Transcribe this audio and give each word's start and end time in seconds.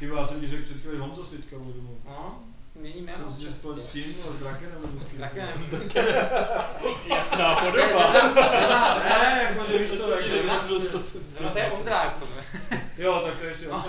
Ty 0.00 0.08
já 0.16 0.26
jsem 0.26 0.40
ti 0.40 0.48
řekl 0.48 0.62
před 0.62 0.80
chvíli 0.80 0.98
Honzo 0.98 1.24
si 1.24 1.36
teďka 1.36 1.56
uvědomil. 1.56 1.92
No, 2.04 2.38
měníme. 2.74 3.14
Co 3.36 3.42
jsi 3.42 3.48
spolu 3.48 3.80
s 3.80 3.86
tím, 3.86 4.04
s 4.04 4.40
drakem 4.40 4.68
nebo 4.70 4.88
s 5.00 5.16
Drakem. 5.16 5.48
Jasná 7.16 7.54
To 7.54 7.78
je 7.78 7.88
podoba. 7.88 8.12
Ne, 9.04 9.48
jakože 9.48 9.78
víš 9.78 9.90
co, 9.90 10.10
jak 10.10 10.90
to 10.90 10.98
Zrovna 11.08 11.50
to 11.52 11.58
je 11.58 11.70
Ondrák. 11.70 12.16
Jo, 12.98 13.22
tak 13.26 13.38
to 13.38 13.44
je 13.44 13.50
ještě 13.50 13.68
No. 13.68 13.84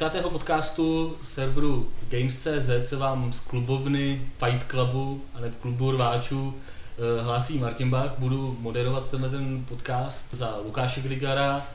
30. 0.00 0.22
podcastu 0.22 1.16
serveru 1.22 1.88
Games.cz 2.08 2.88
se 2.88 2.96
vám 2.96 3.32
z 3.32 3.40
klubovny 3.40 4.22
Fight 4.38 4.70
Clubu 4.70 5.22
a 5.34 5.40
ne 5.40 5.52
klubu 5.60 5.90
rváčů 5.90 6.54
eh, 6.54 7.22
hlásí 7.22 7.58
Martin 7.58 7.90
Bach. 7.90 8.14
Budu 8.18 8.56
moderovat 8.60 9.10
tenhle 9.10 9.30
ten 9.30 9.64
podcast 9.68 10.34
za 10.34 10.60
Lukáše 10.64 11.00
Grigara, 11.00 11.66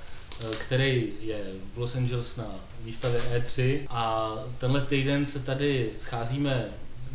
eh, 0.42 0.46
který 0.52 1.10
je 1.20 1.38
v 1.74 1.78
Los 1.78 1.96
Angeles 1.96 2.36
na 2.36 2.46
výstavě 2.84 3.22
E3 3.22 3.80
a 3.90 4.34
tenhle 4.58 4.82
týden 4.82 5.26
se 5.26 5.40
tady 5.40 5.90
scházíme 6.00 6.66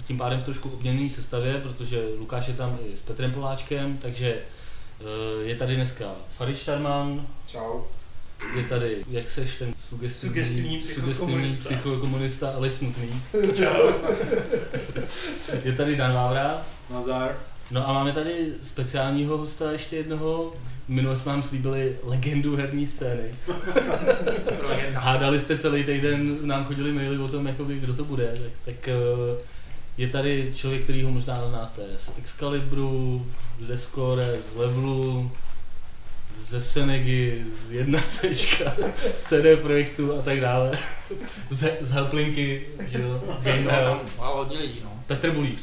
tím 0.06 0.18
pádem 0.18 0.40
v 0.40 0.44
trošku 0.44 0.70
obměněné 0.70 1.10
sestavě, 1.10 1.60
protože 1.60 2.08
Lukáš 2.18 2.48
je 2.48 2.54
tam 2.54 2.78
i 2.86 2.96
s 2.96 3.02
Petrem 3.02 3.32
Poláčkem, 3.32 3.98
takže 3.98 4.38
eh, 5.00 5.42
je 5.42 5.56
tady 5.56 5.74
dneska 5.74 6.04
Farid 6.36 6.58
Štarman, 6.58 7.26
Čau. 7.46 7.82
Je 8.56 8.64
tady, 8.64 8.96
jak 9.10 9.28
seš 9.28 9.54
ten 9.58 9.72
sugestivní, 9.76 10.36
Sugestivní 10.36 10.78
psychokomunista. 10.78 11.68
psychokomunista, 11.68 12.50
ale 12.50 12.70
smutný. 12.70 13.22
je 15.64 15.72
tady 15.72 15.96
Dan 15.96 16.14
Vávra. 16.14 16.62
Nazdar. 16.90 17.36
No 17.70 17.88
a 17.88 17.92
máme 17.92 18.12
tady 18.12 18.52
speciálního 18.62 19.38
hosta 19.38 19.72
ještě 19.72 19.96
jednoho. 19.96 20.52
Minule 20.88 21.16
jsme 21.16 21.32
vám 21.32 21.42
slíbili 21.42 21.96
legendu 22.02 22.56
herní 22.56 22.86
scény. 22.86 23.22
Hádali 24.94 25.40
jste 25.40 25.58
celý 25.58 25.84
týden, 25.84 26.38
nám 26.42 26.64
chodili 26.64 26.92
maily 26.92 27.18
o 27.18 27.28
tom, 27.28 27.46
jakoby, 27.46 27.78
kdo 27.78 27.94
to 27.94 28.04
bude. 28.04 28.26
Tak, 28.26 28.52
tak 28.74 28.88
eh, 28.88 29.38
je 29.98 30.08
tady 30.08 30.52
člověk, 30.54 30.82
který 30.84 31.02
ho 31.02 31.10
možná 31.10 31.46
znáte 31.46 31.82
z 31.98 32.14
Excalibru, 32.18 33.26
ze 33.66 33.78
Score, 33.78 34.36
z 34.52 34.56
Levelu, 34.56 35.30
ze 36.38 36.60
Senegy, 36.60 37.44
z 37.68 37.72
1C, 37.72 38.34
z 39.14 39.22
CD 39.28 39.62
Projektu 39.62 40.18
a 40.18 40.22
tak 40.22 40.40
dále. 40.40 40.78
Z, 41.50 41.72
z 41.80 41.90
Helplinky, 41.90 42.66
že 42.88 43.02
jo, 43.02 43.20
Game 43.42 43.70
Hell. 43.70 43.84
tam 43.84 44.00
wow, 44.16 44.36
hodně 44.36 44.58
lidí, 44.58 44.80
no. 44.84 44.90
Petr 45.06 45.30
Bulíř. 45.30 45.60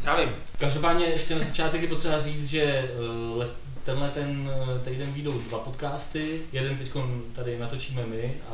Zdravím. 0.00 0.28
Každopádně 0.58 1.06
ještě 1.06 1.34
na 1.34 1.44
začátek 1.44 1.82
je 1.82 1.88
potřeba 1.88 2.20
říct, 2.20 2.44
že 2.44 2.62
eh, 2.62 2.88
le- 3.36 3.48
tenhle 3.84 4.08
ten 4.10 4.50
eh, 4.76 4.84
týden 4.90 5.12
vyjdou 5.12 5.38
dva 5.40 5.58
podcasty. 5.58 6.40
Jeden 6.52 6.76
teď 6.78 6.90
tady 7.32 7.58
natočíme 7.58 8.06
my 8.06 8.34
a 8.48 8.52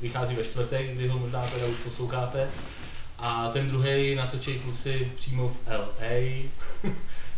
vychází 0.00 0.34
ve 0.34 0.44
čtvrtek, 0.44 0.90
kdy 0.90 1.08
ho 1.08 1.18
možná 1.18 1.46
teda 1.46 1.66
už 1.66 1.76
posloucháte. 1.84 2.48
A 3.18 3.50
ten 3.52 3.68
druhý 3.68 4.14
natočí 4.14 4.54
kluci 4.58 5.12
přímo 5.16 5.48
v 5.48 5.56
LA. 5.68 6.42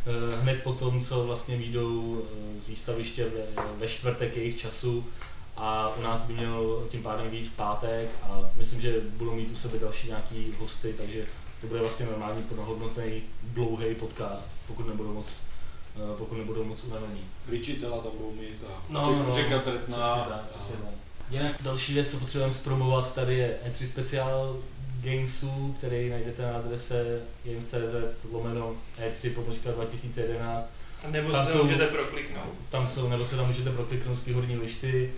Eh, 0.07 0.37
Hned 0.41 0.63
po 0.63 0.73
tom, 0.73 1.01
co 1.01 1.25
vlastně 1.27 1.57
výjdou 1.57 2.23
eh, 2.25 2.61
z 2.61 2.67
výstaviště 2.69 3.25
ve, 3.25 3.63
ve 3.79 3.89
čtvrtek 3.89 4.37
jejich 4.37 4.59
času 4.61 5.07
a 5.57 5.95
u 5.99 6.03
nás 6.03 6.21
by 6.21 6.33
měl 6.35 6.87
tím 6.91 7.03
pádem 7.03 7.31
být 7.31 7.49
v 7.49 7.57
pátek 7.57 8.09
a 8.23 8.41
myslím, 8.57 8.81
že 8.81 9.01
budou 9.17 9.35
mít 9.35 9.51
u 9.53 9.57
sebe 9.57 9.79
další 9.79 10.09
nějaký 10.09 10.55
hosty, 10.59 10.95
takže 10.99 11.25
to 11.61 11.67
bude 11.67 11.81
vlastně 11.81 12.07
normální 12.07 12.43
plnohodnotný, 12.43 13.23
dlouhý 13.43 13.95
podcast, 13.95 14.51
pokud 14.67 14.89
nebudou 14.89 15.13
moc, 15.15 15.29
eh, 15.97 16.17
pokud 16.19 16.39
nebudou 16.39 16.65
moc 16.65 16.85
unavení. 16.85 17.21
Ličitela 17.49 18.03
tam 18.03 18.13
budou 18.19 18.33
mít 18.33 18.65
a 18.69 18.83
No, 18.89 19.03
no, 19.17 19.23
no. 19.23 19.35
Řeka 19.35 19.59
Tretna. 19.59 20.15
Přesně 20.15 20.33
tak, 20.33 20.45
přesně 20.51 20.77
tak. 20.85 20.95
Jinak 21.31 21.63
další 21.63 21.95
věc, 21.95 22.11
co 22.11 22.17
potřebujeme 22.19 22.55
zpromovat, 22.55 23.15
tady 23.15 23.35
je 23.39 23.59
E3 23.71 23.89
speciál 23.89 24.57
Gamesu, 25.03 25.75
který 25.79 26.11
najdete 26.11 26.43
na 26.43 26.57
adrese 26.59 27.21
games.cz 27.45 27.95
lomeno 28.33 28.77
E3 28.99 29.35
pomočka 29.35 29.71
2011. 29.71 30.67
Nebo 31.11 31.33
Tam 31.33 31.47
se 31.47 31.53
jsou- 31.53 31.59
to 31.59 31.65
můžete 31.65 31.87
prokliknout. 31.87 32.55
Tam 32.71 32.87
jsou, 32.87 33.09
nebo 33.09 33.25
se 33.25 33.37
tam 33.37 33.47
můžete 33.47 33.71
prokliknout 33.71 34.19
z 34.19 34.23
té 34.23 34.35
horní 34.35 34.57
lišty, 34.57 35.13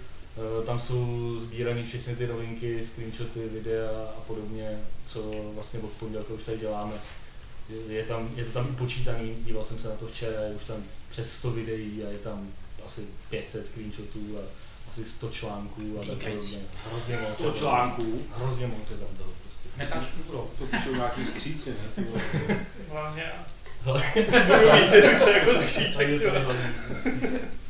eh, 0.63 0.67
tam 0.67 0.81
jsou 0.81 1.37
sbírané 1.41 1.85
všechny 1.85 2.17
ty 2.17 2.27
novinky, 2.27 2.85
screenshoty, 2.85 3.41
videa 3.49 3.91
a 4.19 4.21
podobně, 4.21 4.79
co 5.07 5.33
vlastně 5.55 5.81
od 5.81 5.91
pondělka 5.91 6.35
už 6.35 6.43
tady 6.43 6.59
děláme. 6.59 6.93
Je- 7.89 8.03
tam, 8.05 8.31
je 8.37 8.45
to 8.45 8.51
tam 8.51 8.69
i 8.71 8.77
počítaný, 8.77 9.35
díval 9.45 9.65
jsem 9.65 9.79
se 9.79 9.89
na 9.89 9.95
to 9.95 10.07
včera, 10.07 10.41
je 10.41 10.51
už 10.55 10.65
tam 10.65 10.77
přes 11.09 11.33
100 11.33 11.51
videí 11.51 12.05
a 12.05 12.09
je 12.11 12.19
tam 12.19 12.49
asi 12.87 13.01
500 13.31 13.67
screenshotů 13.67 14.39
a 14.39 14.43
asi 14.91 15.05
100 15.05 15.29
článků 15.31 15.83
a 16.03 16.05
tak 16.07 16.19
podobně. 16.33 16.59
Hrozně 16.91 17.17
moc. 17.17 17.29
je 17.31 17.35
To 17.37 17.43
tam- 17.45 17.55
článků. 17.55 18.23
Hrozně 18.37 18.67
moc 18.67 18.91
je 18.91 18.97
tam 18.97 19.09
toho 19.17 19.31
Netaž 19.79 20.05
pro. 20.27 20.51
To 20.59 20.67
píšou 20.67 20.95
nějaký 20.95 21.25
skříci, 21.25 21.75
ne? 21.97 22.07
Hlavně 22.91 23.33
budu 23.85 24.73
mít 24.73 24.91
ty 24.91 25.01
ruce 25.01 25.33
jako 25.33 25.61
skřítek. 25.61 26.09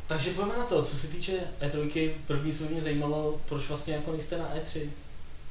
Takže 0.07 0.29
pojďme 0.29 0.57
na 0.57 0.65
to, 0.65 0.83
co 0.83 0.97
se 0.97 1.07
týče 1.07 1.33
E3, 1.61 2.11
první 2.27 2.53
se 2.53 2.63
mě 2.63 2.81
zajímalo, 2.81 3.41
proč 3.49 3.67
vlastně 3.67 3.93
jako 3.93 4.11
nejste 4.11 4.37
na 4.37 4.45
E3? 4.45 4.89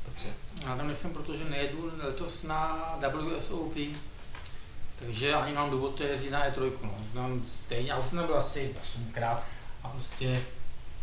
Petře. 0.05 0.29
Já 0.67 0.77
tam 0.77 0.87
nejsem, 0.87 1.11
protože 1.11 1.45
nejedu 1.45 1.93
letos 2.03 2.43
na 2.43 2.99
WSOP, 3.01 3.75
takže 4.99 5.35
ani 5.35 5.53
mám 5.53 5.71
důvod 5.71 5.95
to 5.95 6.03
jezdit 6.03 6.31
na 6.31 6.49
E3. 6.49 6.73
No. 6.83 6.95
Mám 7.15 7.43
stejně, 7.47 7.91
já 7.91 7.99
už 7.99 8.07
jsem 8.07 8.19
tam 8.19 8.27
byl 8.27 8.37
asi 8.37 8.71
8krát 8.83 9.39
a 9.83 9.89
prostě 9.89 10.41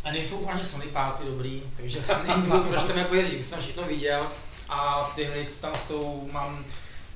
a 0.04 0.10
nejsou 0.10 0.48
ani 0.48 0.64
Sony 0.64 0.86
party 0.86 1.24
dobrý, 1.24 1.62
takže 1.76 2.04
nevím, 2.26 2.50
proč 2.68 2.82
tam 2.82 2.98
jako 2.98 3.14
jezdit, 3.14 3.40
už 3.40 3.46
jsem 3.46 3.60
všechno 3.60 3.82
viděl 3.82 4.26
a 4.68 5.12
ty 5.16 5.24
hry, 5.24 5.46
co 5.50 5.60
tam 5.60 5.72
jsou, 5.86 6.28
mám 6.32 6.64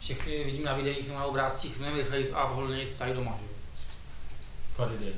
všechny, 0.00 0.44
vidím 0.44 0.64
na 0.64 0.74
videích, 0.74 1.10
na 1.10 1.24
obrázcích, 1.24 1.78
mnohem 1.78 1.96
rychleji 1.96 2.32
a 2.32 2.46
pohodlněji 2.46 2.94
tady 2.98 3.14
doma. 3.14 3.38
Že? 3.40 5.12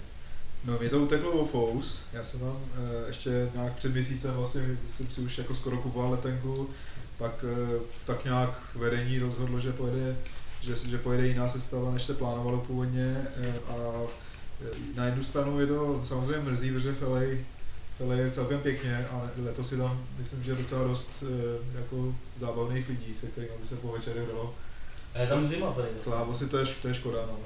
No 0.65 0.79
mě 0.79 0.89
to 0.89 0.99
uteklo 1.01 1.31
o 1.33 1.47
Fous, 1.47 2.03
já 2.13 2.25
jsem 2.25 2.41
tam 2.41 2.57
e, 2.57 3.07
ještě 3.07 3.51
nějak 3.55 3.73
před 3.73 3.93
měsícem 3.93 4.35
vlastně 4.35 4.63
jsem 4.97 5.09
si 5.09 5.21
už 5.21 5.39
jako 5.39 5.55
skoro 5.55 5.79
kupoval 5.79 6.11
letenku, 6.11 6.71
pak 7.19 7.45
e, 7.45 7.81
tak 8.07 8.25
nějak 8.25 8.51
vedení 8.75 9.19
rozhodlo, 9.19 9.61
že 9.61 9.73
pojede, 9.73 10.17
že, 10.61 10.77
že 10.77 10.99
pojede 10.99 11.27
jiná 11.27 11.49
sestava, 11.49 11.91
než 11.91 12.03
se 12.03 12.15
plánovalo 12.15 12.59
původně 12.59 13.27
e, 13.37 13.55
a 13.69 14.03
e, 14.65 14.97
na 14.97 15.05
jednu 15.05 15.25
stranu 15.25 15.61
je 15.61 15.67
to 15.67 16.05
samozřejmě 16.09 16.51
mrzí, 16.51 16.71
protože 16.71 16.93
v 16.93 17.03
LA, 17.03 17.21
v 18.03 18.09
LA 18.09 18.15
je 18.15 18.31
celkem 18.31 18.61
pěkně 18.61 19.07
a 19.11 19.31
letos 19.45 19.73
je 19.73 19.79
tam, 19.79 20.01
myslím, 20.19 20.45
že 20.45 20.55
docela 20.55 20.85
dost 20.89 21.11
e, 21.23 21.27
jako 21.79 22.15
zábavných 22.37 22.89
lidí, 22.89 23.15
se 23.15 23.27
kterými 23.27 23.53
by 23.61 23.67
se 23.67 23.77
po 23.77 23.93
večerech 23.93 24.29
dalo 24.29 24.55
A 25.15 25.19
je 25.19 25.27
tam 25.27 25.47
zima 25.47 25.73
tady. 25.73 25.89
Klábo 26.05 26.35
si 26.35 26.47
to 26.49 26.59
je, 26.59 26.67
to 26.83 26.89
je 26.89 26.95
škoda, 26.95 27.19
no. 27.27 27.39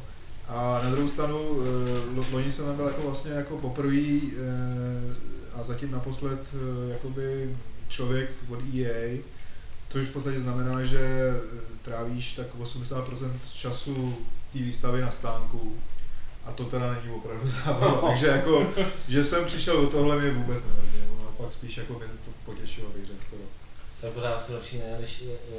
A 0.48 0.80
na 0.84 0.90
druhou 0.90 1.08
stranu, 1.08 1.38
eh, 1.38 2.16
lo- 2.16 2.26
loni 2.32 2.52
jsem 2.52 2.64
tam 2.66 2.76
byl 2.76 2.86
jako 2.86 3.02
vlastně 3.02 3.30
jako 3.32 3.58
poprvé 3.58 3.96
eh, 3.96 5.14
a 5.54 5.62
zatím 5.62 5.90
naposled 5.90 6.40
eh, 6.54 6.92
jakoby 6.92 7.56
člověk 7.88 8.30
od 8.48 8.58
EA, 8.74 9.18
což 9.88 10.06
v 10.06 10.12
podstatě 10.12 10.40
znamená, 10.40 10.84
že 10.84 10.98
eh, 11.00 11.40
trávíš 11.84 12.32
tak 12.32 12.46
80% 12.62 13.30
času 13.54 14.16
té 14.52 14.58
výstavy 14.58 15.00
na 15.00 15.10
stánku 15.10 15.76
a 16.46 16.52
to 16.52 16.64
teda 16.64 16.92
není 16.92 17.14
opravdu 17.14 17.48
zábava. 17.64 18.08
Takže 18.08 18.26
jako, 18.26 18.66
že 19.08 19.24
jsem 19.24 19.44
přišel 19.44 19.80
do 19.80 19.86
tohle 19.86 20.20
mě 20.20 20.30
vůbec 20.30 20.64
nemrzí, 20.64 20.96
no, 21.10 21.28
a 21.28 21.42
pak 21.42 21.52
spíš 21.52 21.76
jako 21.76 21.92
mě 21.92 22.06
to 22.06 22.30
potěšilo, 22.44 22.88
bych 22.88 23.06
řekl. 23.06 23.18
skoro. 23.26 23.42
To 24.00 24.06
je 24.06 24.12
pořád 24.12 24.34
asi 24.34 24.52
lepší, 24.54 24.78
ne, 24.78 24.98
než 25.00 25.24
eh, 25.32 25.56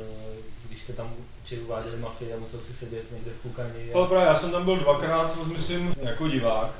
když 0.69 0.81
jste 0.81 0.93
tam 0.93 1.13
či 1.45 1.59
uváděli 1.59 1.97
mafii 1.97 2.33
a 2.33 2.39
musel 2.39 2.61
si 2.61 2.73
sedět 2.73 3.11
někde 3.11 3.31
v 3.31 3.41
koukaní. 3.43 3.93
Ale 3.93 4.07
právě 4.07 4.27
já 4.27 4.39
jsem 4.39 4.51
tam 4.51 4.65
byl 4.65 4.75
dvakrát, 4.77 5.45
myslím, 5.45 5.95
jako 6.01 6.27
divák. 6.27 6.71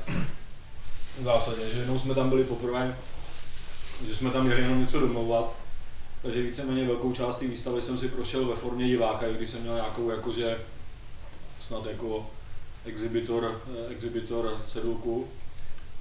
V 1.19 1.23
zásadě, 1.23 1.69
že 1.73 1.79
jednou 1.79 1.99
jsme 1.99 2.15
tam 2.15 2.29
byli 2.29 2.43
poprvé, 2.43 2.97
že 4.07 4.15
jsme 4.15 4.29
tam 4.31 4.49
jeli 4.49 4.61
jenom 4.61 4.81
něco 4.81 4.99
domlouvat. 4.99 5.53
Takže 6.21 6.41
víceméně 6.41 6.87
velkou 6.87 7.13
část 7.13 7.35
té 7.35 7.47
výstavy 7.47 7.81
jsem 7.81 7.97
si 7.97 8.07
prošel 8.07 8.45
ve 8.45 8.55
formě 8.55 8.87
diváka, 8.87 9.27
i 9.27 9.33
když 9.33 9.49
jsem 9.49 9.61
měl 9.61 9.75
nějakou 9.75 10.09
jakože 10.09 10.57
snad 11.59 11.85
jako 11.85 12.29
exhibitor, 12.87 13.61
eh, 13.67 13.91
exhibitor 13.91 14.61
cedulku. 14.67 15.27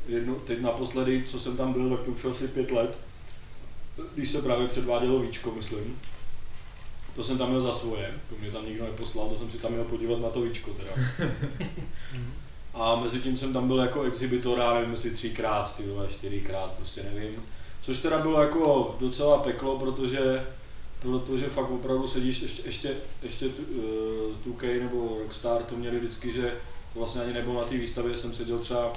Jednu, 0.08 0.34
teď 0.34 0.60
naposledy, 0.60 1.24
co 1.26 1.40
jsem 1.40 1.56
tam 1.56 1.72
byl, 1.72 1.96
tak 1.96 2.06
to 2.06 2.10
už 2.10 2.24
asi 2.24 2.48
pět 2.48 2.70
let, 2.70 2.98
když 4.14 4.30
se 4.30 4.42
právě 4.42 4.68
předvádělo 4.68 5.20
víčko, 5.20 5.52
myslím. 5.52 6.00
To 7.16 7.24
jsem 7.24 7.38
tam 7.38 7.48
měl 7.48 7.60
za 7.60 7.72
svoje, 7.72 8.14
to 8.28 8.34
mě 8.40 8.50
tam 8.50 8.66
nikdo 8.66 8.84
neposlal, 8.84 9.28
to 9.28 9.38
jsem 9.38 9.50
si 9.50 9.58
tam 9.58 9.72
měl 9.72 9.84
podívat 9.84 10.20
na 10.20 10.28
to 10.28 10.40
víčko 10.40 10.70
teda. 10.70 10.90
A 12.74 12.96
mezi 12.96 13.20
tím 13.20 13.36
jsem 13.36 13.52
tam 13.52 13.68
byl 13.68 13.78
jako 13.78 14.02
exhibitor, 14.02 14.58
já 14.58 14.74
nevím, 14.74 14.92
jestli 14.92 15.10
třikrát, 15.10 15.76
ty 15.76 15.82
vole, 15.82 16.08
čtyřikrát, 16.08 16.72
prostě 16.72 17.02
nevím. 17.02 17.42
Což 17.82 17.98
teda 17.98 18.18
bylo 18.18 18.42
jako 18.42 18.96
docela 19.00 19.38
peklo, 19.38 19.78
protože 19.78 20.46
protože 21.02 21.46
fakt 21.46 21.70
opravdu 21.70 22.08
sedíš 22.08 22.40
ještě, 22.40 22.62
ještě, 22.64 22.94
ještě 23.22 23.46
uh, 23.46 24.52
2K 24.54 24.82
nebo 24.82 25.18
Rockstar 25.22 25.62
to 25.62 25.76
měli 25.76 25.98
vždycky, 25.98 26.32
že 26.32 26.54
vlastně 26.94 27.22
ani 27.22 27.32
nebyl 27.32 27.54
na 27.54 27.62
té 27.62 27.76
výstavě, 27.76 28.16
jsem 28.16 28.34
seděl 28.34 28.58
třeba, 28.58 28.92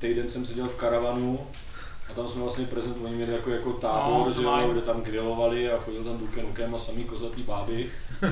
týden 0.00 0.30
jsem 0.30 0.46
seděl 0.46 0.68
v 0.68 0.74
karavanu 0.74 1.40
a 2.10 2.14
tam 2.14 2.28
jsme 2.28 2.42
vlastně 2.42 2.64
prezentovali, 2.64 3.14
měli 3.14 3.32
jako, 3.32 3.50
jako 3.50 3.72
tábor, 3.72 4.26
No, 4.26 4.30
že 4.30 4.36
to 4.36 4.42
jo, 4.42 4.68
kde 4.72 4.80
tam 4.80 5.02
grilovali 5.02 5.70
a 5.70 5.80
chodil 5.80 6.04
tam 6.04 6.18
Duke 6.18 6.42
Nukem 6.42 6.74
a 6.74 6.78
samý 6.78 7.04
kozatý 7.04 7.42
báby. 7.42 7.90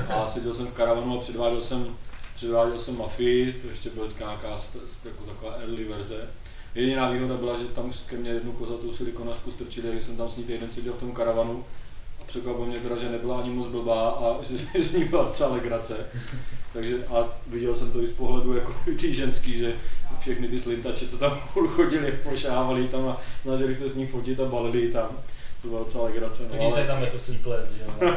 A 0.09 0.27
seděl 0.27 0.53
jsem 0.53 0.67
v 0.67 0.73
karavanu 0.73 1.17
a 1.17 1.21
předváděl 1.21 1.61
jsem, 1.61 1.97
předváděl 2.35 2.77
jsem 2.77 2.97
Mafii, 2.97 3.53
to 3.53 3.67
ještě 3.67 3.89
byla 3.89 4.07
nějaká 4.19 4.59
jako 5.05 5.23
taková 5.23 5.53
early 5.53 5.83
verze. 5.83 6.29
Jediná 6.75 7.09
výhoda 7.09 7.37
byla, 7.37 7.59
že 7.59 7.65
tam 7.65 7.93
ke 8.05 8.17
mně 8.17 8.29
jednu 8.29 8.51
kozatou 8.51 8.93
silikonařku 8.93 9.51
strčili, 9.51 9.95
že 9.95 10.03
jsem 10.03 10.17
tam 10.17 10.29
s 10.29 10.37
ní 10.37 10.43
týden 10.43 10.71
seděl 10.71 10.93
v 10.93 10.99
tom 10.99 11.11
karavanu 11.11 11.65
překvapilo 12.29 12.65
mě 12.65 12.79
teda, 12.79 12.97
že 12.97 13.09
nebyla 13.09 13.39
ani 13.39 13.49
moc 13.49 13.67
blbá 13.67 14.09
a 14.09 14.43
že, 14.43 14.83
z 14.83 14.93
ní 14.93 15.03
byla 15.03 15.23
docela 15.23 15.53
legrace. 15.53 15.95
Takže 16.73 17.05
a 17.05 17.23
viděl 17.47 17.75
jsem 17.75 17.91
to 17.91 18.03
i 18.03 18.07
z 18.07 18.13
pohledu 18.13 18.55
jako 18.55 18.75
ty 18.99 19.13
ženský, 19.13 19.57
že 19.57 19.73
všechny 20.19 20.47
ty 20.47 20.59
slintače, 20.59 21.07
co 21.07 21.17
tam 21.17 21.39
chodili, 21.53 22.11
pošávali 22.23 22.87
tam 22.87 23.07
a 23.07 23.21
snažili 23.39 23.75
se 23.75 23.89
s 23.89 23.95
ní 23.95 24.07
fotit 24.07 24.39
a 24.39 24.45
balili 24.45 24.87
tam. 24.87 25.09
To 25.61 25.67
byla 25.67 25.79
docela 25.79 26.03
legrace. 26.03 26.43
No, 26.57 26.65
ale, 26.65 26.87
tam 26.87 27.03
jako 27.03 27.19
sleepless, 27.19 27.71
že 27.71 27.83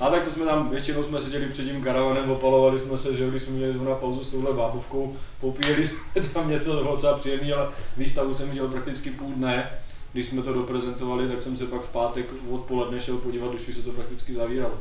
a 0.00 0.10
tak 0.10 0.24
to 0.24 0.30
jsme 0.30 0.44
tam, 0.44 0.70
většinou 0.70 1.04
jsme 1.04 1.22
seděli 1.22 1.48
před 1.48 1.64
tím 1.64 1.82
karavanem, 1.82 2.30
opalovali 2.30 2.78
jsme 2.78 2.98
se, 2.98 3.16
že 3.16 3.30
když 3.30 3.42
jsme 3.42 3.52
měli 3.52 3.72
zrovna 3.72 3.94
pauzu 3.94 4.24
s 4.24 4.28
touhle 4.28 4.52
bábovkou, 4.52 5.16
popíjeli 5.40 5.86
jsme 5.86 6.22
tam 6.34 6.50
něco, 6.50 6.72
to 6.72 6.82
bylo 6.82 6.92
docela 6.92 7.18
příjemný, 7.18 7.52
ale 7.52 7.68
výstavu 7.96 8.34
jsem 8.34 8.48
viděl 8.48 8.68
prakticky 8.68 9.10
půl 9.10 9.32
dne. 9.36 9.70
Když 10.12 10.26
jsme 10.26 10.42
to 10.42 10.52
doprezentovali, 10.52 11.28
tak 11.28 11.42
jsem 11.42 11.56
se 11.56 11.66
pak 11.66 11.82
v 11.82 11.92
pátek 11.92 12.26
odpoledne 12.50 13.00
šel 13.00 13.16
podívat, 13.16 13.54
už 13.54 13.62
se 13.62 13.82
to 13.82 13.90
prakticky 13.90 14.34
zavíralo. 14.34 14.74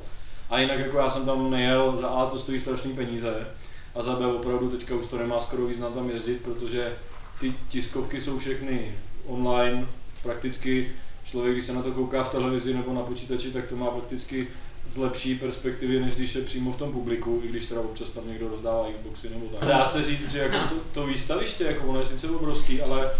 A 0.49 0.59
jinak 0.59 0.79
jako 0.79 0.97
já 0.97 1.09
jsem 1.09 1.25
tam 1.25 1.51
nejel, 1.51 1.97
za 2.01 2.07
A 2.07 2.25
to 2.25 2.37
stojí 2.37 2.59
strašný 2.59 2.93
peníze 2.93 3.47
a 3.95 4.03
za 4.03 4.15
B 4.15 4.25
opravdu 4.25 4.69
teďka 4.69 4.95
už 4.95 5.07
to 5.07 5.17
nemá 5.17 5.41
skoro 5.41 5.65
význam 5.65 5.93
tam 5.93 6.09
jezdit, 6.09 6.41
protože 6.41 6.95
ty 7.39 7.53
tiskovky 7.69 8.21
jsou 8.21 8.39
všechny 8.39 8.95
online, 9.25 9.87
prakticky 10.23 10.91
člověk, 11.25 11.53
když 11.53 11.65
se 11.65 11.73
na 11.73 11.81
to 11.81 11.91
kouká 11.91 12.23
v 12.23 12.31
televizi 12.31 12.73
nebo 12.73 12.93
na 12.93 13.01
počítači, 13.01 13.51
tak 13.51 13.67
to 13.67 13.75
má 13.75 13.91
prakticky 13.91 14.47
z 14.91 14.97
lepší 14.97 15.35
perspektivy, 15.35 15.99
než 15.99 16.15
když 16.15 16.35
je 16.35 16.41
přímo 16.41 16.71
v 16.71 16.77
tom 16.77 16.91
publiku, 16.91 17.41
i 17.45 17.47
když 17.47 17.65
teda 17.65 17.81
občas 17.81 18.09
tam 18.09 18.27
někdo 18.27 18.47
rozdává 18.47 18.87
Xboxy 18.97 19.29
nebo 19.29 19.45
tak. 19.45 19.69
Dá 19.69 19.85
se 19.85 20.03
říct, 20.03 20.31
že 20.31 20.39
jako 20.39 20.57
to, 20.69 20.75
to 20.93 21.07
výstaviště, 21.07 21.63
jako 21.63 21.87
ono 21.87 21.99
je 21.99 22.05
sice 22.05 22.29
obrovský, 22.29 22.81
ale 22.81 23.11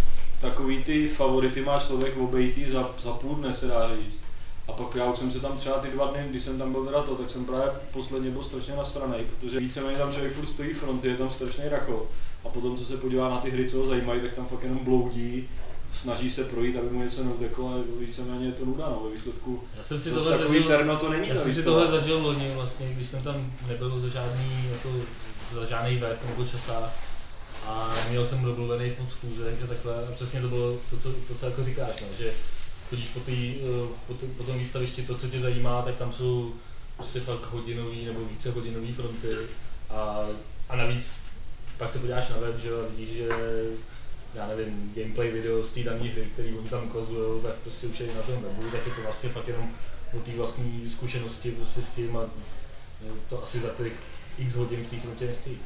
takový 0.41 0.83
ty 0.83 1.07
favority 1.07 1.61
má 1.61 1.79
člověk 1.79 2.17
obejitý 2.17 2.71
za, 2.71 2.89
za 2.99 3.11
půl 3.11 3.35
dne 3.35 3.53
se 3.53 3.67
dá 3.67 3.89
říct. 3.95 4.21
A 4.67 4.71
pak 4.71 4.95
já 4.95 5.05
už 5.05 5.19
jsem 5.19 5.31
se 5.31 5.39
tam 5.39 5.57
třeba 5.57 5.77
ty 5.79 5.87
dva 5.87 6.05
dny, 6.05 6.25
když 6.29 6.43
jsem 6.43 6.57
tam 6.57 6.71
byl 6.71 6.85
teda 6.85 7.03
to, 7.03 7.15
tak 7.15 7.29
jsem 7.29 7.45
právě 7.45 7.71
posledně 7.93 8.31
byl 8.31 8.43
strašně 8.43 8.75
nasranej, 8.75 9.23
protože 9.23 9.59
víceméně 9.59 9.97
tam 9.97 10.11
člověk 10.11 10.33
furt 10.33 10.47
stojí 10.47 10.73
fronty, 10.73 11.07
je 11.07 11.17
tam 11.17 11.29
strašný 11.29 11.63
rachot. 11.69 12.09
A 12.45 12.49
potom, 12.49 12.77
co 12.77 12.85
se 12.85 12.97
podívá 12.97 13.29
na 13.29 13.37
ty 13.37 13.49
hry, 13.49 13.69
co 13.69 13.77
ho 13.77 13.85
zajímají, 13.85 14.21
tak 14.21 14.33
tam 14.33 14.45
fakt 14.45 14.63
jenom 14.63 14.79
bloudí, 14.79 15.49
snaží 15.93 16.29
se 16.29 16.43
projít, 16.43 16.77
aby 16.77 16.89
mu 16.89 17.03
něco 17.03 17.23
neuteklo, 17.23 17.69
ale 17.69 17.81
víceméně 17.99 18.45
je 18.45 18.51
to 18.51 18.65
nuda, 18.65 18.85
no, 18.89 19.01
ve 19.03 19.11
výsledku. 19.15 19.63
Já 19.77 19.83
jsem 19.83 20.01
si 20.01 20.11
tohle 20.11 20.37
takový 20.37 20.59
zažil, 20.59 20.77
terno 20.77 20.97
to 20.97 21.09
není 21.09 21.27
já 21.27 21.35
jsem 21.35 21.53
si 21.53 21.63
tohle 21.63 21.87
zažil 21.87 22.19
loni 22.19 22.51
vlastně, 22.55 22.93
když 22.93 23.09
jsem 23.09 23.23
tam 23.23 23.51
nebyl 23.67 23.99
za 23.99 24.09
žádný, 24.09 24.69
jako, 24.71 24.89
za 25.53 25.65
žádný 25.65 25.97
web 25.97 26.19
nebo 26.29 26.45
časák. 26.45 26.91
A 27.65 27.95
měl 28.09 28.25
jsem 28.25 28.43
domluvený 28.43 28.91
pod 28.91 29.09
schůzek 29.09 29.63
a 29.63 29.67
takhle 29.67 30.07
a 30.07 30.11
přesně 30.11 30.41
to 30.41 30.47
bylo 30.47 30.77
to, 30.89 30.97
co, 30.97 31.11
to, 31.11 31.35
co 31.35 31.45
jako 31.45 31.63
říkáš, 31.63 32.01
no, 32.01 32.07
že 32.19 32.33
chodíš 32.89 33.07
po, 33.07 33.19
tý, 33.19 33.55
eh, 33.55 33.87
po, 34.07 34.13
tý, 34.13 34.25
po 34.27 34.43
tom 34.43 34.59
výstavišti, 34.59 35.01
to, 35.01 35.15
co 35.15 35.27
tě 35.27 35.39
zajímá, 35.39 35.81
tak 35.81 35.95
tam 35.95 36.13
jsou 36.13 36.53
prostě 36.97 37.19
fakt 37.19 37.51
hodinový 37.51 38.05
nebo 38.05 38.25
více 38.25 38.51
hodinový 38.51 38.93
fronty 38.93 39.27
a, 39.89 40.25
a 40.69 40.75
navíc 40.75 41.23
pak 41.77 41.91
se 41.91 41.99
podíváš 41.99 42.29
na 42.29 42.37
web, 42.37 42.59
že 42.59 42.69
a 42.69 42.87
vidíš, 42.89 43.15
že 43.15 43.29
já 44.35 44.47
nevím, 44.47 44.93
gameplay 44.95 45.31
video 45.31 45.63
z 45.63 45.69
té 45.69 45.83
dané 45.83 46.09
hry, 46.09 46.27
který 46.33 46.53
oni 46.53 46.69
tam 46.69 46.87
ukazují, 46.87 47.41
tak 47.41 47.53
prostě 47.53 47.87
už 47.87 47.99
je 47.99 48.07
na 48.15 48.21
tom 48.21 48.35
webu, 48.35 48.71
tak 48.71 48.87
je 48.87 48.93
to 48.93 49.01
vlastně 49.01 49.29
fakt 49.29 49.47
jenom 49.47 49.71
o 50.13 50.19
té 50.19 50.31
vlastní 50.31 50.89
zkušenosti 50.89 51.51
prostě 51.51 51.81
s 51.81 51.89
tím 51.89 52.17
a 52.17 52.21
no, 53.07 53.13
to 53.29 53.43
asi 53.43 53.59
za 53.59 53.69
těch 53.69 53.93
x 54.37 54.55
hodin 54.55 54.83
v 54.83 54.89
té 54.89 54.99
frontě 54.99 55.25
nestojí. 55.25 55.59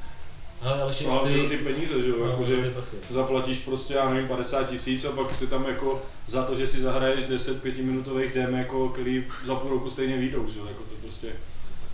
Ale 0.62 0.82
ale 0.82 0.94
No, 1.06 1.20
ty, 1.20 1.34
ty, 1.34 1.42
za 1.42 1.50
ty 1.50 1.58
peníze, 1.58 2.02
že 2.02 2.10
jo, 2.10 2.16
no, 2.20 2.30
jakože 2.30 2.56
ty 2.56 2.70
taky. 2.76 3.14
zaplatíš 3.14 3.58
prostě, 3.58 3.94
já 3.94 4.10
nevím, 4.10 4.28
50 4.28 4.64
tisíc 4.64 5.06
a 5.06 5.12
pak 5.12 5.34
si 5.36 5.48
tam 5.48 5.66
jako 5.68 6.02
za 6.28 6.44
to, 6.44 6.56
že 6.56 6.68
si 6.68 6.80
zahraješ 6.80 7.24
10 7.24 7.62
pětiminutových 7.62 8.34
dem, 8.34 8.56
jako, 8.56 8.90
který 8.90 9.26
za 9.46 9.56
půl 9.56 9.70
roku 9.70 9.90
stejně 9.90 10.18
výjdou, 10.18 10.50
že 10.50 10.60
jo, 10.60 10.66
jako 10.66 10.84
to 10.84 10.96
prostě. 11.02 11.28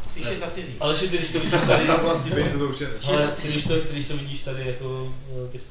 Musíš 0.08 0.26
je 0.26 0.36
ta 0.38 0.50
cizí. 0.52 0.76
Ale 0.80 0.96
ty, 0.96 1.08
když 1.08 1.32
to 1.32 1.40
vidíš 1.40 1.62
tady, 1.68 1.88
Za 1.88 1.96
vlastní 1.98 2.32
peníze 2.32 2.58
to 2.58 2.66
určitě 2.66 2.90
ale 3.08 3.28
ty, 3.32 3.48
když 3.48 3.64
to, 3.64 3.82
ty, 3.82 3.88
když 3.94 4.06
to 4.06 4.18
vidíš 4.18 4.42
tady 4.42 4.68
jako 4.68 5.14
teď 5.52 5.62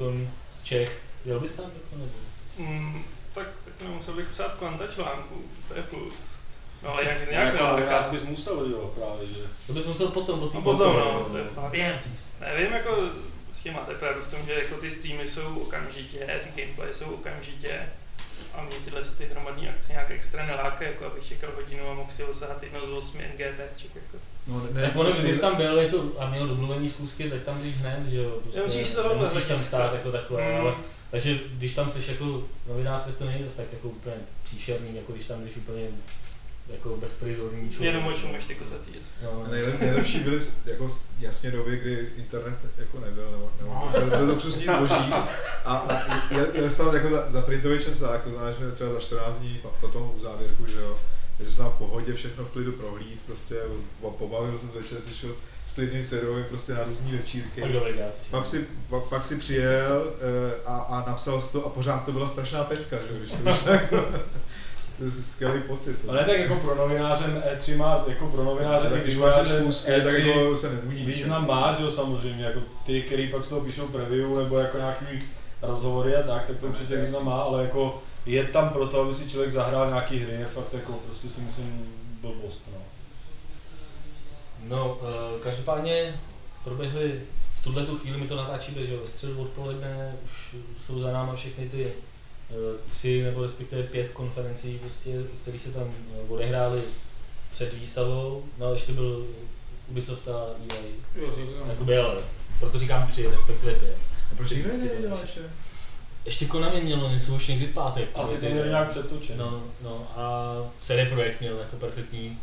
z 0.58 0.62
Čech, 0.62 1.00
jel 1.24 1.40
bys 1.40 1.52
tam 1.52 1.64
jako 1.64 1.96
nebo? 1.96 2.10
Mm, 2.72 3.02
tak, 3.34 3.46
tak 3.64 3.74
nemusel 3.88 4.14
bych 4.14 4.26
psát 4.28 4.52
kvanta 4.54 4.86
článku, 4.86 5.34
to 5.68 5.74
je 5.74 5.82
plus. 5.82 6.14
No 6.82 6.92
ale 6.92 7.02
jinak 7.02 7.30
nějak 7.30 7.46
Jako, 7.52 7.58
rád 7.64 7.76
neláká. 7.76 8.08
bys 8.10 8.22
musel, 8.22 8.66
že 8.66 8.72
jo, 8.72 8.92
právě, 8.98 9.26
že. 9.26 9.40
To 9.66 9.72
bys 9.72 9.86
musel 9.86 10.08
potom 10.08 10.40
do 10.40 10.48
té 10.48 10.58
A 10.58 10.60
potom, 10.60 10.96
no, 10.96 11.24
to 11.30 11.36
je 11.36 11.44
fakt. 11.44 11.72
Nevím, 12.40 12.72
jako 12.72 12.96
s 13.52 13.58
tím 13.62 13.72
máte 13.72 13.94
pravdu 13.94 14.20
v 14.22 14.30
tom, 14.30 14.40
že 14.46 14.52
jako 14.54 14.74
ty 14.74 14.90
streamy 14.90 15.28
jsou 15.28 15.58
okamžitě, 15.58 16.18
ty 16.18 16.62
gameplay 16.62 16.94
jsou 16.94 17.04
okamžitě 17.04 17.80
a 18.54 18.62
mě 18.64 18.76
tyhle 18.84 19.02
ty 19.18 19.24
hromadní 19.26 19.68
akce 19.68 19.92
nějak 19.92 20.10
extra 20.10 20.46
nelákají, 20.46 20.90
jako 20.90 21.06
abych 21.06 21.28
čekal 21.28 21.50
hodinu 21.56 21.90
a 21.90 21.94
mohl 21.94 22.10
si 22.10 22.24
osahat 22.24 22.62
jedno 22.62 22.86
z 22.86 22.90
osmi 22.92 23.22
NGTček, 23.34 23.90
jako. 23.94 24.16
No, 24.46 24.62
ne, 24.72 24.82
Tak 24.82 24.96
ono, 24.96 25.12
kdybys 25.12 25.40
tam 25.40 25.56
byl 25.56 25.78
jako, 25.78 26.04
a 26.18 26.30
měl 26.30 26.48
domluvený 26.48 26.90
schůzky, 26.90 27.30
tak 27.30 27.42
tam 27.42 27.62
jdeš 27.62 27.74
hned, 27.74 28.06
že 28.06 28.16
jo? 28.22 28.30
Prostě, 28.42 28.60
musíš 28.62 28.88
se 28.88 28.96
tohle 28.96 29.14
nemusíš 29.16 29.44
tam 29.44 29.58
stát 29.58 29.92
jako 29.92 30.12
takhle, 30.12 30.42
Mm. 30.42 30.60
ale 30.60 30.74
takže 31.10 31.38
když 31.52 31.74
tam 31.74 31.90
jsi 31.90 31.98
jako 32.12 32.42
novinář, 32.68 33.04
tak 33.04 33.14
to 33.14 33.24
není 33.24 33.44
zase 33.44 33.56
tak 33.56 33.66
jako 33.72 33.88
úplně 33.88 34.14
příšerný, 34.44 34.96
jako 34.96 35.12
když 35.12 35.26
tam 35.26 35.44
jdeš 35.44 35.56
úplně 35.56 35.86
jako 36.72 36.96
bezprizorní 36.96 37.70
člověk. 37.70 37.94
Jenom 37.94 38.06
očím 38.06 38.34
ještě 38.34 38.54
kozatý. 38.54 38.90
No, 39.22 39.46
Nejlep, 39.50 39.80
nejlepší 39.80 40.20
byly 40.20 40.40
jako 40.66 40.88
jasně 41.20 41.50
doby, 41.50 41.76
kdy 41.76 42.08
internet 42.16 42.58
jako 42.78 43.00
nebyl, 43.00 43.30
nebo, 43.30 43.50
nebo 43.60 43.70
No. 43.74 43.90
byl, 43.92 44.10
byl 44.18 44.26
luxusní 44.34 44.64
zboží 44.64 44.94
a, 45.64 45.74
a 45.74 46.34
jel, 46.34 46.46
jel 46.54 46.70
jsem 46.70 46.94
jako 46.94 47.10
za, 47.10 47.30
za 47.30 47.42
printový 47.42 47.78
časák, 47.78 48.24
to 48.24 48.30
znamená, 48.30 48.52
že 48.52 48.72
třeba 48.72 48.92
za 48.92 49.00
14 49.00 49.38
dní 49.38 49.60
potom 49.80 50.12
u 50.16 50.20
závěrku, 50.20 50.66
že 50.66 50.80
jo, 50.80 50.98
takže 51.36 51.52
jsem 51.52 51.64
tam 51.64 51.72
v 51.72 51.76
pohodě 51.78 52.12
všechno 52.14 52.44
v 52.44 52.50
klidu 52.50 52.72
prohlíd, 52.72 53.20
prostě 53.26 53.54
po- 54.00 54.10
pobavil 54.10 54.58
se 54.58 54.78
večer, 54.78 55.00
si 55.00 55.14
šel 55.14 55.30
s 55.66 55.72
klidným 55.74 56.04
svědomím 56.04 56.44
prostě 56.44 56.72
na 56.74 56.84
různý 56.84 57.12
večírky. 57.12 57.60
Pak 58.30 58.46
si, 58.46 58.66
pak, 58.90 59.02
pak 59.04 59.24
si 59.24 59.36
přijel 59.36 60.12
eh, 60.20 60.54
a, 60.66 60.76
a 60.78 61.04
napsal 61.10 61.40
si 61.40 61.52
to 61.52 61.66
a 61.66 61.68
pořád 61.68 62.04
to 62.04 62.12
byla 62.12 62.28
strašná 62.28 62.64
pecka, 62.64 62.96
že 62.96 63.14
jo, 63.14 63.18
když 63.18 63.30
to 63.30 63.50
už 63.50 64.00
to 65.00 65.04
je 65.04 65.10
skvělý 65.10 65.60
pocit. 65.60 65.96
Ale 66.08 66.24
tak 66.24 66.38
jako 66.38 66.54
pro 66.54 66.74
novinářem 66.74 67.42
E3 67.54 67.76
má, 67.76 68.04
jako 68.06 68.26
pro 68.26 68.44
novináře, 68.44 68.82
tak 68.82 68.92
tak 68.92 69.02
když 69.02 69.16
máš 69.16 69.36
novináře 69.36 69.60
schůzky, 69.60 69.92
tak 69.92 70.04
E3 70.04 70.26
jako 70.26 70.56
se 70.56 70.70
nebudí. 70.70 71.04
význam 71.04 71.46
má, 71.46 71.72
že 71.72 71.84
jo, 71.84 71.90
samozřejmě, 71.90 72.44
jako 72.44 72.60
ty, 72.86 73.02
který 73.02 73.28
pak 73.28 73.44
z 73.44 73.48
toho 73.48 73.60
píšou 73.60 73.88
preview 73.88 74.38
nebo 74.38 74.58
jako 74.58 74.76
nějaký 74.76 75.22
rozhovory 75.62 76.16
a 76.16 76.22
tak, 76.22 76.46
tak 76.46 76.56
to 76.56 76.66
určitě 76.66 76.96
význam 76.96 77.24
má, 77.24 77.42
ale 77.42 77.62
jako 77.62 78.02
je 78.26 78.44
tam 78.44 78.68
proto, 78.68 79.00
aby 79.00 79.14
si 79.14 79.30
člověk 79.30 79.52
zahrál 79.52 79.88
nějaký 79.88 80.18
hry, 80.18 80.32
je 80.32 80.46
fakt 80.46 80.74
jako 80.74 80.92
prostě 80.92 81.28
si 81.28 81.40
myslím 81.40 81.94
blbost, 82.20 82.62
no. 82.72 82.78
No, 84.68 84.98
uh, 85.00 85.40
každopádně 85.42 86.20
proběhly, 86.64 87.20
v 87.60 87.62
tuhle 87.62 87.86
tu 87.86 87.98
chvíli 87.98 88.18
my 88.18 88.28
to 88.28 88.36
natáčíme, 88.36 88.86
že 88.86 88.92
jo, 88.92 89.00
ve 89.02 89.08
středu 89.08 89.42
odpoledne 89.42 90.14
už 90.24 90.54
jsou 90.80 91.00
za 91.00 91.12
náma 91.12 91.34
všechny 91.34 91.68
ty 91.68 91.92
tři 92.90 93.22
nebo 93.22 93.42
respektive 93.42 93.82
pět 93.82 94.08
konferencí, 94.10 94.78
prostě, 94.78 95.10
které 95.42 95.58
se 95.58 95.70
tam 95.72 95.82
uh, 95.82 96.32
odehrály 96.32 96.80
před 97.52 97.74
výstavou, 97.74 98.44
no 98.58 98.66
a 98.66 98.70
ještě 98.72 98.92
byl 98.92 99.26
Ubisoft 99.88 100.28
a 100.28 100.44
EA, 100.72 100.76
jakoby, 101.68 101.96
ale 101.98 102.14
proto 102.60 102.78
říkám 102.78 103.06
tři, 103.06 103.26
respektive 103.30 103.74
pět. 103.74 103.96
A 104.32 104.34
proč 104.36 104.50
nikdo 104.50 104.68
nedělal 104.76 105.18
ještě? 105.22 105.40
Ještě 106.24 106.46
Konami 106.46 106.80
mělo 106.80 107.08
něco 107.10 107.34
už 107.34 107.46
někdy 107.46 107.66
v 107.66 107.70
pátek. 107.74 108.08
A 108.14 108.22
ty 108.26 108.34
to 108.34 108.40
ty- 108.40 108.52
měli 108.52 108.68
nějak 108.68 108.88
přetočený. 108.88 109.38
No, 109.38 109.62
no 109.82 110.06
a 110.16 110.54
CD 110.82 111.08
Projekt 111.10 111.40
měl 111.40 111.58
jako 111.58 111.76
perfektní 111.76 112.38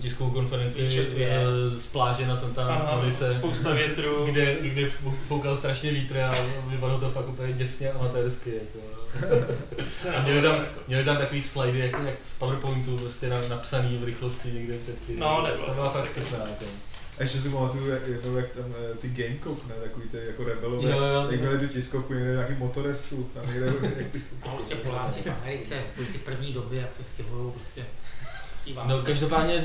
tiskovou 0.00 0.30
konferenci 0.30 1.06
eh, 1.18 1.70
z 1.70 1.86
pláže 1.86 2.26
na 2.26 2.36
Santa 2.36 2.66
Ano, 2.74 3.02
Monice, 3.02 3.34
spousta 3.38 3.70
větru. 3.74 4.26
kde, 4.26 4.56
kde 4.60 4.86
fou- 4.86 5.14
foukal 5.28 5.56
strašně 5.56 5.90
vítr 5.90 6.20
a 6.20 6.34
vypadalo 6.66 7.00
to 7.00 7.10
fakt 7.10 7.28
úplně 7.28 7.52
děsně 7.52 7.90
amatérsky. 7.92 8.50
Jako. 8.50 9.01
A 10.16 10.22
měli 10.22 10.42
tam, 10.42 10.64
měli 10.88 11.04
tam 11.04 11.16
takový 11.16 11.42
slidy 11.42 11.78
jako 11.78 12.02
jak 12.02 12.14
z 12.24 12.34
PowerPointu 12.34 12.98
prostě 12.98 13.28
na, 13.28 13.48
napsaný 13.48 13.98
v 13.98 14.04
rychlosti 14.04 14.52
někde 14.52 14.78
před 14.78 15.06
tím. 15.06 15.18
No, 15.18 15.42
nebylo 15.42 15.66
to 15.66 15.74
byla 15.74 15.90
fakt 15.90 16.12
pěkná. 16.12 16.38
Jako. 16.38 16.64
A 17.18 17.22
ještě 17.22 17.40
si 17.40 17.48
pamatuju, 17.48 17.90
jak, 17.90 18.08
jednou, 18.08 18.36
jak 18.36 18.48
tam 18.50 18.64
eh, 18.92 18.94
ty 18.94 19.08
Gamecop, 19.08 19.66
ne, 19.68 19.74
takový 19.74 20.08
ty 20.08 20.16
jako 20.26 20.44
rebelové, 20.44 20.90
Jo, 20.90 20.98
jo, 20.98 21.28
jak 21.30 21.40
měli 21.40 21.58
tu 21.58 21.68
tiskovku 21.68 22.14
někde 22.14 22.32
v 22.32 22.34
nějakým 22.34 22.58
motorestu, 22.58 23.30
tam 23.34 23.46
někde, 23.46 23.72
A 24.42 24.48
prostě 24.54 24.74
Poláci 24.74 25.20
v 25.22 25.32
Americe, 25.42 25.74
byly 25.96 26.06
ty 26.06 26.18
první 26.18 26.52
doby, 26.52 26.76
jak 26.76 26.94
se 26.94 27.04
stěhují 27.04 27.52
prostě. 27.52 27.86
No 28.86 29.02
každopádně, 29.02 29.64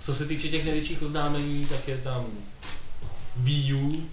co 0.00 0.14
se 0.14 0.26
týče 0.26 0.48
těch 0.48 0.64
největších 0.64 1.02
oznámení, 1.02 1.66
tak 1.66 1.88
je 1.88 1.98
tam 1.98 2.26
Wii 3.36 3.74
U. 3.74 4.08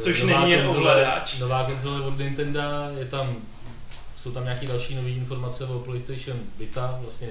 Což 0.00 0.22
Nová 0.22 0.40
není 0.40 0.52
jen 0.52 0.66
ovladač. 0.66 1.38
Nová 1.38 1.64
konzole 1.64 2.00
od 2.00 2.18
Nintendo, 2.18 2.60
je 2.98 3.04
tam, 3.04 3.36
jsou 4.16 4.32
tam 4.32 4.44
nějaké 4.44 4.66
další 4.66 4.94
nové 4.94 5.10
informace 5.10 5.66
o 5.66 5.78
PlayStation 5.78 6.38
Vita, 6.58 6.98
vlastně 7.02 7.28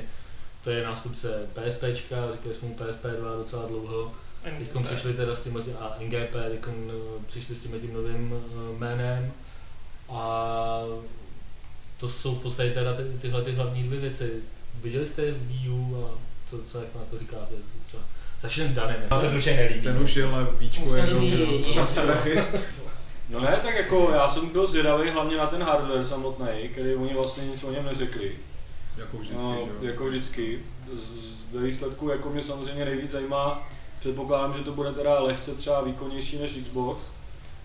to 0.63 0.69
je 0.69 0.83
nástupce 0.83 1.47
PSP, 1.53 1.83
říkali 1.91 2.37
jsme 2.59 2.67
mu 2.67 2.75
PSP 2.75 3.05
2 3.19 3.35
docela 3.35 3.65
dlouho. 3.67 4.11
Teď 4.43 4.85
přišli 4.85 5.13
teda 5.13 5.35
s 5.35 5.43
tím 5.43 5.63
a 5.79 5.97
NGP 5.99 6.33
teď 6.33 6.61
přišli 7.27 7.55
s 7.55 7.59
tím 7.59 7.79
tím 7.81 7.93
novým 7.93 8.33
eh, 8.33 8.79
jménem 8.79 9.31
a 10.09 10.81
to 11.97 12.09
jsou 12.09 12.35
v 12.35 12.41
podstatě 12.41 12.71
teda 12.71 12.93
ty, 12.93 13.03
tyhle 13.03 13.43
ty 13.43 13.51
hlavní 13.51 13.83
dvě 13.83 13.99
věci. 13.99 14.31
Viděli 14.81 15.05
jste 15.05 15.31
Wii 15.31 15.69
U 15.69 16.05
a 16.05 16.17
co, 16.49 16.63
co 16.63 16.79
jak 16.79 16.95
na 16.95 17.01
to 17.09 17.19
říkáte? 17.19 17.55
Co 17.55 17.87
třeba? 17.87 18.03
Začneme 18.41 18.73
Danem, 18.73 18.95
jak 19.11 19.19
se 19.21 19.29
to 19.29 19.37
už 19.37 19.45
nelíbí. 19.45 19.81
ten 19.81 19.97
už 20.03 20.15
jel 20.15 20.31
na 20.31 20.41
víčku 20.59 20.93
jenom, 20.95 21.23
jo, 21.23 21.73
vlastně 21.75 22.01
prachy. 22.01 22.41
No 23.29 23.39
ne, 23.41 23.59
tak 23.63 23.75
jako 23.75 24.11
já 24.13 24.29
jsem 24.29 24.49
byl 24.49 24.67
zvědavý 24.67 25.09
hlavně 25.09 25.37
na 25.37 25.47
ten 25.47 25.63
hardware 25.63 26.05
samotný, 26.05 26.69
který 26.71 26.95
oni 26.95 27.13
vlastně 27.13 27.45
nic 27.47 27.63
o 27.63 27.71
něm 27.71 27.85
neřekli. 27.85 28.31
Jako 28.97 29.17
vždycky, 29.17 29.43
No, 29.43 29.55
jo. 29.59 29.67
jako 29.81 30.05
vždycky. 30.05 30.59
Z- 30.93 31.53
Ve 31.55 31.61
výsledku 31.63 32.09
jako 32.09 32.29
mě 32.29 32.41
samozřejmě 32.41 32.85
nejvíc 32.85 33.11
zajímá, 33.11 33.69
předpokládám, 33.99 34.53
že 34.57 34.63
to 34.63 34.71
bude 34.71 34.91
teda 34.91 35.19
lehce 35.19 35.55
třeba 35.55 35.81
výkonnější 35.81 36.37
než 36.39 36.51
Xbox, 36.51 37.03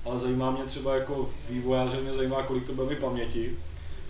ale 0.05 0.19
zajímá 0.19 0.51
mě 0.51 0.63
třeba 0.65 0.95
jako 0.95 1.31
vývojáře, 1.51 1.97
mě 2.01 2.15
zajímá, 2.15 2.43
kolik 2.43 2.67
to 2.67 2.73
bude 2.73 2.89
mít 2.89 2.99
paměti. 2.99 3.57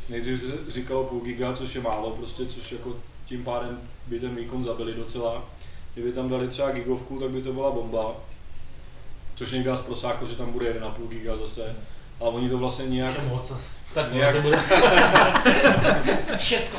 Nejdřív 0.09 0.45
říkalo 0.69 1.05
půl 1.05 1.21
giga, 1.21 1.53
což 1.53 1.75
je 1.75 1.81
málo, 1.81 2.11
prostě, 2.11 2.47
což 2.47 2.73
jako 2.73 2.97
tím 3.27 3.45
pádem 3.45 3.81
by 4.07 4.21
ten 4.21 4.35
výkon 4.35 4.63
zabili 4.63 4.95
docela. 4.95 5.45
Kdyby 5.97 6.13
tam 6.13 6.29
dali 6.29 6.49
třeba 6.49 6.71
gigovku, 6.71 7.21
tak 7.21 7.31
by 7.31 7.43
to 7.43 7.53
byla 7.53 7.71
bomba. 7.71 8.13
Což 9.35 9.51
někdo 9.51 9.77
z 9.77 9.81
prosákl, 9.81 10.27
že 10.27 10.37
tam 10.37 10.53
bude 10.53 10.73
1,5 10.73 11.09
giga 11.09 11.37
zase. 11.37 11.75
Ale 12.21 12.31
oni 12.31 12.51
to 12.51 12.59
vlastně 12.59 12.87
nijak... 12.87 13.13
Všem 13.13 13.29
moc. 13.29 13.53
Tak 13.95 14.13
Nějak- 14.13 14.37
to 14.37 14.43
bude, 14.43 14.57
Všecko 16.39 16.77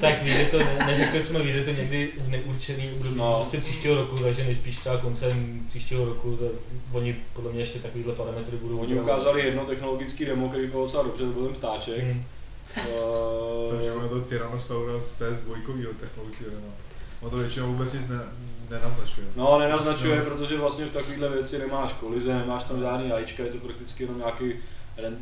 tak 0.00 0.22
vyjde 0.22 0.44
to, 0.44 0.58
ne- 0.58 0.84
neřekli 0.86 1.22
jsme, 1.22 1.38
vyjde 1.42 1.64
to 1.64 1.70
někdy 1.70 2.12
v 2.18 2.28
neurčený 2.28 2.90
období, 2.92 3.16
No. 3.18 3.30
no. 3.30 3.36
prostě 3.36 3.58
příštího 3.58 3.94
roku, 3.94 4.18
takže 4.18 4.44
nejspíš 4.44 4.76
třeba 4.76 4.96
koncem 4.96 5.62
příštího 5.68 6.04
roku, 6.04 6.36
to, 6.36 6.44
oni 6.92 7.16
podle 7.32 7.52
mě 7.52 7.60
ještě 7.60 7.78
takovýhle 7.78 8.14
parametry 8.14 8.56
budou 8.56 8.78
Oni 8.78 9.00
ukázali 9.00 9.44
jedno 9.44 9.64
technologický 9.64 10.24
demo, 10.24 10.48
který 10.48 10.66
byl 10.66 10.80
docela 10.82 11.02
dobře, 11.02 11.24
to 11.24 11.30
byl 11.30 11.44
ten 11.46 11.54
ptáček. 11.54 11.98
Hmm. 12.04 12.24
To 12.74 13.70
Eh, 13.72 13.76
je 13.76 13.80
všechno 13.90 14.08
to 14.08 14.20
Tyrannosaurus 14.20 15.14
PS2 15.20 15.94
technologie, 16.00 16.50
no. 17.26 17.30
To 17.30 17.36
většinou 17.36 17.66
vůbec 17.66 17.92
nic 17.92 18.08
ne, 18.08 18.20
nenaznačuje. 18.70 19.26
No, 19.36 19.58
nenaznačuje, 19.58 20.18
No. 20.18 20.24
protože 20.24 20.58
vlastně 20.58 20.84
v 20.86 20.92
takovéhle 20.92 21.28
věci 21.28 21.58
nemáš 21.58 21.92
kolize, 21.92 22.34
nemáš 22.34 22.64
tam 22.64 22.80
žádný 22.80 23.08
jajíčka, 23.08 23.42
je 23.42 23.50
to 23.50 23.58
prakticky 23.58 24.02
jenom 24.02 24.18
nějaký, 24.18 24.52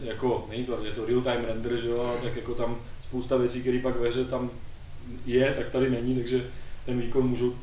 jako, 0.03 0.47
není 0.51 0.65
to, 0.65 0.85
je 0.85 0.93
to 0.93 1.07
real 1.07 1.21
time 1.21 1.45
render, 1.45 1.77
že 1.77 1.89
jo, 1.89 2.17
tak 2.23 2.37
jako 2.37 2.55
tam 2.55 2.77
spousta 3.03 3.37
věcí, 3.37 3.61
které 3.61 3.79
pak 3.79 4.01
ve 4.01 4.09
hře 4.09 4.25
tam 4.25 4.51
je, 5.27 5.55
tak 5.59 5.69
tady 5.69 5.91
není, 5.91 6.17
takže 6.17 6.45
ten 6.87 7.01
výkon 7.01 7.29
můžu 7.29 7.57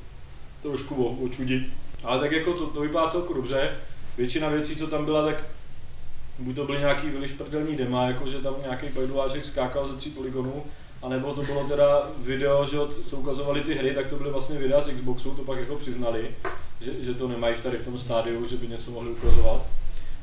trošku 0.62 1.05
očudit. 1.05 1.63
Ale 2.03 2.19
tak 2.19 2.31
jako 2.31 2.53
to, 2.53 2.67
to 2.67 2.81
vypadá 2.81 3.10
celku 3.10 3.33
dobře, 3.33 3.71
většina 4.17 4.50
věcí, 4.50 4.75
co 4.75 4.88
tam 4.88 5.05
byla, 5.05 5.25
tak 5.25 5.43
buď 6.39 6.55
to 6.55 6.65
byly 6.65 6.79
nějaký 6.79 7.10
vylišprdelní 7.10 7.75
dema, 7.75 8.07
jako 8.07 8.27
že 8.27 8.38
tam 8.38 8.55
nějaký 8.62 8.88
pajduláček 8.88 9.45
skákal 9.45 9.88
ze 9.88 9.95
tří 9.95 10.10
poligonů, 10.10 10.63
a 11.01 11.10
nebo 11.10 11.34
to 11.34 11.41
bylo 11.41 11.63
teda 11.63 12.10
video, 12.17 12.65
že 12.65 12.77
co 13.08 13.17
ukazovali 13.17 13.62
ty 13.62 13.74
hry, 13.74 13.93
tak 13.96 14.08
to 14.08 14.15
byly 14.15 14.31
vlastně 14.31 14.60
videa 14.60 14.81
z 14.81 14.93
Xboxu, 14.93 15.31
to 15.31 15.43
pak 15.43 15.60
jako 15.60 15.75
přiznali, 15.75 16.31
že, 16.81 16.91
že 17.01 17.13
to 17.13 17.27
nemají 17.27 17.55
tady 17.63 17.77
v 17.77 17.86
tom 17.86 18.00
stádiu, 18.00 18.48
že 18.48 18.58
by 18.58 18.67
něco 18.67 18.91
mohli 18.91 19.12
ukazovat. 19.12 19.62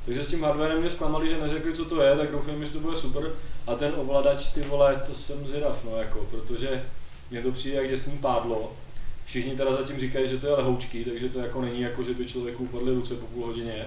Takže 0.04 0.24
s 0.24 0.28
tím 0.28 0.42
hardwarem 0.42 0.80
mě 0.80 0.90
zklamali, 0.90 1.28
že 1.28 1.40
neřekli, 1.40 1.72
co 1.72 1.84
to 1.84 2.02
je, 2.02 2.16
tak 2.16 2.30
doufám, 2.30 2.64
že 2.64 2.72
to 2.72 2.80
bude 2.80 2.96
super. 2.96 3.32
A 3.66 3.74
ten 3.74 3.92
ovladač, 3.96 4.46
ty 4.46 4.60
vole, 4.60 5.02
to 5.06 5.14
jsem 5.14 5.46
zvědav, 5.46 5.84
no 5.84 5.96
jako, 5.96 6.26
protože 6.30 6.84
mně 7.30 7.42
to 7.42 7.52
přijde 7.52 7.76
jak 7.76 7.88
děsný 7.88 8.18
pádlo. 8.18 8.72
Všichni 9.24 9.56
teda 9.56 9.76
zatím 9.76 9.98
říkají, 9.98 10.28
že 10.28 10.38
to 10.38 10.46
je 10.46 10.52
lehoučký, 10.52 11.04
takže 11.04 11.28
to 11.28 11.38
jako 11.38 11.62
není 11.62 11.80
jako, 11.80 12.02
že 12.02 12.14
by 12.14 12.26
člověku 12.26 12.64
upadly 12.64 12.94
ruce 12.94 13.14
po 13.14 13.26
půl 13.26 13.46
hodině. 13.46 13.86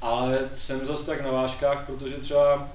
Ale 0.00 0.38
jsem 0.54 0.86
zase 0.86 1.06
tak 1.06 1.20
na 1.22 1.30
vážkách, 1.30 1.86
protože 1.86 2.14
třeba 2.14 2.68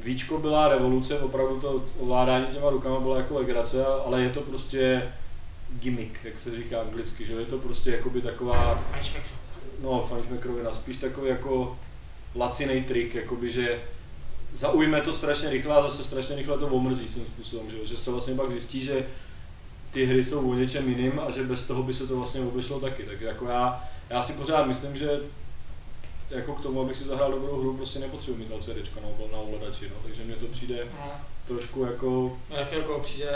Víčko 0.00 0.38
byla 0.38 0.68
revoluce, 0.68 1.18
opravdu 1.18 1.60
to 1.60 1.84
ovládání 1.98 2.46
těma 2.46 2.70
rukama 2.70 3.00
byla 3.00 3.16
jako 3.16 3.34
legrace, 3.34 3.86
ale 3.86 4.22
je 4.22 4.30
to 4.30 4.40
prostě 4.40 5.12
gimmick, 5.70 6.24
jak 6.24 6.38
se 6.38 6.56
říká 6.56 6.80
anglicky, 6.80 7.26
že 7.26 7.32
je 7.32 7.46
to 7.46 7.58
prostě 7.58 7.90
jakoby 7.90 8.20
taková, 8.20 8.84
no 9.82 10.06
fanšmekrovina, 10.08 10.74
spíš 10.74 10.96
takový 10.96 11.28
jako 11.28 11.78
laciný 12.34 12.82
trik, 12.84 13.14
jakoby, 13.14 13.50
že 13.50 13.80
zaujme 14.54 15.00
to 15.00 15.12
strašně 15.12 15.50
rychle 15.50 15.76
a 15.76 15.82
zase 15.82 16.04
strašně 16.04 16.36
rychle 16.36 16.58
to 16.58 16.66
omrzí 16.66 17.08
svým 17.08 17.26
způsobem, 17.26 17.70
že, 17.70 17.86
že 17.86 17.96
se 17.96 18.10
vlastně 18.10 18.34
pak 18.34 18.50
zjistí, 18.50 18.80
že 18.80 19.06
ty 19.90 20.06
hry 20.06 20.24
jsou 20.24 20.50
o 20.50 20.54
něčem 20.54 20.88
jiným 20.88 21.20
a 21.26 21.30
že 21.30 21.42
bez 21.42 21.66
toho 21.66 21.82
by 21.82 21.94
se 21.94 22.06
to 22.06 22.16
vlastně 22.16 22.40
obešlo 22.40 22.80
taky. 22.80 23.02
Tak 23.02 23.20
jako 23.20 23.48
já, 23.48 23.84
já 24.10 24.22
si 24.22 24.32
pořád 24.32 24.66
myslím, 24.66 24.96
že 24.96 25.20
jako 26.30 26.52
k 26.52 26.60
tomu, 26.62 26.80
abych 26.80 26.96
si 26.96 27.04
zahrál 27.04 27.30
dobrou 27.32 27.60
hru, 27.60 27.76
prostě 27.76 27.98
nepotřebuji 27.98 28.38
mít 28.38 28.50
LCDčko 28.56 29.00
na, 29.00 29.08
na 29.32 29.38
ovladači, 29.38 29.88
no. 29.88 29.96
takže 30.02 30.24
mně 30.24 30.34
to 30.34 30.46
přijde 30.46 30.86
No. 31.00 31.10
trošku 31.48 31.84
jako, 31.84 32.36
No, 32.50 32.56
jak 32.56 32.72
jako 32.72 32.98
přijde 33.00 33.30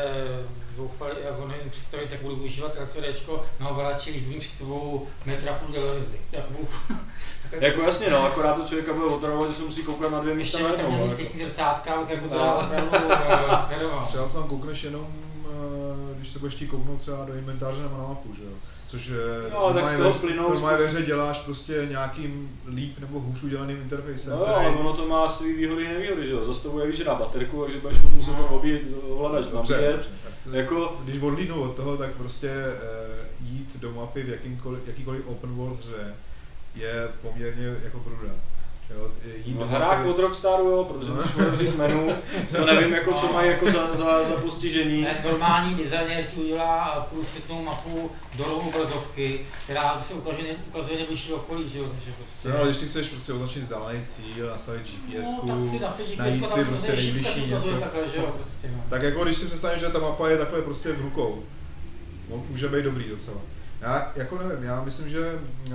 zoufalý, 0.77 1.15
jak 1.25 1.39
ho 1.39 1.49
nevím 1.49 1.71
představit, 1.71 2.11
tak 2.11 2.21
budu 2.23 2.37
využívat 2.37 2.73
LCDčko 2.83 3.45
na 3.61 3.69
ovladači, 3.69 4.11
když 4.11 4.23
budu 4.23 4.35
mít 4.35 4.41
před 4.41 4.59
sebou 4.59 5.07
metr 5.27 5.49
a 5.49 5.53
půl 5.55 5.75
televizi. 5.75 6.21
Jak 6.33 6.45
budu, 6.51 6.69
tak 7.51 7.63
jako 7.63 7.81
jasně 7.83 8.11
no, 8.11 8.23
akorát 8.27 8.55
to 8.55 8.67
člověka 8.69 8.93
bude 8.93 9.07
otravovat, 9.07 9.49
že 9.51 9.57
se 9.57 9.63
musí 9.63 9.83
koukat 9.83 10.11
na 10.13 10.21
dvě 10.21 10.35
místa 10.35 10.59
ještě 10.59 10.71
na 10.71 10.77
tam 10.77 10.85
jednou. 10.87 10.99
no, 10.99 11.05
jako. 11.05 11.17
pěkný 11.17 11.45
zrcátka, 11.45 12.01
jako 12.11 12.29
teda 12.29 12.69
No. 12.73 12.89
eh, 13.53 13.67
sledoval. 13.67 14.07
Třeba 14.07 14.29
se 14.29 14.35
tam 14.35 14.49
koukneš 14.49 14.83
jenom, 14.83 15.07
eh, 15.45 16.15
když 16.15 16.29
se 16.29 16.39
budeš 16.39 16.55
chtít 16.55 16.67
kouknout 16.67 17.01
třeba 17.01 17.25
do 17.25 17.35
inventáře 17.35 17.83
nebo 17.83 17.97
na 17.97 18.09
mapu, 18.09 18.35
že 18.35 18.43
jo? 18.45 18.51
Což 18.89 19.11
No, 19.53 19.73
tak 19.75 19.89
z 19.89 19.97
toho 19.97 20.15
splynou 20.15 20.51
normálně 20.51 20.79
ve 20.79 20.87
hře 20.87 21.03
děláš 21.03 21.39
prostě 21.39 21.87
nějakým 21.91 22.49
líp 22.75 22.99
nebo 22.99 23.21
hůř 23.21 23.43
udělaným 23.43 23.77
interfejsem, 23.83 24.33
No 24.33 24.39
který- 24.45 24.55
ale 24.67 24.77
ono 24.77 24.93
to 24.93 25.09
má 25.09 25.29
svý 25.29 25.53
výhody 25.53 25.85
i 25.85 25.89
nevýhody, 25.89 26.27
že 26.27 26.33
jo, 26.33 26.45
zase 26.45 26.63
to 26.63 26.71
bude 26.71 26.87
víc 26.87 27.05
na 27.05 27.15
baterku, 27.15 27.63
takže 27.63 27.79
budeš 27.81 27.99
muset 28.15 28.31
No. 28.33 28.47
obít 28.49 28.81
ovladač 29.09 29.47
Dobře, 29.47 29.73
nabíjet. 29.75 29.93
dobře. 29.97 30.09
Tak 30.25 30.33
to- 30.45 30.57
Jako, 30.57 30.99
Když 31.05 31.23
odlídnu 31.23 31.63
od 31.63 31.77
toho, 31.77 31.97
tak 31.97 32.11
prostě 32.11 32.49
eh, 32.51 33.27
jít 33.45 33.69
do 33.77 33.93
mapy 33.93 34.23
v 34.23 34.29
jakýmkoliv, 34.29 34.81
jakýkoliv 34.87 35.27
open 35.27 35.51
world 35.51 35.79
hře 35.79 36.15
je 36.75 37.09
poměrně 37.23 37.77
jako 37.85 37.99
pruda. 37.99 38.33
Jo, 38.97 39.09
jít 39.45 39.59
no, 39.59 39.67
hrách 39.67 40.07
od 40.07 40.19
Rockstaru, 40.19 40.65
jo, 40.71 40.85
protože 40.85 41.11
No. 41.11 41.17
musíš 41.17 41.35
otevřít 41.37 41.77
menu, 41.77 42.13
to 42.57 42.67
nevím, 42.67 42.95
jako 42.95 43.13
co 43.13 43.33
mají 43.33 43.51
jako 43.51 43.67
za, 43.67 43.95
za, 43.97 44.25
za 44.29 44.35
postižení. 44.43 45.03
Ne, 45.03 45.21
normální 45.25 45.75
designer 45.75 46.25
ti 46.25 46.37
udělá 46.41 47.07
průsvitnou 47.13 47.63
mapu 47.63 48.11
do 48.37 48.45
rohu 48.45 48.69
obrazovky, 48.69 49.41
která 49.65 50.03
se 50.03 50.15
ukazuje, 50.15 50.57
ukazuje 50.69 50.97
nejbližší 50.97 51.33
okolí, 51.33 51.69
že 51.69 51.79
jo, 51.79 51.85
takže 51.91 52.11
prostě... 52.19 52.49
No, 52.49 52.57
ale 52.57 52.65
když 52.67 52.77
si 52.77 52.89
chceš 52.89 53.09
prostě 53.09 53.33
označit 53.33 53.61
vzdálený 53.61 54.05
cíl, 54.05 54.47
nastavit 54.47 54.83
GPS, 54.83 55.29
no, 55.43 55.55
tak 55.61 55.71
si 55.71 55.79
nastavíš 55.81 56.17
najít 56.17 56.41
GPS, 56.41 56.55
si 56.55 56.65
prostě 56.65 56.93
nejbližší 56.93 57.47
něco. 57.47 57.71
takhle, 57.71 58.03
že 58.15 58.17
jo, 58.17 58.33
prostě, 58.37 58.71
no. 58.77 58.85
Tak 58.91 59.03
jako 59.03 59.25
když 59.25 59.39
si 59.39 59.47
představím, 59.47 59.81
že 59.81 59.87
ta 59.89 59.99
mapa 59.99 60.29
je 60.29 60.39
takhle 60.39 60.63
prostě 60.63 60.93
v 60.93 61.01
rukou, 61.01 61.43
no, 62.31 62.43
může 62.51 62.69
být 62.69 62.83
dobrý 62.83 63.05
docela. 63.09 63.39
Já 63.81 64.13
jako 64.17 64.39
nevím, 64.39 64.65
já 64.65 64.85
myslím, 64.85 65.09
že 65.09 65.35
uh, 65.67 65.73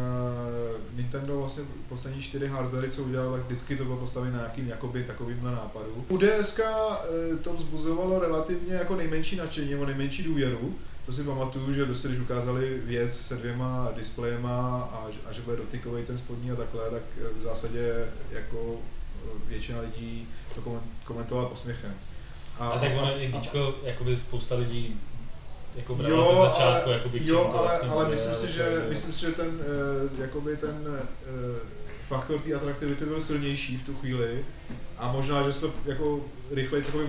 Nintendo 0.95 1.39
vlastně 1.39 1.63
poslední 1.89 2.21
čtyři 2.21 2.47
hardwary, 2.47 2.89
co 2.89 3.03
udělal, 3.03 3.31
tak 3.31 3.41
vždycky 3.41 3.77
to 3.77 3.85
bylo 3.85 3.97
postavené 3.97 4.31
na 4.31 4.37
nějakým 4.37 4.67
jakoby 4.67 5.03
takovýmhle 5.03 5.51
nápadu. 5.51 6.05
U 6.09 6.17
DSK 6.17 6.59
uh, 6.59 7.39
to 7.39 7.53
vzbuzovalo 7.53 8.19
relativně 8.19 8.73
jako 8.73 8.95
nejmenší 8.95 9.35
nadšení 9.35 9.71
nebo 9.71 9.85
nejmenší 9.85 10.23
důvěru. 10.23 10.75
To 11.05 11.13
si 11.13 11.23
pamatuju, 11.23 11.73
že 11.73 11.85
prostě, 11.85 12.07
když 12.07 12.19
ukázali 12.19 12.81
věc 12.83 13.17
se 13.17 13.35
dvěma 13.35 13.91
displejema 13.95 14.89
a, 14.91 15.07
a 15.29 15.31
že 15.31 15.41
bude 15.41 15.57
dotykový 15.57 16.03
ten 16.03 16.17
spodní 16.17 16.51
a 16.51 16.55
takhle, 16.55 16.89
tak 16.91 17.01
eh, 17.17 17.39
v 17.39 17.41
zásadě 17.41 18.05
jako 18.31 18.75
eh, 19.25 19.29
většina 19.47 19.79
lidí 19.79 20.27
to 20.55 20.61
komen- 20.61 20.81
komentovala 21.05 21.49
posměchem. 21.49 21.93
A, 22.59 22.79
tak 22.79 22.91
ono 22.97 23.11
víčko, 23.17 23.75
jakoby 23.83 24.17
spousta 24.17 24.55
lidí 24.55 24.99
jako 25.75 25.97
Jo, 26.07 26.27
ze 26.29 26.41
začátku, 26.41 26.89
ale- 26.89 26.97
jakoby 26.97 27.21
Jo, 27.23 27.37
to 27.51 27.59
ale, 27.59 27.67
vlastně 27.67 27.89
ale 27.89 28.05
bude, 28.05 28.15
myslím 28.15 28.35
si, 28.35 28.43
ale 28.43 28.51
že, 28.51 28.85
myslím 28.89 29.13
si, 29.13 29.21
že 29.21 29.31
ten, 29.31 29.47
uh, 29.47 30.19
jakoby 30.21 30.57
ten 30.57 30.87
uh, 30.87 31.57
faktor 32.07 32.39
té 32.39 32.53
atraktivity 32.53 33.05
byl 33.05 33.21
silnější 33.21 33.77
v 33.77 33.85
tu 33.85 33.93
chvíli 33.95 34.45
a 34.97 35.11
možná, 35.11 35.43
že 35.43 35.53
se 35.53 35.61
to 35.61 35.73
jako 35.85 36.19
rychleji 36.51 36.83
jakoby 36.85 37.03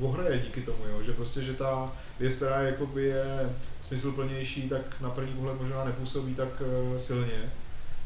ohraje 0.00 0.38
díky 0.38 0.60
tomu, 0.60 0.84
jo? 0.92 1.02
že 1.02 1.12
prostě, 1.12 1.42
že 1.42 1.52
ta 1.52 1.92
věc, 2.18 2.34
která 2.36 2.60
jakoby 2.62 3.02
je 3.04 3.50
smysluplnější, 3.82 4.68
tak 4.68 5.00
na 5.00 5.10
první 5.10 5.34
pohled 5.34 5.60
možná 5.60 5.84
nepůsobí 5.84 6.34
tak 6.34 6.48
uh, 6.92 6.98
silně. 6.98 7.50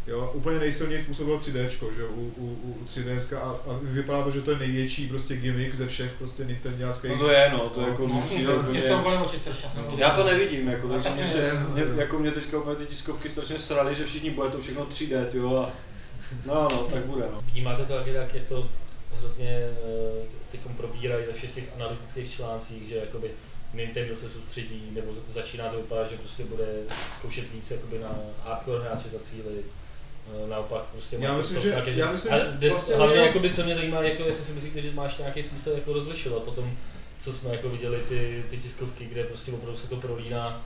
Jo, 0.08 0.30
úplně 0.34 0.58
nejsilněji 0.58 1.02
způsobilo 1.02 1.38
3D, 1.38 1.68
že 1.68 2.00
jo, 2.02 2.08
u, 2.10 2.32
u, 2.36 2.58
u 2.62 2.84
3DS 2.84 3.36
a, 3.36 3.40
a, 3.40 3.78
vypadá 3.82 4.24
to, 4.24 4.30
že 4.30 4.40
to 4.42 4.50
je 4.50 4.58
největší 4.58 5.06
prostě 5.08 5.36
gimmick 5.36 5.74
ze 5.74 5.86
všech 5.86 6.12
prostě 6.18 6.44
Nintendiáckých. 6.44 7.10
No 7.10 7.18
to 7.18 7.30
je, 7.30 7.50
no, 7.52 7.58
to 7.68 7.80
je 7.80 7.88
jako 7.88 8.08
No, 8.08 8.22
přijde 8.26 8.46
mě 8.48 8.56
úplně- 8.56 8.82
toho 8.82 9.02
bolí 9.02 9.16
oči 9.16 9.38
strašně. 9.38 9.68
Já 9.96 10.10
to 10.10 10.24
nevidím, 10.24 10.68
jako, 10.68 10.88
takže 10.88 11.10
mě, 11.10 11.28
se, 11.28 11.52
mě, 11.74 11.82
jako 11.96 12.18
mě 12.18 12.30
teďka 12.30 12.58
úplně 12.58 12.76
ty 12.76 12.86
tiskovky 12.86 13.28
strašně 13.28 13.58
srali, 13.58 13.94
že 13.94 14.06
všichni 14.06 14.30
bude 14.30 14.50
to 14.50 14.60
všechno 14.60 14.84
3D, 14.86 15.26
jo, 15.34 15.56
a 15.56 15.70
no, 16.46 16.68
no, 16.72 16.78
tak 16.92 17.04
bude, 17.04 17.24
no. 17.32 17.40
Vnímáte 17.52 17.84
to 17.84 17.92
taky 17.92 18.12
tak, 18.12 18.34
jak 18.34 18.44
to 18.44 18.68
hrozně 19.20 19.68
teď 20.50 20.60
probírají 20.76 21.26
ve 21.26 21.32
všech 21.32 21.54
těch 21.54 21.64
analytických 21.76 22.32
článcích, 22.34 22.88
že 22.88 22.96
jakoby 22.96 23.30
Nintendo 23.74 24.16
se 24.16 24.30
soustředí, 24.30 24.88
nebo 24.92 25.14
za- 25.14 25.20
začíná 25.34 25.68
to 25.68 25.76
vypadat, 25.76 26.10
že 26.10 26.16
prostě 26.16 26.44
bude 26.44 26.66
zkoušet 27.18 27.44
víc 27.54 27.70
jakoby 27.70 27.98
na 27.98 28.10
hardcore 28.44 28.80
hráče 28.84 29.08
zacílit. 29.08 29.66
Naopak 30.48 30.82
prostě 30.82 31.16
Já 31.20 31.36
myslím, 31.36 31.62
že- 31.62 31.68
nějaké, 31.68 31.90
já 31.90 32.12
myslím, 32.12 32.32
že 32.34 32.56
des, 32.58 32.72
vlastně 32.72 32.94
hlavně 32.94 33.14
ono- 33.16 33.26
jakoby, 33.26 33.50
co 33.54 33.62
mě 33.64 33.74
zajímá, 33.74 34.02
jako 34.02 34.22
jestli 34.22 34.44
si 34.44 34.52
myslíte, 34.52 34.82
že 34.82 34.90
máš 34.94 35.18
nějaký 35.18 35.42
smysl 35.42 35.70
jako 35.70 35.92
rozlišovat 35.92 36.42
potom, 36.42 36.72
co 37.18 37.32
jsme 37.32 37.50
jako 37.50 37.68
viděli 37.68 37.98
ty, 38.08 38.44
ty 38.50 38.56
tiskovky, 38.56 39.04
kde 39.06 39.24
prostě 39.24 39.52
opravdu 39.52 39.78
se 39.78 39.88
to 39.88 39.96
prolíná 39.96 40.62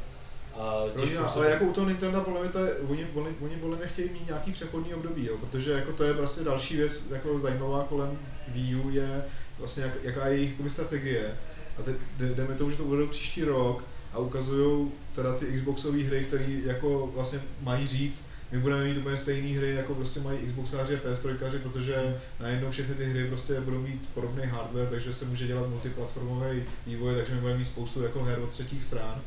a 0.54 0.82
Rodina, 0.94 1.20
ale 1.22 1.50
jako 1.50 1.64
u 1.64 1.72
toho 1.72 1.88
Nintendo 1.88 2.20
podle 2.20 2.40
mě 2.40 2.48
to 2.50 2.64
je, 2.64 2.72
oni, 2.88 3.06
oni, 3.14 3.28
oni 3.44 3.56
podle 3.56 3.76
mě 3.76 3.86
chtějí 3.86 4.10
mít 4.10 4.26
nějaký 4.26 4.52
přechodný 4.52 4.94
období, 4.94 5.26
jo, 5.26 5.36
protože 5.40 5.72
jako 5.72 5.92
to 5.92 6.04
je 6.04 6.12
vlastně 6.12 6.44
další 6.44 6.76
věc 6.76 7.02
jako 7.10 7.40
zajímavá 7.40 7.84
kolem 7.88 8.18
Wii 8.48 8.74
U 8.76 8.90
je 8.90 9.24
vlastně 9.58 9.82
jak, 9.82 9.92
jaká 10.02 10.26
je 10.26 10.36
jejich 10.36 10.52
strategie. 10.68 11.34
A 11.78 11.82
teď 11.82 11.96
jde- 12.16 12.34
jdeme 12.34 12.54
tomu, 12.54 12.70
že 12.70 12.76
to 12.76 12.84
bude 12.84 13.06
příští 13.06 13.44
rok 13.44 13.84
a 14.12 14.18
ukazují 14.18 14.90
teda 15.14 15.38
ty 15.38 15.46
Xboxové 15.46 16.02
hry, 16.02 16.24
které 16.24 16.46
jako 16.64 17.10
vlastně 17.14 17.40
mají 17.60 17.86
říct, 17.86 18.26
my 18.52 18.58
budeme 18.58 18.84
mít 18.84 18.98
úplně 18.98 19.16
stejné 19.16 19.58
hry, 19.58 19.74
jako 19.74 19.94
prostě 19.94 20.20
mají 20.20 20.38
Xboxáři 20.46 20.96
a 20.96 21.08
PS3, 21.08 21.58
protože 21.58 22.20
najednou 22.40 22.70
všechny 22.70 22.94
ty 22.94 23.04
hry 23.04 23.28
prostě 23.28 23.60
budou 23.60 23.78
mít 23.78 24.08
podobný 24.14 24.42
hardware, 24.46 24.88
takže 24.90 25.12
se 25.12 25.24
může 25.24 25.46
dělat 25.46 25.68
multiplatformový 25.68 26.62
vývoj, 26.86 27.14
takže 27.14 27.34
my 27.34 27.40
budeme 27.40 27.58
mít 27.58 27.64
spoustu 27.64 28.02
jako 28.02 28.24
her 28.24 28.38
od 28.38 28.50
třetích 28.50 28.82
stran. 28.82 29.20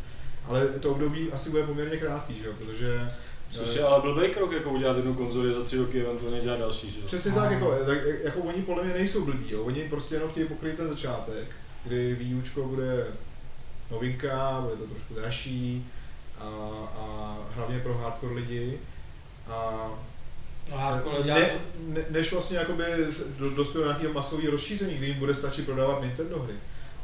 Ale 0.46 0.68
to 0.68 0.92
období 0.92 1.32
asi 1.32 1.50
bude 1.50 1.64
poměrně 1.64 1.98
krátký, 1.98 2.38
že 2.38 2.46
jo, 2.46 2.54
protože 2.58 3.12
Což 3.52 3.76
je 3.76 3.84
ale 3.84 4.02
blbý 4.02 4.34
krok, 4.34 4.52
jako 4.52 4.70
udělat 4.72 4.98
jednu 4.98 5.14
konzoli 5.14 5.54
za 5.54 5.64
tři 5.64 5.78
roky, 5.78 6.02
eventuálně 6.02 6.42
dělat 6.42 6.60
další, 6.60 6.92
že 6.92 7.00
jo. 7.00 7.06
Přesně 7.06 7.32
tak, 7.32 7.52
jako, 7.52 7.76
tak, 7.86 7.98
jako 8.24 8.40
oni 8.40 8.62
podle 8.62 8.84
mě 8.84 8.94
nejsou 8.94 9.26
blbí, 9.26 9.52
jo. 9.52 9.64
oni 9.64 9.90
prostě 9.90 10.16
jenom 10.16 10.30
chtějí 10.30 10.48
pokryt 10.48 10.78
ten 10.78 10.88
začátek, 10.88 11.48
kdy 11.84 12.16
výučko 12.16 12.64
bude 12.64 13.08
novinka, 13.92 14.62
bude 14.62 14.76
to 14.76 14.94
trošku 14.94 15.14
dražší 15.14 15.86
a, 16.40 16.46
a 16.98 17.38
hlavně 17.56 17.80
pro 17.80 17.98
hardcore 17.98 18.34
lidi. 18.34 18.80
A 19.52 19.90
No 20.72 20.78
hardcore 20.78 21.24
ne, 21.24 21.42
to- 21.42 21.58
ne, 21.88 22.02
než 22.10 22.32
vlastně 22.32 22.58
jakoby 22.58 22.84
do, 23.38 23.50
dospěl 23.50 23.84
nějaký 23.84 24.08
masový 24.08 24.48
rozšíření, 24.48 24.94
kdy 24.98 25.06
jim 25.08 25.20
bude 25.20 25.34
stačit 25.34 25.66
prodávat 25.66 26.02
Nintendo 26.02 26.40
hry, 26.40 26.54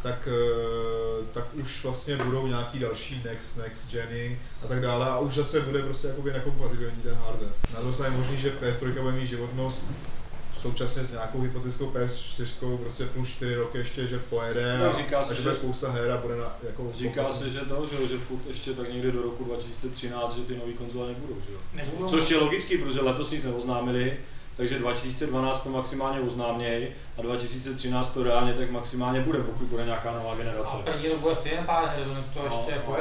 tak, 0.03 0.27
eh, 0.27 1.25
tak 1.33 1.45
už 1.53 1.83
vlastně 1.83 2.17
budou 2.17 2.48
nějaký 2.48 2.79
další 2.79 3.21
next, 3.25 3.57
next 3.57 3.91
geny 3.91 4.39
a 4.65 4.67
tak 4.67 4.81
dále 4.81 5.05
a 5.05 5.19
už 5.19 5.36
zase 5.36 5.62
bude 5.62 5.81
prostě 5.81 6.07
jakoby 6.07 6.33
nekompatibilní 6.33 7.01
ten 7.03 7.13
hardware. 7.13 7.51
Na 7.74 7.79
druhou 7.79 7.93
stranu 7.93 8.15
je 8.15 8.21
možný, 8.21 8.38
že 8.38 8.51
PS3 8.62 9.01
bude 9.01 9.12
mít 9.15 9.27
životnost 9.27 9.86
současně 10.62 11.03
s 11.03 11.12
nějakou 11.12 11.41
hypotetickou 11.41 11.86
PS4 11.91 12.77
prostě 12.77 13.06
plus 13.06 13.30
4 13.30 13.56
roky 13.56 13.77
ještě, 13.77 14.08
že 14.08 14.20
pojede 14.20 14.88
a, 14.89 14.94
říká 14.98 15.20
a 15.20 15.24
se, 15.24 15.30
že 15.36 15.41
že- 15.41 15.44
bude 15.44 15.56
spousta 15.56 15.91
her 15.91 16.12
a 16.12 16.18
bude 16.18 16.36
na, 16.36 16.56
jako 16.68 16.91
Říká 16.96 17.32
se, 17.34 17.50
že 17.50 17.60
to, 17.60 17.86
že, 17.91 18.08
že 18.08 18.18
furt 18.18 18.48
ještě 18.48 18.74
tak 18.74 18.94
někdy 18.94 19.12
do 19.12 19.22
roku 19.22 19.44
2013, 19.44 20.36
že 20.36 20.41
ty 20.44 20.56
nové 20.58 20.74
konzole 20.74 21.08
nebudou, 21.08 21.36
že 21.48 21.53
jo. 21.53 21.60
nebudou- 21.74 22.08
Což 22.10 22.32
je 22.32 22.38
logický, 22.38 22.77
protože 22.77 23.01
letos 23.01 23.32
nic 23.32 23.44
neoznámili, 23.46 24.18
takže 24.58 24.80
2012 24.80 25.62
to 25.63 25.70
maximálně 25.70 26.20
oznáměj 26.22 26.91
a 27.18 27.22
2013 27.22 28.10
to 28.13 28.24
reálně 28.24 28.53
tak 28.53 28.72
maximálně 28.72 29.20
bude, 29.22 29.39
pokud 29.39 29.68
bude 29.68 29.86
nějaká 29.86 30.12
nová 30.12 30.36
generace. 30.36 30.74
A 30.74 30.77
první 30.77 31.08
rok 31.10 31.20
bude 31.20 31.34
asi 31.34 31.50
jen 31.50 31.63
pár 31.65 31.86
her, 31.86 32.06
to 32.34 32.39
No, 32.39 32.46
ještě 32.46 32.76
no. 32.88 32.93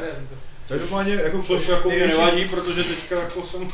Pojede. 0.70 0.84
Každopádně 0.84 1.14
jako 1.14 1.42
Což 1.42 1.68
jako 1.68 1.88
mě 1.90 2.06
nevadí, 2.06 2.44
protože 2.44 2.84
teďka 2.84 3.20
jako 3.20 3.42
jsem... 3.46 3.68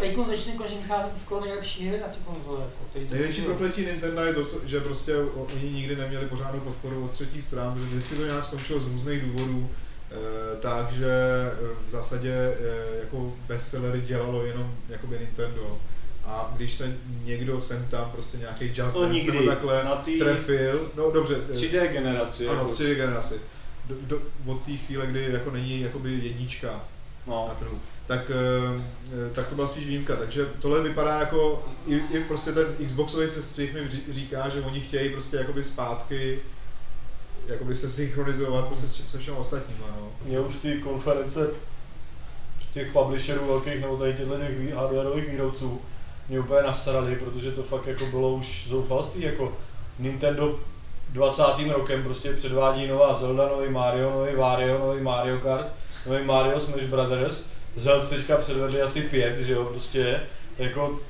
Teď 0.00 0.16
začne 0.26 0.52
konečně 0.52 0.78
vycházet 0.82 1.10
skoro 1.24 1.40
nejlepší 1.44 1.88
hry 1.88 2.00
na 2.00 2.06
ty 2.06 2.18
konzole. 2.26 2.60
Jako, 2.60 3.08
to 3.08 3.14
Největší 3.14 3.42
prokletí 3.42 3.86
Nintendo 3.86 4.24
je 4.24 4.34
to, 4.34 4.44
že 4.64 4.80
prostě 4.80 5.16
oni 5.16 5.70
nikdy 5.72 5.96
neměli 5.96 6.26
pořádnou 6.26 6.60
podporu 6.60 7.04
od 7.04 7.10
třetích 7.10 7.44
stran, 7.44 7.74
protože 7.74 7.86
vždycky 7.86 8.14
to 8.14 8.26
nějak 8.26 8.44
skončilo 8.44 8.80
z 8.80 8.86
různých 8.92 9.22
důvodů, 9.22 9.70
e, 10.10 10.56
takže 10.60 11.06
e, 11.06 11.50
v 11.86 11.90
zásadě 11.90 12.32
e, 12.32 12.54
jako 13.00 13.32
bestsellery 13.48 14.00
dělalo 14.00 14.44
jenom 14.44 14.74
jakoby 14.88 15.18
Nintendo. 15.18 15.78
A 16.28 16.52
když 16.56 16.74
se 16.74 16.96
někdo 17.24 17.60
sem 17.60 17.86
tam 17.90 18.10
prostě 18.12 18.38
nějaký 18.38 18.64
Just 18.64 18.76
To 18.76 18.82
Dance 18.82 18.98
No, 19.00 19.12
nikdy. 19.12 19.32
nebo 19.32 19.46
takhle 19.46 19.84
Na 19.84 20.02
trefil, 20.18 20.90
no 20.96 21.10
dobře, 21.10 21.36
e, 21.50 21.52
3D 21.52 21.88
generaci. 21.92 22.48
ano, 22.48 22.58
jako, 22.58 22.72
v 22.72 22.78
3D 22.78 22.94
generaci, 22.94 23.34
do, 23.86 23.94
do, 24.02 24.18
od 24.46 24.62
té 24.62 24.72
chvíle, 24.76 25.06
kdy 25.06 25.28
jako 25.32 25.50
není 25.50 25.80
jakoby 25.80 26.12
jednička 26.22 26.68
na 27.26 27.32
no. 27.32 27.56
trhu, 27.58 27.80
tak, 28.06 28.30
eh, 28.30 28.82
eh, 29.30 29.34
tak 29.34 29.48
to 29.48 29.54
byla 29.54 29.66
spíš 29.66 29.86
výjimka. 29.86 30.16
Takže 30.16 30.46
tohle 30.60 30.82
vypadá 30.82 31.20
jako, 31.20 31.64
i, 31.86 31.96
i 31.96 32.24
prostě 32.24 32.52
ten 32.52 32.66
Xboxový 32.84 33.28
sestřih 33.28 33.74
mi 33.74 33.80
ří- 33.80 34.12
říká, 34.12 34.48
že 34.48 34.60
oni 34.60 34.80
chtějí 34.80 35.12
prostě 35.12 35.36
jakoby 35.36 35.64
zpátky 35.64 36.38
jakoby 37.46 37.74
se 37.74 37.88
synchronizovat 37.88 38.66
prostě 38.66 38.88
se, 38.88 39.08
se 39.08 39.18
všem 39.18 39.36
ostatním, 39.36 39.76
no. 39.80 40.08
Mě 40.24 40.40
už 40.40 40.56
ty 40.56 40.78
konference 40.78 41.48
těch 42.72 42.92
publisherů 42.92 43.46
velkých 43.46 43.80
nebo 43.80 43.96
tady 43.96 44.14
těchto 44.14 44.38
těch 44.38 44.58
vý- 44.58 44.70
hardwareových 44.70 45.28
výrobců 45.30 45.80
mě 46.28 46.40
úplně 46.40 46.62
nasrali, 46.62 47.16
protože 47.16 47.52
to 47.52 47.62
fakt 47.62 47.86
jako 47.86 48.06
bylo 48.06 48.34
už 48.34 48.66
zoufalství, 48.68 49.22
jako 49.22 49.56
Nintendo 49.98 50.60
20. 51.16 51.42
rokem 51.72 52.02
prostě 52.02 52.32
předvádí 52.32 52.86
nová 52.86 53.14
Zelda, 53.14 53.48
nový 53.48 53.68
Mario, 53.68 54.10
nový 54.10 54.34
Wario, 54.34 54.78
nový 54.78 55.02
Mario 55.02 55.38
Kart, 55.38 55.66
nový 56.06 56.24
Mario 56.24 56.60
Smash 56.60 56.84
Brothers, 56.84 57.44
Zelda 57.76 58.06
teďka 58.06 58.36
předvedli 58.36 58.82
asi 58.82 59.00
pět, 59.00 59.38
že 59.38 59.52
jo, 59.52 59.64
prostě, 59.64 60.20
jako 60.58 61.00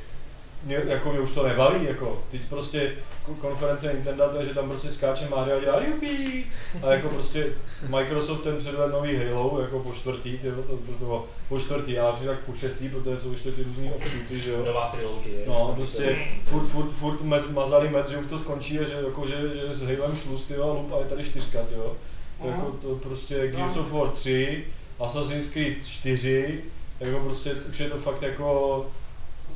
mě, 0.66 0.82
jako 0.86 1.10
mě 1.10 1.20
už 1.20 1.30
to 1.30 1.46
nebaví, 1.48 1.84
jako, 1.86 2.22
teď 2.30 2.40
prostě 2.48 2.92
ko- 3.26 3.34
konference 3.34 3.92
Nintendo, 3.92 4.28
to 4.28 4.38
je, 4.40 4.44
že 4.46 4.54
tam 4.54 4.68
prostě 4.68 4.88
skáče 4.88 5.28
Mario 5.28 5.56
a 5.56 5.60
dělá 5.60 5.80
jupi, 5.84 6.44
a 6.82 6.92
jako 6.92 7.08
prostě 7.08 7.46
Microsoft 7.88 8.42
ten 8.42 8.56
předvedl 8.56 8.92
nový 8.92 9.16
Halo, 9.16 9.60
jako 9.60 9.78
po 9.80 9.92
čtvrtý, 9.92 10.38
tyjo, 10.38 10.54
to, 10.56 10.62
to, 10.76 10.92
to, 10.98 11.26
po 11.48 11.60
čtvrtý, 11.60 11.92
já 11.92 12.10
už 12.10 12.26
tak 12.26 12.38
po 12.38 12.54
šestý, 12.54 12.88
protože 12.88 13.20
jsou 13.20 13.30
ještě 13.30 13.52
ty 13.52 13.62
různý 13.62 13.90
offshooty, 13.92 14.40
že 14.40 14.50
jo. 14.50 14.64
Nová 14.66 14.88
trilogie. 14.96 15.44
No, 15.46 15.72
prostě 15.76 16.16
furt, 16.44 16.66
furt, 16.66 16.90
furt 16.92 17.20
mez, 17.22 17.48
mazali 17.48 17.88
med, 17.88 18.08
že 18.08 18.16
už 18.18 18.26
to 18.26 18.38
skončí 18.38 18.78
a 18.80 18.84
že, 18.84 18.94
jako, 19.06 19.26
že, 19.26 19.34
že 19.54 19.74
s 19.74 19.82
Halem 19.82 20.16
šluz, 20.16 20.42
tyjo, 20.44 20.70
a 20.70 20.72
lup 20.72 20.92
a 20.94 20.98
je 20.98 21.04
tady 21.04 21.24
čtyřka, 21.24 21.58
tyjo. 21.62 21.96
Aha. 22.40 22.50
Jako 22.50 22.70
to 22.82 22.94
prostě 22.94 23.48
Gears 23.48 23.74
No. 23.74 23.82
of 23.82 23.92
War 23.92 24.08
3, 24.08 24.64
Assassin's 25.00 25.48
Creed 25.48 25.86
4, 25.86 26.60
jako 27.00 27.18
prostě 27.20 27.54
už 27.70 27.80
je 27.80 27.90
to 27.90 27.96
fakt 27.98 28.22
jako, 28.22 28.86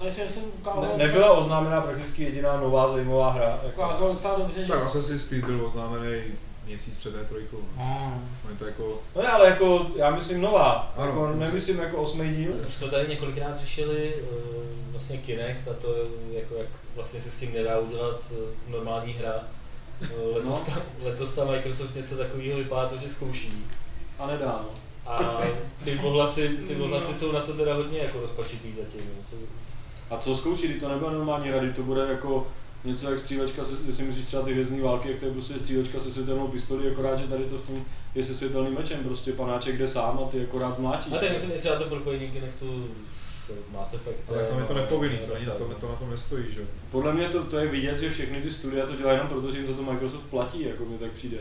Tady 0.00 0.10
si 0.12 0.20
myslím 0.20 0.44
ukázalo, 0.58 0.96
ne, 0.96 1.06
nebyla 1.06 1.32
oznámená 1.32 1.80
prakticky 1.80 2.22
jediná 2.22 2.56
nová 2.60 2.92
zajímavá 2.92 3.30
hra. 3.30 3.60
Jako. 3.64 3.82
ukázalo 3.82 4.12
docela 4.12 4.38
dobře, 4.38 4.64
že... 4.64 4.72
Tak 4.72 4.82
Assassin's 4.82 5.28
Creed 5.28 5.44
byl 5.44 5.66
oznámený 5.66 6.22
měsíc 6.66 6.96
před 6.96 7.14
E3. 7.14 7.34
No. 7.52 7.58
No. 7.78 8.20
Je 8.50 8.56
to 8.56 8.64
jako, 8.66 8.98
No 9.16 9.22
ne, 9.22 9.28
ale 9.28 9.46
jako, 9.46 9.86
já 9.96 10.10
myslím 10.10 10.40
nová, 10.40 10.92
Ano, 10.96 11.06
jako, 11.06 11.26
nemyslím 11.32 11.78
jako 11.78 11.96
osmý 11.96 12.34
díl. 12.36 12.52
Už 12.68 12.74
jsme 12.74 12.88
tady 12.90 13.08
několikrát 13.08 13.58
řešili 13.58 14.14
eh, 14.14 14.34
vlastně 14.92 15.18
Kinect 15.18 15.68
a 15.68 15.74
to, 15.74 15.94
jako, 16.32 16.54
jak 16.54 16.68
vlastně 16.94 17.20
se 17.20 17.30
s 17.30 17.38
tím 17.38 17.52
nedá 17.54 17.78
udělat 17.78 18.20
eh, 18.32 18.70
normální 18.70 19.12
hra. 19.12 19.34
Eh, 20.02 20.06
Letos, 20.34 20.66
No. 20.66 20.72
tam, 20.74 20.82
letos 21.04 21.34
tam 21.34 21.48
Microsoft 21.48 21.94
něco 21.94 22.16
takového 22.16 22.58
vypadá 22.58 22.88
to, 22.88 22.96
že 22.96 23.10
zkouší. 23.10 23.64
A 24.18 24.26
nedá, 24.26 24.46
no. 24.62 24.68
A 25.12 25.40
ty 25.84 25.98
ohlasy, 25.98 26.48
ty 26.48 26.76
ohlasy 26.76 27.14
jsou 27.18 27.32
na 27.32 27.40
to 27.40 27.52
teda 27.52 27.74
hodně 27.74 27.98
jako 27.98 28.20
rozpačitý 28.20 28.74
zatím. 28.74 29.00
no. 29.16 29.22
Co, 29.30 29.36
A 30.10 30.18
co 30.18 30.36
zkouší, 30.36 30.68
když 30.68 30.80
to 30.80 30.88
nebude 30.88 31.10
normální 31.10 31.50
rady, 31.50 31.72
to 31.72 31.82
bude 31.82 32.06
jako 32.08 32.46
něco 32.84 33.10
jak 33.10 33.20
střílečka, 33.20 33.64
se, 33.64 33.74
jestli 33.86 34.04
myslíš 34.04 34.24
třeba 34.24 34.42
ty 34.42 34.52
hvězdní 34.52 34.80
války, 34.80 35.08
jak 35.08 35.18
to 35.18 35.26
je 35.26 35.32
prostě 35.32 35.58
střílečka 35.58 36.00
se 36.00 36.10
světelnou 36.10 36.48
pistolí, 36.48 36.88
akorát, 36.88 37.18
že 37.18 37.26
tady 37.26 37.44
to 37.44 37.58
v 37.58 37.66
tom 37.66 37.84
je 38.14 38.24
se 38.24 38.34
světelným 38.34 38.74
mečem, 38.74 39.04
prostě 39.04 39.32
panáček 39.32 39.78
jde 39.78 39.88
sám 39.88 40.20
a 40.24 40.28
ty 40.30 40.42
akorát 40.42 40.78
mlátíš. 40.78 41.12
a 41.12 41.18
tak 41.18 41.32
myslím 41.32 41.52
i 41.52 41.58
třeba 41.58 41.76
to 41.76 41.84
propojení 41.84 42.30
Kinectu 42.30 42.88
s 43.14 43.50
Mass 43.72 43.94
Effect. 43.94 44.18
ale 44.28 44.44
tam 44.44 44.58
je 44.58 44.64
to 44.64 44.74
nepovinný, 44.74 45.18
to, 45.18 45.34
ani 45.34 45.46
na 45.46 45.54
tom, 45.54 45.74
to 45.80 45.88
na 45.88 45.94
tom 45.94 46.10
nestojí, 46.10 46.44
že 46.54 46.60
jo. 46.60 46.66
Podle 46.90 47.14
mě 47.14 47.28
to, 47.28 47.44
to 47.44 47.58
je 47.58 47.66
vidět, 47.66 47.98
že 47.98 48.10
všechny 48.10 48.42
ty 48.42 48.50
studia 48.50 48.86
to 48.86 48.96
dělají 48.96 49.16
jenom 49.16 49.28
proto, 49.28 49.50
že 49.50 49.58
jim 49.58 49.66
za 49.66 49.74
to 49.74 49.82
Microsoft 49.82 50.24
platí, 50.30 50.64
jako 50.64 50.84
mi 50.84 50.98
tak 50.98 51.10
přijde. 51.10 51.38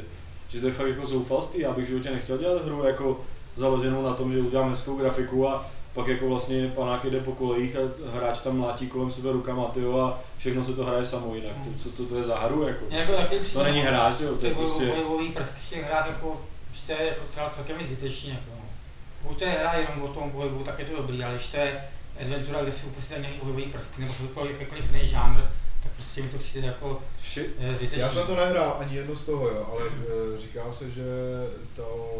Že 0.49 0.62
to 0.62 0.67
je 0.67 0.73
fakt 0.73 0.88
jako 0.88 1.08
zoufalství, 1.08 1.62
já 1.62 1.71
bych 1.71 1.86
v 1.86 1.88
životě 1.88 2.12
nechtěl 2.12 2.38
dělat 2.38 2.65
hru 2.65 2.84
jako 2.84 3.21
založenou 3.55 4.01
na 4.01 4.13
tom, 4.13 4.34
že 4.34 4.39
udělám 4.39 4.69
hezkou 4.69 4.97
grafiku 4.97 5.47
a, 5.47 5.71
pak 5.99 6.07
jako 6.07 6.29
vlastně 6.29 6.67
panák 6.67 7.03
jede 7.03 7.19
po 7.19 7.31
kolejích 7.31 7.75
a 7.75 7.79
hráč 8.17 8.39
tam 8.39 8.57
mlátí 8.57 8.88
kolem 8.88 9.12
sebe 9.12 9.31
rukama, 9.31 9.65
tyjo, 9.67 9.99
a 9.99 10.19
všechno 10.38 10.63
se 10.63 10.73
to 10.73 10.85
hraje 10.85 11.05
samo 11.05 11.35
jinak. 11.35 11.55
To, 11.63 11.83
co, 11.83 11.91
co 11.91 12.05
to 12.05 12.17
je 12.17 12.23
za 12.23 12.39
hru, 12.39 12.67
jako? 12.67 12.85
Jako 12.89 13.12
taky 13.12 13.35
To 13.35 13.43
přijde, 13.43 13.63
není 13.63 13.81
hráč, 13.81 14.19
jo, 14.19 14.35
to 14.35 14.45
je 14.45 14.51
ty 14.51 14.57
prostě... 14.57 14.85
bojový 14.85 15.29
prvky 15.29 15.59
v 15.65 15.69
těch 15.69 15.83
hrách 15.83 16.07
jako, 16.07 16.41
to 16.85 16.91
je 16.91 17.05
jako 17.05 17.21
celá 17.33 17.49
celkem 17.49 17.77
zbytečný, 17.83 18.29
jako 18.29 18.43
no. 18.55 18.65
Pokud 19.23 19.38
to 19.38 19.43
je 19.43 19.49
hra 19.49 19.73
jenom 19.73 20.01
o 20.03 20.07
tom 20.07 20.31
pohybu, 20.31 20.63
tak 20.63 20.79
je 20.79 20.85
to 20.85 20.97
dobrý, 20.97 21.23
ale 21.23 21.35
když 21.35 21.47
to 21.47 21.57
je 21.57 21.83
adventura, 22.21 22.62
kde 22.62 22.71
jsou 22.71 22.89
prostě 22.89 23.15
nějaký 23.19 23.39
bojový 23.43 23.63
prvky, 23.63 24.01
nebo 24.01 24.13
jsou 24.13 24.27
to 24.27 24.45
jakýkoliv 24.45 24.85
jiný 24.91 25.07
žánr, 25.07 25.41
tak 25.83 25.91
prostě 25.91 26.21
mi 26.21 26.27
to 26.27 26.38
přijde 26.38 26.67
jako 26.67 27.01
eh, 27.38 27.73
zbytečný. 27.75 27.99
Já 27.99 28.09
jsem 28.09 28.27
to 28.27 28.35
nehrál 28.35 28.77
ani 28.79 28.95
jedno 28.95 29.15
z 29.15 29.25
toho, 29.25 29.47
jo, 29.47 29.67
ale 29.71 29.81
e, 29.85 30.39
říká 30.39 30.71
se, 30.71 30.91
že 30.91 31.03
to 31.75 32.15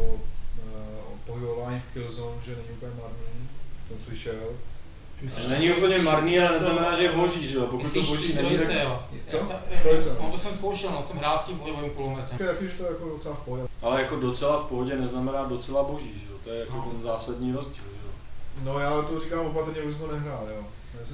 e, 0.58 1.00
pohybování 1.26 1.80
v 1.80 1.92
Killzone, 1.92 2.42
že 2.44 2.50
není 2.50 2.68
úplně 2.70 2.92
marný, 3.02 3.48
jsem 3.90 3.98
slyšel. 4.06 4.34
to 5.42 5.48
není 5.48 5.72
úplně 5.72 5.98
marný, 5.98 6.38
ale 6.40 6.52
neznamená, 6.52 6.96
že 6.96 7.02
je 7.02 7.12
boží, 7.12 7.46
že 7.46 7.56
jo? 7.56 7.62
Pokud 7.66 7.78
to 7.82 7.84
Myslíš 7.84 8.08
boží 8.08 8.32
není, 8.34 8.48
trojice, 8.48 8.66
tak... 8.74 8.82
jo? 8.82 9.00
Co? 9.28 9.38
Trojice, 9.82 10.08
no. 10.08 10.16
No 10.26 10.30
to 10.32 10.38
jsem 10.38 10.54
zkoušel, 10.54 10.90
no, 10.90 11.02
jsem 11.08 11.16
hrál 11.16 11.38
s 11.38 11.44
tím 11.44 11.58
pohybovým 11.58 11.90
kulometem. 11.90 12.36
Je 12.40 12.46
taky, 12.46 12.66
že 12.68 12.72
to 12.72 12.82
je 12.84 12.88
jako 12.90 13.08
docela 13.08 13.34
v 13.34 13.38
pohodě. 13.44 13.62
Ale 13.82 14.00
jako 14.02 14.16
docela 14.16 14.58
v 14.62 14.64
pohodě 14.68 14.96
neznamená 14.96 15.44
docela 15.44 15.82
boží, 15.82 16.12
že 16.16 16.32
jo? 16.32 16.38
To 16.44 16.50
je 16.50 16.60
jako 16.60 16.76
No. 16.76 16.82
ten 16.92 17.02
zásadní 17.02 17.52
rozdíl, 17.52 17.74
že 17.74 18.06
jo? 18.06 18.12
No 18.64 18.78
já 18.78 19.02
to 19.02 19.20
říkám 19.20 19.46
opatrně, 19.46 19.82
už 19.82 19.94
jsem 19.96 20.06
to 20.08 20.12
nehrál, 20.14 20.46
jo. 20.56 20.62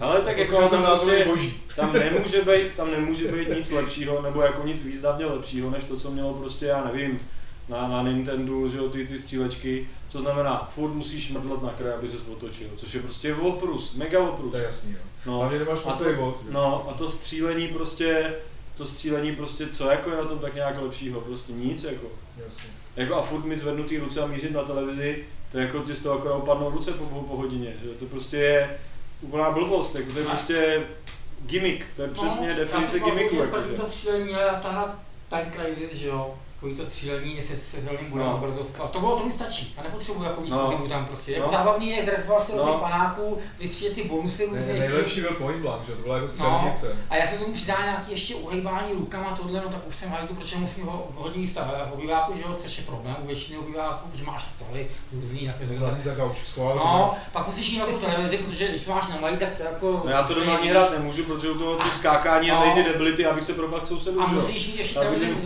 Ale 0.01 0.21
tak 0.21 0.39
jako 0.39 0.69
tam 0.69 0.83
prostě- 0.83 1.25
boží. 1.25 1.61
Tam 1.77 1.93
nemůže 2.12 2.43
být, 2.43 2.73
tam 2.77 2.91
nemůže 2.91 3.33
být 3.33 3.49
nic 3.49 3.71
lepšího, 3.71 4.23
nebo 4.23 4.43
jako 4.43 4.67
nic 4.67 4.83
významně 4.85 5.27
lepšího, 5.27 5.71
než 5.71 5.85
to, 5.85 5.97
co 5.97 6.11
mělo 6.11 6.35
prostě, 6.35 6.67
já 6.67 6.85
nevím, 6.85 7.19
na, 7.68 7.88
na 7.88 8.02
Nintendo, 8.02 8.68
že 8.68 8.79
jo, 8.79 8.88
ty, 8.88 9.07
ty 9.07 9.18
střílečky. 9.18 9.88
To 10.12 10.18
znamená, 10.18 10.70
furt 10.74 10.92
musíš 10.92 11.31
mrdlat 11.31 11.62
na 11.62 11.70
kraj, 11.70 11.94
aby 11.94 12.09
se 12.09 12.16
otočil, 12.33 12.68
což 12.76 12.94
je 12.94 13.02
prostě 13.02 13.35
oprus, 13.35 13.94
mega 13.94 14.20
oprus. 14.20 14.50
To 14.50 14.57
je 14.57 14.64
jasný, 14.64 14.92
jo. 14.92 14.98
No, 15.26 15.38
Hlavně 15.38 15.59
nemáš 15.59 15.79
a 15.87 15.92
to, 15.92 16.09
jo. 16.11 16.38
no, 16.50 16.88
a 16.90 16.92
to 16.92 17.09
střílení 17.09 17.68
prostě, 17.68 18.35
to 18.76 18.87
střílení 18.87 19.37
prostě, 19.37 19.66
co 19.66 19.90
jako 19.90 20.11
je 20.11 20.16
na 20.16 20.24
tom 20.24 20.38
tak 20.38 20.55
nějak 20.55 20.83
lepšího, 20.83 21.20
prostě 21.20 21.52
nic 21.52 21.85
jako. 21.85 22.07
Jasně. 22.44 22.70
Jako 22.96 23.14
a 23.14 23.22
furt 23.22 23.44
mi 23.44 23.59
zvednutý 23.59 23.98
ruce 23.98 24.20
a 24.20 24.26
mířit 24.26 24.52
na 24.52 24.62
televizi, 24.62 25.24
to 25.52 25.59
je 25.59 25.66
jako 25.66 25.81
ti 25.81 25.94
z 25.94 26.02
toho 26.02 26.18
akorát 26.18 26.37
upadnou 26.37 26.70
ruce 26.70 26.92
po, 26.92 27.05
po, 27.05 27.20
po 27.20 27.37
hodině, 27.37 27.74
že? 27.83 27.88
to 27.88 28.05
prostě 28.07 28.37
je 28.37 28.79
úplná 29.20 29.50
blbost, 29.50 29.94
jako 29.94 30.12
to 30.12 30.18
je 30.18 30.24
prostě 30.24 30.87
gimmick, 31.46 31.87
to 31.96 32.02
je 32.02 32.09
přesně 32.09 32.55
definice 32.55 33.00
gimmicku, 33.00 33.37
jako, 33.37 33.62
to 33.76 33.87
střílení, 33.87 34.35
ale 34.35 34.61
ta 34.62 34.70
hra 34.70 34.98
Time 35.29 35.52
Crisis, 35.52 35.98
že 35.98 36.09
jo, 36.09 36.35
takový 36.66 36.85
to 36.87 36.90
střílení 36.90 37.42
se, 37.42 37.55
se 37.70 37.81
zeleným 37.81 38.11
budem 38.11 38.26
No. 38.26 38.33
no. 38.33 38.38
obrazovka. 38.38 38.83
A 38.83 38.88
to 38.88 39.00
bylo, 39.00 39.16
to 39.18 39.24
mi 39.24 39.33
stačí. 39.33 39.74
A 39.79 39.83
nepotřebuji 39.83 40.22
jako 40.22 40.40
víc 40.40 40.52
No. 40.52 40.79
no. 40.81 40.88
tam 40.88 41.07
prostě. 41.07 41.33
No. 41.33 41.38
Jak 41.38 41.50
zábavný 41.50 41.88
je 41.90 42.02
trefovat 42.02 42.46
se 42.46 42.52
do 42.52 42.59
No. 42.59 42.72
těch 42.72 42.81
panáků, 42.81 43.38
vystřílet 43.61 43.94
ty 43.94 44.05
bonusy 44.05 44.48
Ne, 44.52 44.59
různě. 44.59 44.72
nejlepší 44.79 45.20
byl 45.20 45.31
point 45.31 45.61
blank, 45.62 45.87
že 45.87 45.92
to 45.92 46.02
byla 46.02 46.14
jako 46.14 46.29
střelnice. 46.29 46.96
A 47.11 47.16
já 47.16 47.29
se 47.29 47.37
tomu 47.38 47.52
přidá 47.52 47.76
nějaký 47.85 48.11
ještě 48.11 48.35
uhejbání 48.35 48.92
rukama, 48.92 49.37
tohle, 49.37 49.61
no 49.64 49.68
tak 49.68 49.88
už 49.88 49.96
jsem 49.96 50.11
házdu, 50.11 50.35
protože 50.35 50.57
musím 50.57 50.85
ho 50.87 51.09
hodně 51.14 51.40
místa 51.40 51.87
v 51.90 51.92
obyváku, 51.94 52.37
že 52.37 52.42
jo, 52.42 52.57
což 52.61 52.79
je 52.79 52.85
problém 52.85 53.16
u 53.22 53.26
většiny 53.26 53.59
obyváků, 53.59 54.09
že 54.14 54.24
máš 54.24 54.44
stoly 54.44 54.87
různý, 55.12 55.46
takové 55.46 55.74
Zlatý 55.74 56.00
za 56.02 56.14
gauč, 56.14 56.37
schoval 56.44 56.76
No, 56.76 57.14
pak 57.33 57.46
musíš 57.46 57.68
jít 57.70 57.79
na 57.79 57.87
tu 57.87 57.98
televizi, 57.98 58.38
protože 58.38 58.68
když 58.68 58.83
to 58.85 58.90
máš 58.90 59.09
na 59.09 59.16
malý, 59.20 59.37
tak 59.37 59.55
to 59.57 59.62
jako... 59.62 60.02
No 60.05 60.11
já 60.11 60.22
to 60.22 60.35
doma 60.35 60.57
ani 60.57 60.68
hrát 60.68 60.90
nemůžu, 60.90 61.24
protože 61.24 61.50
u 61.50 61.59
toho 61.59 61.76
ty 61.76 61.90
skákání 61.90 62.50
a 62.50 62.55
No. 62.55 62.61
tady 62.61 62.83
ty 62.85 62.88
debility, 62.92 63.26
abych 63.26 63.44
se 63.44 63.52
propadl 63.52 63.85
k 63.85 63.87
sousedu, 63.87 64.20
A 64.22 64.26
musíš 64.26 64.66
mít 64.66 64.76
ještě 64.79 64.98
televizi 64.98 65.37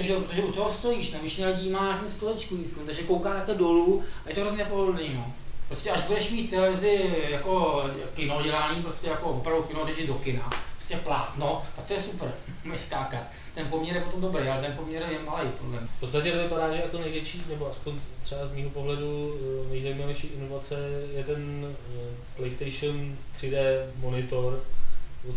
že 0.00 0.12
jo, 0.12 0.20
protože 0.20 0.41
u 0.44 0.52
toho 0.52 0.70
stojíš, 0.70 1.10
ne, 1.10 1.18
většina 1.18 1.48
lidí 1.48 1.70
má 1.70 1.84
nějaký 1.84 2.10
stolečku 2.10 2.56
nízko, 2.56 2.80
takže 2.86 3.02
kouká 3.02 3.34
takhle 3.34 3.54
dolů 3.54 4.02
a 4.26 4.28
je 4.28 4.34
to 4.34 4.40
hrozně 4.40 4.64
pohodlný, 4.64 5.14
no. 5.14 5.32
Prostě 5.68 5.90
až 5.90 6.02
budeš 6.04 6.30
mít 6.30 6.50
televizi 6.50 7.14
jako 7.28 7.84
kino 8.14 8.42
dělání, 8.42 8.82
prostě 8.82 9.06
jako 9.08 9.26
opravdu 9.30 9.62
kino, 9.62 9.84
když 9.84 10.06
do 10.06 10.14
kina, 10.14 10.50
prostě 10.76 10.96
plátno, 10.96 11.62
tak 11.76 11.84
to 11.84 11.92
je 11.92 12.00
super, 12.02 12.32
můžeš 12.64 12.80
skákat. 12.80 13.22
Ten 13.54 13.66
poměr 13.66 13.96
je 13.96 14.02
potom 14.02 14.20
dobrý, 14.20 14.48
ale 14.48 14.60
ten 14.62 14.72
poměr 14.72 15.02
je 15.10 15.18
malý, 15.26 15.48
podle 15.60 15.78
mě. 15.78 15.88
V 15.96 16.00
podstatě 16.00 16.32
to 16.32 16.38
vypadá, 16.42 16.76
že 16.76 16.82
jako 16.82 16.98
největší, 16.98 17.42
nebo 17.48 17.70
aspoň 17.70 17.94
třeba 18.22 18.46
z 18.46 18.52
mého 18.56 18.70
pohledu 18.70 19.34
eh, 19.66 19.72
nejzajímavější 19.72 20.26
inovace 20.26 20.76
je 21.16 21.24
ten 21.24 21.66
eh, 21.96 22.14
PlayStation 22.36 23.16
3D 23.40 23.56
monitor, 23.96 24.60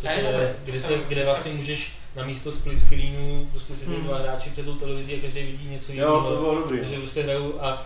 To 0.01 0.07
je 0.07 0.23
to 0.23 0.61
kde, 0.71 0.81
se- 0.81 0.97
kde 1.07 1.25
vlastně 1.25 1.53
můžeš 1.53 1.93
na 2.15 2.25
místo 2.25 2.51
split 2.51 2.79
screenu 2.79 3.47
prostě 3.51 3.75
sedí 3.75 3.95
Hmm. 3.95 4.03
dva 4.03 4.17
hráči 4.17 4.49
před 4.49 4.65
tou 4.65 4.75
televizí 4.75 5.15
a 5.15 5.21
každý 5.21 5.43
vidí 5.43 5.69
něco 5.69 5.91
Jo, 5.91 5.95
jiného. 5.97 6.29
to 6.29 6.35
bylo 6.35 6.55
dobrý. 6.55 6.79
Takže 6.79 6.95
prostě 6.97 7.23
hrajou 7.23 7.53
a 7.61 7.85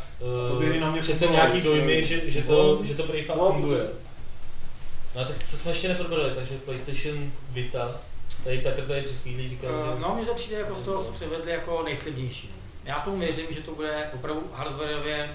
To 0.49 0.55
by 0.59 0.65
i 0.65 0.79
na 0.79 0.91
mě 0.91 0.99
uh, 0.99 1.03
přece 1.05 1.27
nějaký 1.27 1.61
dojmy, 1.61 2.05
že, 2.05 2.21
že, 2.31 2.41
to, 2.43 2.75
No. 2.79 2.85
že 2.85 2.95
to 2.95 3.03
prý 3.03 3.23
fakt 3.23 3.37
No, 3.37 3.51
funguje. 3.51 3.87
No 5.15 5.21
a 5.21 5.25
tak 5.25 5.43
co 5.43 5.57
jsme 5.57 5.71
ještě 5.71 5.87
neprobrali, 5.87 6.35
takže 6.35 6.55
PlayStation 6.65 7.31
Vita, 7.49 7.95
tady 8.43 8.57
Petr 8.57 8.85
tady 8.85 9.01
před 9.01 9.15
chvílí 9.21 9.47
říkal, 9.47 9.71
Eh, 9.71 9.95
že 9.95 10.01
No, 10.01 10.15
mně 10.15 10.25
to 10.25 10.33
přijde 10.33 10.59
jako 10.59 10.75
z 10.75 10.81
toho, 10.83 11.03
co 11.03 11.11
převedli 11.11 11.51
jako 11.51 11.83
nejslibnější. 11.83 12.49
Já 12.85 12.99
tomu 12.99 13.19
věřím, 13.19 13.45
že 13.49 13.59
to 13.61 13.71
bude 13.75 14.09
opravdu 14.13 14.43
hardwareově 14.53 15.29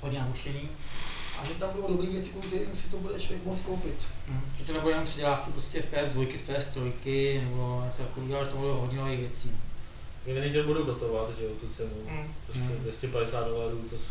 hodně 0.00 0.18
nabušený 0.18 0.68
a 1.42 1.44
že 1.44 1.54
tam 1.54 1.70
budou 1.74 1.88
dobré 1.88 2.06
věci, 2.10 2.30
kvůli 2.30 2.46
kterým 2.46 2.76
si 2.76 2.88
to 2.88 2.96
bude 2.96 3.20
člověk 3.20 3.44
moc 3.46 3.60
koupit. 3.60 3.94
Hm. 4.28 4.40
Že 4.58 4.64
to 4.64 4.72
nebude 4.72 4.92
jenom 4.92 5.04
předělávky 5.04 5.50
prostě 5.50 5.82
z 5.82 5.86
PS2, 5.86 6.38
z 6.38 6.42
PS3 6.48 7.40
nebo 7.44 7.82
něco 7.86 8.02
takového, 8.02 8.38
ale 8.38 8.48
to 8.48 8.56
budou 8.56 8.74
hodně 8.74 8.98
nových 8.98 9.18
věcí. 9.20 9.50
Manager 10.34 10.64
budou 10.66 10.84
dotovat, 10.84 11.28
že 11.38 11.44
jo, 11.44 11.50
tu 11.60 11.68
cenu. 11.68 11.90
Mm. 12.08 12.34
Prostě 12.46 12.62
Hmm. 12.62 12.78
250 12.82 13.48
dolarů, 13.48 13.78
to 13.90 13.96
s- 13.98 14.10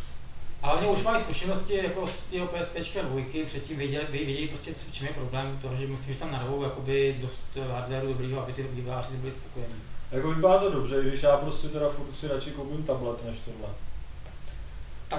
Ale 0.62 0.80
oni 0.80 0.88
už 0.90 1.04
mají 1.04 1.24
zkušenosti 1.24 1.76
jako 1.84 2.08
z 2.08 2.26
těho 2.26 2.48
PSP 2.48 3.02
dvojky, 3.02 3.44
předtím 3.44 3.78
věděli, 3.78 4.06
vě- 4.06 4.26
věděli 4.26 4.48
prostě, 4.48 4.74
v 4.74 4.92
čem 4.94 5.08
je 5.08 5.14
problém 5.14 5.60
toho, 5.62 5.76
že 5.76 5.88
myslím, 5.88 6.14
že 6.14 6.20
tam 6.20 6.32
narvou 6.32 6.64
jakoby 6.64 7.16
dost 7.22 7.44
hardwareu 7.72 8.08
dobrýho, 8.08 8.44
aby 8.44 8.54
ty 8.54 8.64
vývojáři 8.64 9.08
byli 9.14 9.34
spokojení. 9.34 9.74
Jako 10.12 10.32
vypadá 10.32 10.60
to 10.60 10.70
dobře, 10.70 11.04
když 11.04 11.24
já 11.24 11.38
prostě 11.38 11.68
teda 11.68 11.90
furt 11.90 12.16
si 12.18 12.28
radši 12.28 12.52
koupím 12.52 12.84
tablet 12.84 13.26
než 13.26 13.38
tohle. 13.46 13.74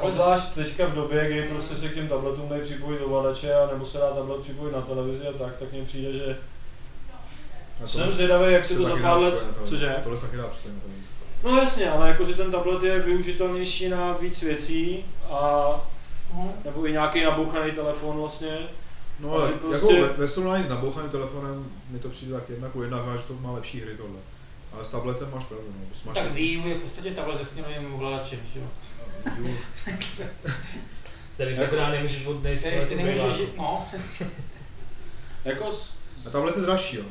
Obzvlášť 0.00 0.54
teďka 0.54 0.86
v 0.86 0.92
době, 0.94 1.30
kdy 1.30 1.42
prostě 1.42 1.76
se 1.76 1.88
k 1.88 1.94
těm 1.94 2.08
tabletům 2.08 2.48
dají 2.48 2.62
připojit 2.62 3.00
ovladače 3.00 3.54
a 3.54 3.66
nebo 3.72 3.86
se 3.86 3.98
dá 3.98 4.10
tablet 4.10 4.40
připojit 4.40 4.72
na 4.72 4.80
televizi 4.80 5.28
a 5.28 5.32
tak, 5.38 5.56
tak 5.56 5.72
mně 5.72 5.82
přijde, 5.84 6.12
že 6.12 6.36
A 7.84 7.88
jsem 7.88 8.08
zvědavý, 8.08 8.52
jak 8.52 8.64
se 8.64 8.74
to 8.76 8.84
za 8.84 8.96
pár 8.96 9.18
let, 9.18 9.44
cože? 9.64 9.96
Tohle 10.02 10.18
se 10.18 10.26
taky 10.26 10.36
dá 10.36 10.48
připojit. 10.48 10.82
No 11.44 11.56
jasně, 11.58 11.90
ale 11.90 12.08
jakože 12.08 12.34
ten 12.34 12.50
tablet 12.50 12.82
je 12.82 12.98
využitelnější 12.98 13.88
na 13.88 14.12
víc 14.12 14.42
věcí 14.42 15.04
a 15.30 15.70
No. 16.34 16.52
nebo 16.64 16.86
i 16.86 16.92
nějaký 16.92 17.24
nabouchaný 17.24 17.72
telefon 17.72 18.16
vlastně. 18.16 18.58
No 19.20 19.32
A 19.32 19.34
ale 19.36 19.46
jako 19.52 19.58
prostě- 19.68 20.02
ve, 20.02 20.08
ve 20.08 20.28
srovnání 20.28 20.64
s 20.64 20.68
nabouchaným 20.68 21.10
telefonem 21.10 21.64
mi 21.90 21.98
to 21.98 22.08
přijde 22.08 22.34
tak 22.34 22.50
jednak 22.50 22.76
u 22.76 22.82
jednak, 22.82 23.02
že 23.16 23.22
to 23.28 23.34
má 23.40 23.50
lepší 23.52 23.80
hry 23.80 23.96
tohle. 23.96 24.16
Ale 24.72 24.84
s 24.84 24.88
tabletem 24.88 25.30
máš 25.34 25.44
pravdu, 25.44 25.66
no. 25.68 25.86
máš 26.06 26.14
Tak 26.14 26.32
Wii 26.32 26.56
U 26.56 26.68
je 26.68 26.74
v 26.74 26.80
podstatě 26.80 27.10
tablet 27.10 27.38
se 27.38 27.44
směrovým 27.44 27.94
ovladačem, 27.94 28.38
že 28.54 28.60
jo? 28.60 28.66
Tady 31.36 31.56
se 31.56 31.62
Jako- 31.62 31.74
teda 31.74 31.88
nemůžeš 31.90 32.26
odnést. 32.26 32.60
Který 32.60 32.80
si 32.86 32.96
nemůžeš, 32.96 33.34
žít, 33.34 33.56
no, 33.56 33.84
přesně. 33.88 34.26
Jako 35.44 35.70
A 36.26 36.30
tablet 36.30 36.56
je 36.56 36.62
dražší, 36.62 36.96
jo. 36.96 37.04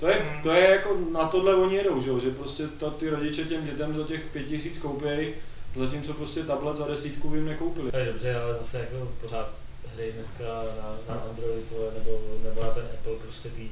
to 0.00 0.08
je, 0.08 0.40
to 0.42 0.52
je 0.52 0.70
jako 0.70 0.96
na 1.12 1.28
tohle 1.28 1.54
oni 1.54 1.76
jedou, 1.76 2.00
že, 2.00 2.10
jo, 2.10 2.18
že 2.20 2.30
prostě 2.30 2.66
to, 2.68 2.90
ty 2.90 3.10
rodiče 3.10 3.44
těm 3.44 3.64
dětem 3.66 3.94
za 3.96 4.04
těch 4.04 4.20
pět 4.32 4.42
tisíc 4.46 4.78
koupějí, 4.78 5.34
zatímco 5.76 6.14
prostě 6.14 6.42
tablet 6.42 6.76
za 6.76 6.86
desítku 6.86 7.28
by 7.30 7.36
jim 7.38 7.46
nekoupili. 7.46 7.90
To 7.90 7.96
je 7.98 8.06
dobře, 8.06 8.36
ale 8.36 8.54
zase 8.54 8.78
jako 8.78 9.12
pořád 9.20 9.50
hry 9.94 10.12
dneska 10.12 10.44
na, 10.82 11.14
na 11.14 11.20
Android 11.20 11.72
nebo, 11.98 12.20
nebo 12.44 12.62
na 12.62 12.70
ten 12.70 12.84
Apple 12.94 13.12
prostě 13.22 13.48
ty 13.48 13.68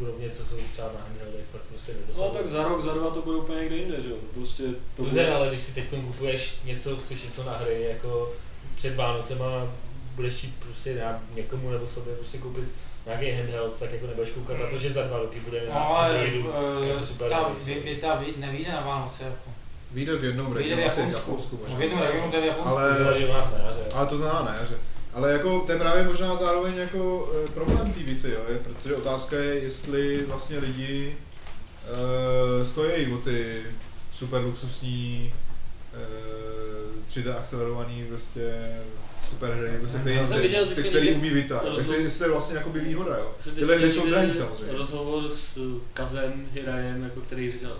úrovně, 0.00 0.30
co 0.30 0.44
jsou 0.46 0.56
třeba 0.72 0.88
na 0.94 1.00
handheldech, 1.08 1.44
fakt 1.52 1.62
prostě 1.62 1.92
No 1.92 1.98
nedosahují. 2.00 2.32
tak 2.36 2.48
za 2.48 2.62
rok, 2.62 2.82
za 2.82 2.92
dva 2.94 3.10
to 3.10 3.22
bude 3.22 3.36
úplně 3.36 3.58
někde 3.60 3.76
jinde, 3.76 4.00
že 4.00 4.10
jo, 4.10 4.16
prostě 4.34 4.62
to 4.96 5.02
Dobře, 5.04 5.30
ale 5.30 5.48
když 5.48 5.60
si 5.60 5.74
teď 5.74 5.84
kupuješ 6.06 6.54
něco, 6.64 6.96
chceš 6.96 7.22
něco 7.22 7.44
na 7.44 7.52
hry, 7.56 7.86
jako 7.88 8.32
před 8.76 8.96
Vánocema 8.96 9.46
budeš 10.14 10.34
chtít 10.34 10.54
prostě 10.64 10.90
já, 10.90 11.20
někomu 11.34 11.70
nebo 11.70 11.86
sobě 11.86 12.14
prostě 12.14 12.38
koupit 12.38 12.64
nějaký 13.06 13.30
handheld, 13.30 13.78
tak 13.78 13.92
jako 13.92 14.06
nebudeš 14.06 14.30
koukat 14.30 14.58
na 14.60 14.66
to, 14.66 14.78
že 14.78 14.90
za 14.90 15.02
dva 15.02 15.18
roky 15.18 15.40
bude 15.40 15.60
na 15.68 15.74
No, 15.74 15.96
ale 15.96 16.08
Androidu 16.18 16.48
jako 16.86 17.00
eh, 17.02 17.06
super. 17.06 17.30
ta 17.30 17.36
hry. 17.48 17.54
vě- 17.74 17.82
věta 17.82 18.14
vy- 18.14 18.34
nevíde 18.36 18.72
na 18.72 18.80
Vánoce. 18.80 19.24
Jako. 19.24 19.50
Vyjde 19.90 20.16
v 20.16 20.24
jednom 20.24 20.52
regionu, 20.52 20.84
asi 20.86 21.00
v 21.02 21.12
Japonsku. 21.12 21.30
Japonsku 21.30 21.56
No, 21.56 21.62
možná. 21.62 21.76
v 21.78 21.82
jednom 21.82 22.00
regionu 22.02 22.30
to 22.30 22.36
je 22.36 22.42
v 22.42 22.46
Japonsku. 22.46 22.70
Ale- 22.76 22.98
na 23.58 23.64
jaře. 23.66 23.80
Ale 23.92 24.06
to 24.06 24.16
znamená 24.16 24.42
ne, 24.60 24.66
že? 24.68 24.74
Ale 25.16 25.32
jako 25.32 25.60
to 25.60 25.72
je 25.72 25.78
právě 25.78 26.04
možná 26.04 26.36
zároveň 26.36 26.74
jako 26.76 27.32
e, 27.44 27.48
problém 27.48 27.92
té 27.92 28.00
Vity, 28.00 28.30
jo, 28.30 28.40
je, 28.48 28.58
protože 28.58 28.96
otázka 28.96 29.36
je, 29.36 29.54
jestli 29.54 30.24
vlastně 30.26 30.58
lidi 30.58 31.16
e, 32.60 32.64
stojí 32.64 33.12
o 33.12 33.16
ty 33.16 33.62
super 34.12 34.40
luxusní 34.40 35.32
e, 35.94 37.20
3D 37.20 37.38
akcelerovaný 37.38 38.04
prostě 38.08 38.54
super 39.30 39.50
hry, 39.50 39.78
prostě, 39.80 40.10
Já 40.10 40.26
jsem 40.26 40.40
viděl 40.40 40.64
který, 40.64 40.76
teďka 40.76 40.90
který 40.90 41.12
umí 41.12 41.30
Vita. 41.30 41.62
Jestli, 41.76 42.02
jestli 42.02 42.24
je 42.24 42.30
vlastně 42.30 42.56
jakoby 42.56 42.80
výhoda, 42.80 43.16
jo. 43.16 43.34
Tyhle 43.54 43.76
hry 43.76 43.92
jsou 43.92 44.06
drahý 44.06 44.32
samozřejmě. 44.32 44.78
Rozhovor 44.78 45.30
s 45.30 45.58
Kazem 45.92 46.48
Hirajem, 46.52 47.02
jako 47.02 47.20
který 47.20 47.52
říkal, 47.52 47.76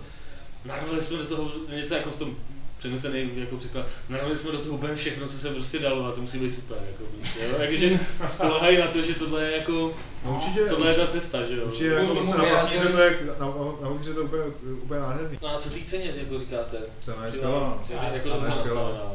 narvali 0.65 1.01
jsme 1.01 1.17
do 1.17 1.25
toho 1.25 1.51
něco 1.75 1.93
jako 1.93 2.09
v 2.09 2.17
tom 2.17 2.35
přenesený 2.77 3.29
jako 3.35 3.57
překlad. 3.57 3.85
Narvali 4.09 4.37
jsme 4.37 4.51
do 4.51 4.57
toho 4.59 4.73
úplně 4.73 4.95
všechno, 4.95 5.27
co 5.27 5.37
se 5.37 5.49
prostě 5.53 5.79
dalo 5.79 6.05
a 6.05 6.11
to 6.11 6.21
musí 6.21 6.39
být 6.39 6.55
super. 6.55 6.77
Jako, 6.87 7.03
prostě, 7.19 7.39
jo? 7.43 7.55
Takže 7.57 7.99
spolehají 8.27 8.77
na 8.77 8.87
to, 8.87 9.01
že 9.01 9.13
tohle 9.15 9.43
je 9.43 9.57
jako, 9.57 9.91
No, 10.25 10.35
určitě, 10.35 10.59
tohle 10.65 10.89
je 10.91 10.93
ta 10.95 11.07
cesta, 11.07 11.43
že 11.45 11.57
jo. 11.57 11.63
určitě 11.65 11.85
jako 11.87 12.07
Tomu 12.07 12.15
prostě 12.15 12.37
na 12.37 12.43
papíře 12.61 12.79
to 12.89 12.97
je, 13.01 13.17
na, 13.39 13.45
na, 13.45 13.51
na 13.81 13.89
to 14.13 14.19
je 14.19 14.25
úplně, 14.25 14.43
úplně 14.83 14.99
nádherný. 14.99 15.37
No 15.41 15.55
a 15.55 15.57
co 15.59 15.69
ty 15.69 15.81
ceně, 15.83 16.13
jako 16.15 16.39
říkáte? 16.39 16.77
Cena 16.99 17.25
je 17.25 17.31
Že- 17.31 17.37
skvělá. 17.37 17.77
jako 18.13 18.29
cena 18.29 18.47
je 18.47 18.53
skvělá. 18.53 19.11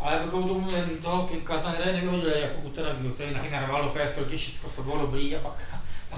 Ale 0.00 0.12
jako 0.16 0.30
tomu 0.30 0.70
jen 0.70 0.90
toho 1.02 1.30
jsme 1.60 1.70
hraje 1.70 1.92
nevyhodili, 1.92 2.40
jako 2.40 2.54
u 2.62 2.70
teda, 2.70 2.88
který 3.14 3.30
narval 3.50 3.82
do 3.82 3.88
PS3, 4.00 4.36
všechno 4.36 4.70
to 4.76 4.82
bylo 4.82 4.98
dobrý 4.98 5.36
a 5.36 5.40
pak 5.40 5.52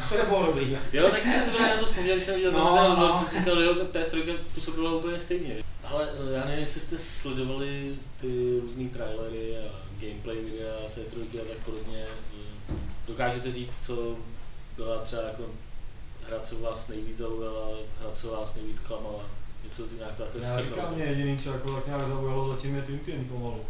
to 0.08 0.16
nebylo 0.18 0.46
dobrý. 0.46 0.78
Jo, 0.92 1.10
taky 1.10 1.28
jsem 1.30 1.42
se 1.42 1.50
právě 1.50 1.74
na 1.74 1.80
to 1.80 1.86
vzpomněl, 1.86 2.14
když 2.14 2.24
jsem 2.26 2.34
viděl 2.34 2.52
No, 2.52 2.74
ten 2.74 2.84
rozhovor, 2.86 3.10
no. 3.12 3.18
jsem 3.18 3.28
si 3.28 3.38
říkal, 3.38 3.60
jo, 3.62 3.74
tak 3.74 3.88
PS3 3.88 4.36
působila 4.54 4.92
úplně 4.96 5.20
stejně. 5.20 5.56
Ale 5.84 6.08
eh, 6.30 6.32
já 6.34 6.44
nevím, 6.44 6.60
jestli 6.60 6.80
jste 6.80 6.98
sledovali 6.98 7.94
ty 8.20 8.60
různý 8.62 8.88
trailery 8.88 9.56
a 9.58 9.62
gameplay 10.00 10.36
videa, 10.36 10.74
C3 10.86 11.40
a 11.40 11.44
tak 11.48 11.56
podobně. 11.64 12.04
Eh, 12.68 12.72
Dokážete 13.06 13.50
říct, 13.50 13.86
co 13.86 14.16
byla 14.76 14.98
třeba 14.98 15.22
jako 15.22 15.42
hra, 16.28 16.40
co 16.40 16.58
vás 16.60 16.88
nejvíc 16.88 17.16
zaujala, 17.16 17.68
hra, 18.00 18.10
co 18.14 18.30
vás 18.30 18.54
nejvíc 18.54 18.78
klamala? 18.78 19.24
Něco 19.64 19.82
nějak 19.98 20.14
takhle 20.16 20.44
Já 20.44 20.60
říkám, 20.62 20.94
mě 20.94 21.04
jediný, 21.04 21.38
co 21.38 21.50
jako 21.50 21.74
tak 21.74 21.86
nějak 21.86 22.08
zaujalo 22.08 22.48
zatím 22.48 22.76
je 22.76 22.82
Tintin 22.82 23.24
pomalu. 23.24 23.60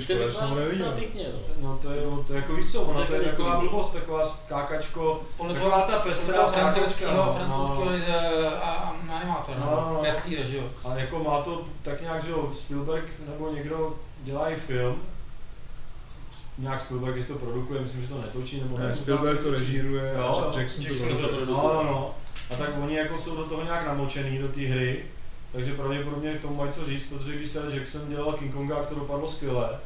Škoda, 0.00 0.26
že 0.28 0.32
jsem 0.32 0.48
ho 0.48 0.54
docela 0.54 0.64
neviděl. 0.64 0.92
pěkně, 0.92 1.26
no. 1.32 1.68
No 1.68 1.78
to 1.82 1.90
je, 1.92 2.00
to 2.26 2.32
je 2.32 2.36
jako 2.40 2.52
víš 2.54 2.72
co, 2.72 2.80
ono 2.82 3.04
to 3.04 3.14
je 3.14 3.20
taková 3.20 3.60
blbost, 3.60 3.92
taková 3.92 4.24
skákačko, 4.28 5.22
Podle 5.36 5.54
taková 5.54 5.80
ta 5.82 5.98
pestrá 5.98 6.46
skákačka. 6.46 6.70
francouzského, 6.72 7.16
no. 7.16 7.32
francouzského 7.34 7.90
a- 8.62 8.70
a- 8.70 8.94
animátor, 9.16 9.54
No, 9.58 9.66
no, 9.66 9.80
no, 9.80 9.92
no. 9.94 10.00
to 10.00 10.06
je 10.06 10.12
skýře, 10.12 10.44
že 10.44 10.56
jo. 10.56 10.64
A 10.84 10.94
jako 10.94 11.18
má 11.24 11.42
to 11.42 11.62
tak 11.82 12.00
nějak, 12.00 12.22
že 12.24 12.30
jo, 12.30 12.50
Spielberg 12.52 13.04
nebo 13.28 13.50
někdo 13.50 13.94
dělá 14.22 14.48
i 14.50 14.56
film, 14.56 14.96
nějak 16.58 16.80
Spielberg 16.80 17.16
jestli 17.16 17.32
to 17.34 17.38
produkuje, 17.40 17.80
myslím, 17.80 18.02
že 18.02 18.08
to 18.08 18.20
netočí, 18.20 18.60
nebo 18.60 18.78
Ne, 18.78 18.94
Spielberg 18.94 19.42
to 19.42 19.50
režíruje, 19.50 20.12
Jo, 20.16 20.22
a 20.22 20.26
jo. 20.26 20.52
Jackson 20.58 20.84
to 20.84 20.92
Jackson 20.92 21.08
to 21.08 21.28
produkuje. 21.28 21.46
No, 21.46 21.72
no, 21.74 21.82
no. 21.84 22.14
A 22.50 22.54
tak 22.56 22.70
oni 22.82 22.94
jako 22.96 23.18
jsou 23.18 23.36
do 23.36 23.44
toho 23.44 23.62
nějak 23.64 23.86
namočený, 23.86 24.38
do 24.38 24.48
té 24.48 24.60
hry, 24.60 25.04
takže 25.52 25.74
pravděpodobně 25.74 26.34
k 26.34 26.42
tomu 26.42 26.54
mají 26.54 26.72
co 26.72 26.86
říct, 26.86 27.02
protože 27.02 27.36
když 27.36 27.50
teda 27.50 27.74
Jackson 27.74 28.08
dělal 28.08 28.32
King 28.32 28.54
Konga, 28.54 28.84
to 28.84 28.94
dopadlo 28.94 29.28
skvěle, 29.28 29.78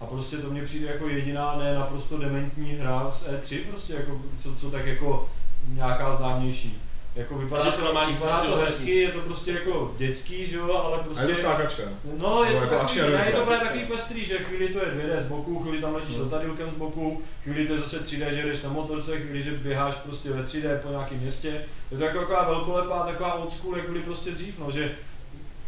a 0.00 0.06
prostě 0.06 0.36
to 0.38 0.50
mně 0.50 0.62
přijde 0.64 0.86
jako 0.86 1.08
jediná, 1.08 1.56
ne 1.58 1.74
naprosto 1.74 2.18
dementní 2.18 2.72
hra 2.72 3.10
z 3.10 3.26
E3, 3.26 3.64
prostě 3.70 3.92
jako, 3.92 4.20
co, 4.42 4.54
co 4.54 4.70
tak 4.70 4.86
jako 4.86 5.28
nějaká 5.68 6.16
známější. 6.16 6.78
Jako 7.18 7.38
vypadá 7.38 7.64
to, 7.64 7.72
zklamání 7.72 8.12
vypadá 8.12 8.44
to 8.44 8.56
hezky, 8.56 8.96
je 8.96 9.12
to 9.12 9.20
prostě 9.20 9.50
jako 9.52 9.94
dětský, 9.98 10.46
že 10.46 10.56
jo, 10.56 10.72
ale 10.72 10.96
A 10.96 10.98
je 10.98 11.04
prostě... 11.04 11.26
to 11.26 11.34
skákačka. 11.34 11.82
No, 12.18 12.44
je 12.44 12.50
to 12.50 12.56
jako 12.56 12.74
takový, 12.74 13.00
ne, 13.00 13.24
je 13.26 13.32
to 13.32 13.44
právě 13.44 13.66
takový 13.66 13.84
pestrý, 13.84 14.24
že 14.24 14.38
chvíli 14.38 14.68
to 14.68 14.78
je 14.78 14.84
2D 14.84 15.20
z 15.20 15.24
boku, 15.24 15.58
chvíli 15.62 15.80
tam 15.80 15.94
letíš 15.94 16.16
No. 16.16 16.24
letadílkem 16.24 16.70
z 16.70 16.72
boku, 16.72 17.22
chvíli 17.42 17.66
to 17.66 17.72
je 17.72 17.78
zase 17.78 17.98
3D, 18.04 18.30
že 18.30 18.42
jdeš 18.42 18.62
na 18.62 18.70
motorce, 18.70 19.20
chvíli, 19.20 19.42
že 19.42 19.50
běháš 19.50 19.94
prostě 19.96 20.30
ve 20.30 20.42
3D 20.42 20.78
po 20.78 20.88
nějakém 20.90 21.18
městě. 21.18 21.64
Je 21.90 21.98
to 21.98 22.04
jako 22.04 22.18
taková 22.18 22.48
velkolepá, 22.48 23.02
taková 23.02 23.34
old 23.34 23.52
school, 23.52 23.76
jak 23.76 23.88
byly 23.88 24.00
prostě 24.00 24.30
dřív, 24.30 24.58
no, 24.58 24.70
že 24.70 24.92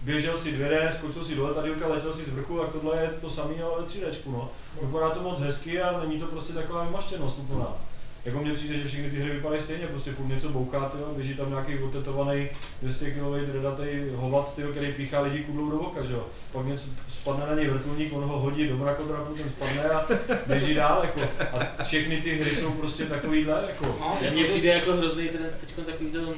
běžel 0.03 0.39
si 0.39 0.53
2D, 0.53 0.93
skočil 0.95 1.25
si 1.25 1.37
do 1.37 1.45
letadílka, 1.45 1.87
letěl 1.89 2.13
si 2.13 2.25
z 2.25 2.29
vrchu, 2.29 2.59
tak 2.59 2.73
tohle 2.73 2.97
je 3.03 3.09
to 3.21 3.31
samé, 3.31 3.55
ale 3.63 3.83
ve 3.83 3.87
3D, 3.87 4.07
no. 4.27 4.51
Vypadá 4.83 5.11
to 5.11 5.23
moc 5.23 5.41
hezky 5.41 5.83
a 5.83 6.01
není 6.01 6.21
to 6.21 6.27
prostě 6.27 6.53
taková 6.53 6.85
vymaštěnost 6.85 7.39
úplná. 7.39 7.67
Jako 8.25 8.39
mně 8.39 8.55
přijde, 8.55 8.79
že 8.79 8.89
všechny 8.89 9.11
ty 9.11 9.17
hry 9.17 9.31
vypadají 9.31 9.61
stejně, 9.61 9.87
prostě 9.87 10.13
furt 10.13 10.27
něco 10.27 10.49
bouchá, 10.49 10.89
tyjo, 10.89 11.15
běží 11.17 11.35
tam 11.35 11.51
nějaký 11.51 11.79
otetovaný 11.79 12.49
200 12.83 13.11
kg 13.11 13.47
dredatý 13.53 13.83
hovat, 14.15 14.55
tyjo, 14.55 14.71
který 14.71 14.93
píchá 14.93 15.21
lidi 15.21 15.39
kudlou 15.39 15.71
do 15.71 15.79
oka, 15.79 16.03
že 16.03 16.13
jo. 16.13 16.27
Pak 16.53 16.67
něco 16.67 16.85
spadne 17.21 17.47
na 17.47 17.55
něj 17.55 17.69
vrtulník, 17.69 18.13
on 18.13 18.25
ho 18.25 18.41
hodí 18.41 18.69
do 18.69 18.77
mrakodrapu, 18.77 19.35
ten 19.35 19.51
spadne 19.51 19.83
a 19.91 20.09
běží 20.47 20.75
dál, 20.75 21.03
jako. 21.03 21.21
A 21.79 21.83
všechny 21.83 22.21
ty 22.21 22.39
hry 22.39 22.51
jsou 22.51 22.71
prostě 22.71 23.05
takovýhle, 23.05 23.65
jako. 23.69 23.87
No, 24.01 24.19
Já 24.21 24.31
mně 24.31 24.45
přijde 24.45 24.69
jako 24.69 24.93
hrozný 24.93 25.29
ten, 25.29 25.51
teď 25.61 25.87
takový 25.87 26.11
ten, 26.11 26.25
uh, 26.25 26.35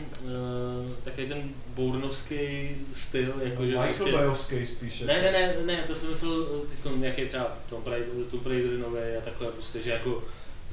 takový 1.05 1.29
ten 1.29 1.43
bournovský 1.75 2.69
styl, 2.93 3.35
jako 3.43 3.67
že 3.67 3.71
Michael 3.73 3.95
prostě, 3.95 4.13
Bayovský 4.13 4.67
spíše. 4.67 5.05
ne, 5.05 5.23
ne, 5.23 5.33
ne, 5.33 5.57
ne, 5.67 5.85
to 5.87 5.95
jsem 5.95 6.11
myslel 6.11 6.45
teď, 6.45 6.93
jak 7.01 7.19
je 7.19 7.27
třeba 7.27 7.47
Tomb 7.69 7.87
Raider, 7.87 8.09
Tomb 8.31 8.47
Raider 8.47 8.79
nový 8.79 9.01
a 9.19 9.21
takhle 9.25 9.47
prostě, 9.47 9.83
že 9.83 9.91
jako 9.91 10.23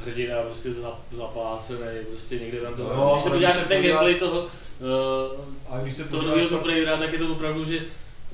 hrdina 0.06 0.36
prostě 0.42 0.70
zap- 0.70 1.18
zaplácený, 1.18 1.80
prostě 2.10 2.40
někde 2.40 2.58
tam 2.62 2.74
to, 2.74 2.84
No, 2.84 3.12
když 3.14 3.24
se 3.24 3.30
podíváš 3.30 3.56
na 3.58 3.64
ten 3.64 3.84
gameplay 3.84 4.16
toho, 4.16 4.42
uh, 4.42 4.48
A 5.70 5.80
když 5.82 5.94
se 5.96 6.04
toho 6.04 6.22
nového 6.24 6.40
tam- 6.40 6.58
Tomb 6.58 6.66
Raidera, 6.66 6.98
tak 6.98 7.14
je 7.14 7.20
to 7.20 7.28
opravdu, 7.32 7.66
že 7.66 7.80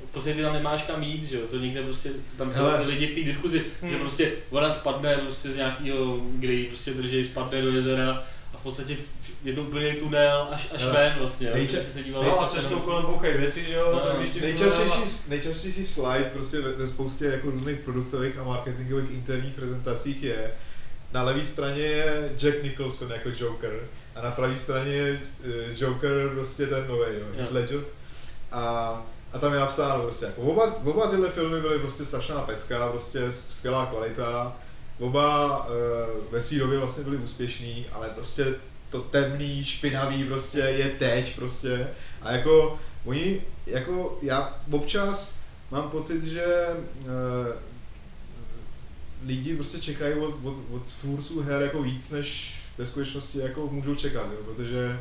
v 0.10 0.14
podstatě 0.18 0.36
ty 0.36 0.42
tam 0.42 0.54
nemáš 0.54 0.84
kam 0.84 1.04
jít, 1.04 1.24
že 1.30 1.36
jo, 1.36 1.42
to 1.52 1.58
někde 1.58 1.82
prostě, 1.84 2.10
tam 2.38 2.54
jsou 2.54 2.60
lidi 2.86 3.08
v 3.08 3.16
té 3.16 3.22
diskuzi, 3.24 3.64
Hmm. 3.82 3.92
že 3.92 3.98
prostě 3.98 4.32
ona 4.50 4.72
spadne 4.72 5.16
prostě 5.18 5.50
z 5.50 5.56
nějakého, 5.56 6.18
kde 6.36 6.54
ji 6.54 6.66
prostě 6.66 6.94
drží, 6.94 7.26
spadne 7.26 7.62
do 7.62 7.72
jezera 7.72 8.24
a 8.54 8.58
v 8.58 8.64
podstatě 8.64 8.98
je 9.44 9.54
to 9.54 9.62
úplně 9.62 9.94
tunel 9.96 10.48
až, 10.52 10.68
až 10.74 10.82
Hele. 10.82 10.94
ven 10.94 11.14
vlastně, 11.20 11.48
jo, 11.48 11.54
Nejča- 11.56 11.72
že 11.76 11.82
jsi 11.82 11.92
se 11.92 12.04
díval. 12.04 12.24
No 12.24 12.42
a 12.42 12.50
cestou 12.50 12.80
kolem 12.80 13.06
bouchají 13.06 13.38
věci, 13.38 13.66
že 13.66 13.74
jo, 13.74 13.90
No, 13.94 14.00
tak 14.00 14.20
no. 14.20 14.26
ty 14.34 14.42
Nejčastější, 14.42 15.02
nejčastější 15.30 15.86
slide 15.86 16.30
prostě 16.34 16.62
ve, 16.62 16.72
ve 16.72 16.88
spoustě 16.88 17.26
jako 17.26 17.50
různých 17.52 17.80
produktových 17.80 18.38
a 18.38 18.44
marketingových 18.44 19.12
interních 19.12 19.54
prezentacích 19.54 20.24
je, 20.24 20.52
na 21.16 21.24
levé 21.24 21.46
straně 21.46 21.82
je 21.82 22.32
Jack 22.38 22.64
Nicholson 22.64 23.12
jako 23.12 23.30
Joker 23.38 23.80
a 24.16 24.22
na 24.22 24.32
pravé 24.32 24.58
straně 24.58 24.92
je 24.92 25.20
eh, 25.44 25.50
Joker 25.76 26.30
prostě 26.30 26.68
ten 26.68 26.88
nový, 26.88 27.06
jo, 27.20 27.26
Heath. 27.38 27.52
Ledger. 27.52 27.80
A, 28.52 29.02
a 29.34 29.40
tam 29.40 29.54
je 29.54 29.60
napsáno 29.60 30.02
prostě 30.02 30.26
jako 30.26 30.42
oba, 30.42 30.76
oba 30.86 31.08
tyhle 31.08 31.30
filmy 31.30 31.62
byly 31.62 31.80
prostě 31.80 32.06
strašná 32.06 32.42
pecka, 32.42 32.90
prostě 32.90 33.32
skvělá 33.50 33.86
kvalita. 33.86 34.54
Oba 35.00 35.60
uh, 35.68 35.74
ve 36.32 36.42
své 36.42 36.58
době 36.58 36.80
vlastně 36.80 37.04
byli 37.04 37.18
úspěšní, 37.18 37.86
ale 37.92 38.10
prostě 38.10 38.56
to 38.90 39.02
temný, 39.02 39.66
špinavý 39.66 40.24
prostě 40.24 40.60
je 40.60 40.90
teď 40.90 41.36
prostě. 41.36 41.88
A 42.22 42.32
jako 42.32 42.80
oni, 43.06 43.42
jako 43.68 44.20
já 44.22 44.60
občas 44.72 45.38
mám 45.72 45.90
pocit, 45.90 46.24
že 46.24 46.46
uh, 47.00 47.08
lidi 49.26 49.56
prostě 49.56 49.80
čekají 49.80 50.14
od, 50.16 50.36
od, 50.44 50.56
od 50.72 50.82
tvůrců 51.02 51.42
her 51.42 51.62
jako 51.62 51.82
víc, 51.84 52.12
než 52.12 52.56
ve 52.78 52.86
skutečnosti 52.86 53.40
jako 53.40 53.68
můžou 53.72 53.96
čekat, 53.96 54.28
jo, 54.32 54.40
protože 54.56 55.00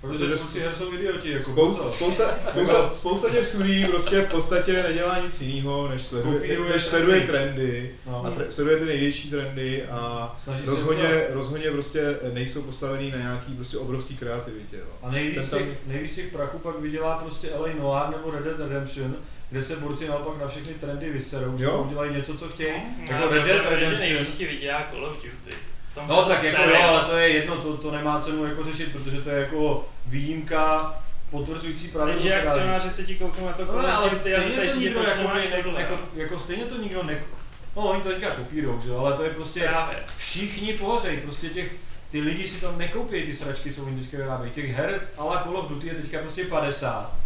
Protože 0.00 0.18
tvůrci 0.36 0.60
her 0.60 0.72
jsou 0.78 0.92
idioti, 0.94 1.30
jako 1.30 1.50
Spou, 1.50 1.68
pozor. 1.68 1.88
spousta, 1.88 2.34
spousta, 2.46 2.90
spousta 2.92 3.30
těch 3.30 3.46
studií 3.46 3.84
prostě 3.84 4.20
v 4.20 4.30
podstatě 4.30 4.82
nedělá 4.82 5.18
nic 5.24 5.40
jiného, 5.40 5.88
než 5.88 6.02
sleduje, 6.02 6.34
Kopíruje 6.38 6.72
než 6.72 6.82
sleduje 6.84 7.20
trendy. 7.20 7.32
trendy 7.54 7.90
No. 8.06 8.24
a 8.26 8.30
tre, 8.30 8.46
sleduje 8.50 8.76
ty 8.76 8.84
největší 8.84 9.30
trendy 9.30 9.84
a 9.84 10.36
Snaží 10.44 10.62
rozhodně, 10.66 11.24
rozhodně 11.30 11.70
prostě 11.70 12.16
nejsou 12.32 12.62
postavený 12.62 13.10
na 13.10 13.18
nějaký 13.18 13.54
prostě 13.54 13.78
obrovský 13.78 14.16
kreativitě. 14.16 14.76
Jo. 14.76 14.86
A 15.02 15.10
nejvíc 15.10 15.48
tam- 15.48 15.58
těch, 15.58 15.68
nejvíc 15.86 16.14
těch 16.14 16.32
prachů 16.32 16.58
pak 16.58 16.78
vydělá 16.80 17.18
prostě 17.18 17.48
LA 17.58 17.68
Noir 17.68 18.10
nebo 18.16 18.30
Red 18.30 18.44
Dead 18.44 18.58
Redemption, 18.58 19.14
kde 19.50 19.62
se 19.62 19.76
borci 19.76 20.08
naopak 20.08 20.40
na 20.40 20.48
všechny 20.48 20.74
trendy 20.74 21.10
vyserou, 21.10 21.58
že 21.58 21.68
udělají 21.68 22.12
něco, 22.12 22.38
co 22.38 22.48
chtějí. 22.48 22.82
No, 22.98 23.12
Jako 23.16 23.28
Red 23.28 23.44
Dead 23.44 23.66
Redemption. 23.68 24.48
vydělá 24.48 24.86
Call 24.90 25.04
of 25.04 25.16
Duty. 25.16 25.56
No 26.08 26.22
se 26.22 26.28
tak 26.28 26.42
jako 26.42 26.62
jo, 26.62 26.82
ale 26.82 27.00
to 27.00 27.16
je 27.16 27.28
jedno, 27.28 27.56
to, 27.56 27.76
to 27.76 27.90
nemá 27.90 28.20
cenu 28.20 28.44
jako 28.44 28.64
řešit, 28.64 28.92
protože 28.92 29.20
to 29.20 29.30
je 29.30 29.40
jako 29.40 29.88
výjimka 30.06 30.94
potvrzující 31.30 31.88
pravidlo. 31.88 32.20
Takže 32.20 32.34
jak 32.34 32.46
akcionáři 32.46 32.90
se 32.90 33.04
ti 33.04 33.14
kouknou 33.14 33.46
na 33.46 33.52
to 33.52 33.64
No 33.64 33.82
ne, 33.82 33.92
ale 33.92 34.10
Duty 34.10 34.34
a 34.34 34.40
stejně 34.42 34.70
to 34.70 34.78
nikdo 34.78 35.00
jako, 35.00 35.70
jako, 35.78 35.98
jako, 36.14 36.38
stejně 36.38 36.64
to 36.64 36.78
nikdo 36.78 37.02
ne, 37.02 37.22
no 37.76 37.82
oni 37.90 38.02
to 38.02 38.08
teďka 38.08 38.30
kopírou, 38.30 38.80
že 38.82 38.88
jo, 38.88 38.98
ale 38.98 39.12
to 39.16 39.22
je 39.22 39.30
prostě, 39.30 39.60
Právě. 39.60 40.04
všichni 40.16 40.72
pohořej, 40.72 41.16
prostě 41.16 41.48
těch, 41.48 41.74
ty 42.10 42.20
lidi 42.20 42.46
si 42.46 42.60
tam 42.60 42.78
nekoupí 42.78 43.22
ty 43.22 43.32
sračky, 43.32 43.72
co 43.72 43.82
oni 43.82 44.00
teďka 44.00 44.16
vyrábějí. 44.16 44.52
Těch 44.52 44.70
her 44.70 45.00
a 45.18 45.24
la 45.24 45.42
Call 45.42 45.56
of 45.56 45.68
Duty 45.68 45.86
je 45.86 45.94
teďka 45.94 46.18
prostě 46.18 46.44
50. 46.44 47.16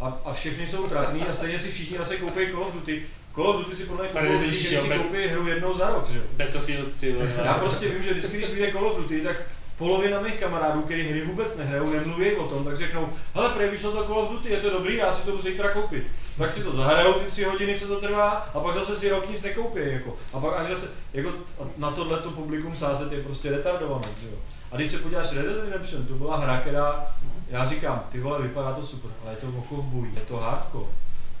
A, 0.00 0.18
a 0.24 0.32
všechny 0.32 0.66
jsou 0.66 0.86
trapný 0.88 1.22
a 1.22 1.32
stejně 1.32 1.58
si 1.58 1.70
všichni 1.70 1.98
zase 1.98 2.16
koupí 2.16 2.40
Call 2.50 2.62
of 2.62 2.74
Duty. 2.74 3.02
Call 3.34 3.48
of 3.48 3.56
Duty 3.56 3.76
si 3.76 3.84
podle 3.84 4.08
mě 4.22 4.30
myslíš, 4.30 4.52
lidi, 4.52 4.70
že 4.70 4.80
si 4.80 4.88
koupí 4.88 5.26
hru 5.26 5.46
jednou 5.46 5.74
za 5.74 5.88
rok, 5.88 6.08
že. 6.08 6.20
Battlefield 6.36 6.94
3, 6.94 7.12
vole, 7.12 7.32
Já 7.44 7.54
prostě 7.54 7.88
vím, 7.88 8.02
že 8.02 8.14
vždycky, 8.14 8.36
když 8.36 8.50
vyjde 8.50 8.72
Call 8.72 8.86
of 8.86 8.96
Duty, 8.96 9.20
tak 9.20 9.36
polovina 9.78 10.20
mých 10.20 10.40
kamarádů, 10.40 10.82
kteří 10.82 11.02
hry 11.02 11.22
vůbec 11.22 11.56
nehrajou, 11.56 11.90
nemluví 11.90 12.32
o 12.32 12.48
tom, 12.48 12.64
tak 12.64 12.76
řeknou, 12.76 13.08
hele, 13.34 13.48
prej 13.48 13.70
vyšlo 13.70 13.92
to 13.92 14.04
Call 14.04 14.18
of 14.18 14.30
Duty, 14.30 14.50
je 14.50 14.60
to 14.60 14.70
dobrý, 14.70 14.96
já 14.96 15.12
si 15.12 15.22
to 15.22 15.30
jdu 15.30 15.42
zítra 15.42 15.70
koupit. 15.70 16.06
Tak 16.38 16.52
si 16.52 16.64
to 16.64 16.72
zahrajou 16.72 17.12
ty 17.12 17.24
tři 17.30 17.44
hodiny, 17.44 17.78
co 17.78 17.86
to 17.86 18.00
trvá, 18.00 18.30
a 18.54 18.60
pak 18.60 18.74
zase 18.74 18.96
si 18.96 19.10
rok 19.10 19.30
nic 19.30 19.42
nekoupí, 19.42 19.80
jako. 19.84 20.16
A 20.32 20.40
pak 20.40 20.54
až 20.54 20.66
zase, 20.66 20.86
jako 21.14 21.32
na 21.76 21.90
tohleto 21.90 22.30
publikum 22.30 22.76
sázet 22.76 23.12
je 23.12 23.22
prostě 23.22 23.50
retardovanost, 23.50 24.20
že 24.20 24.26
jo. 24.26 24.36
A 24.72 24.76
když 24.76 24.90
se 24.90 24.98
podíváš 24.98 25.32
Red 25.32 25.46
Dead 25.46 25.64
Redemption, 25.64 26.06
to 26.06 26.14
byla 26.14 26.36
hra, 26.36 26.60
která, 26.60 27.06
já 27.50 27.64
říkám, 27.66 28.02
ty 28.12 28.20
vole, 28.20 28.42
vypadá 28.42 28.72
to 28.72 28.82
super, 28.86 29.10
ale 29.22 29.32
je 29.32 29.36
to 29.36 29.46
o 29.58 29.62
kovboji, 29.62 30.12
je 30.14 30.20
to 30.20 30.36
hardcore. 30.36 30.86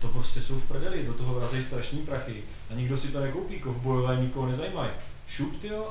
To 0.00 0.08
prostě 0.08 0.42
jsou 0.42 0.54
v 0.54 0.64
prdeli, 0.68 1.06
do 1.06 1.12
toho 1.12 1.34
vrazejí 1.34 1.62
strašní 1.62 1.98
prachy 1.98 2.42
a 2.70 2.74
nikdo 2.74 2.96
si 2.96 3.08
to 3.08 3.20
nekoupí, 3.20 3.60
kovbojové 3.60 4.16
nikoho 4.16 4.46
nezajímají. 4.46 4.90
Šup, 5.28 5.60
tyjo, 5.60 5.88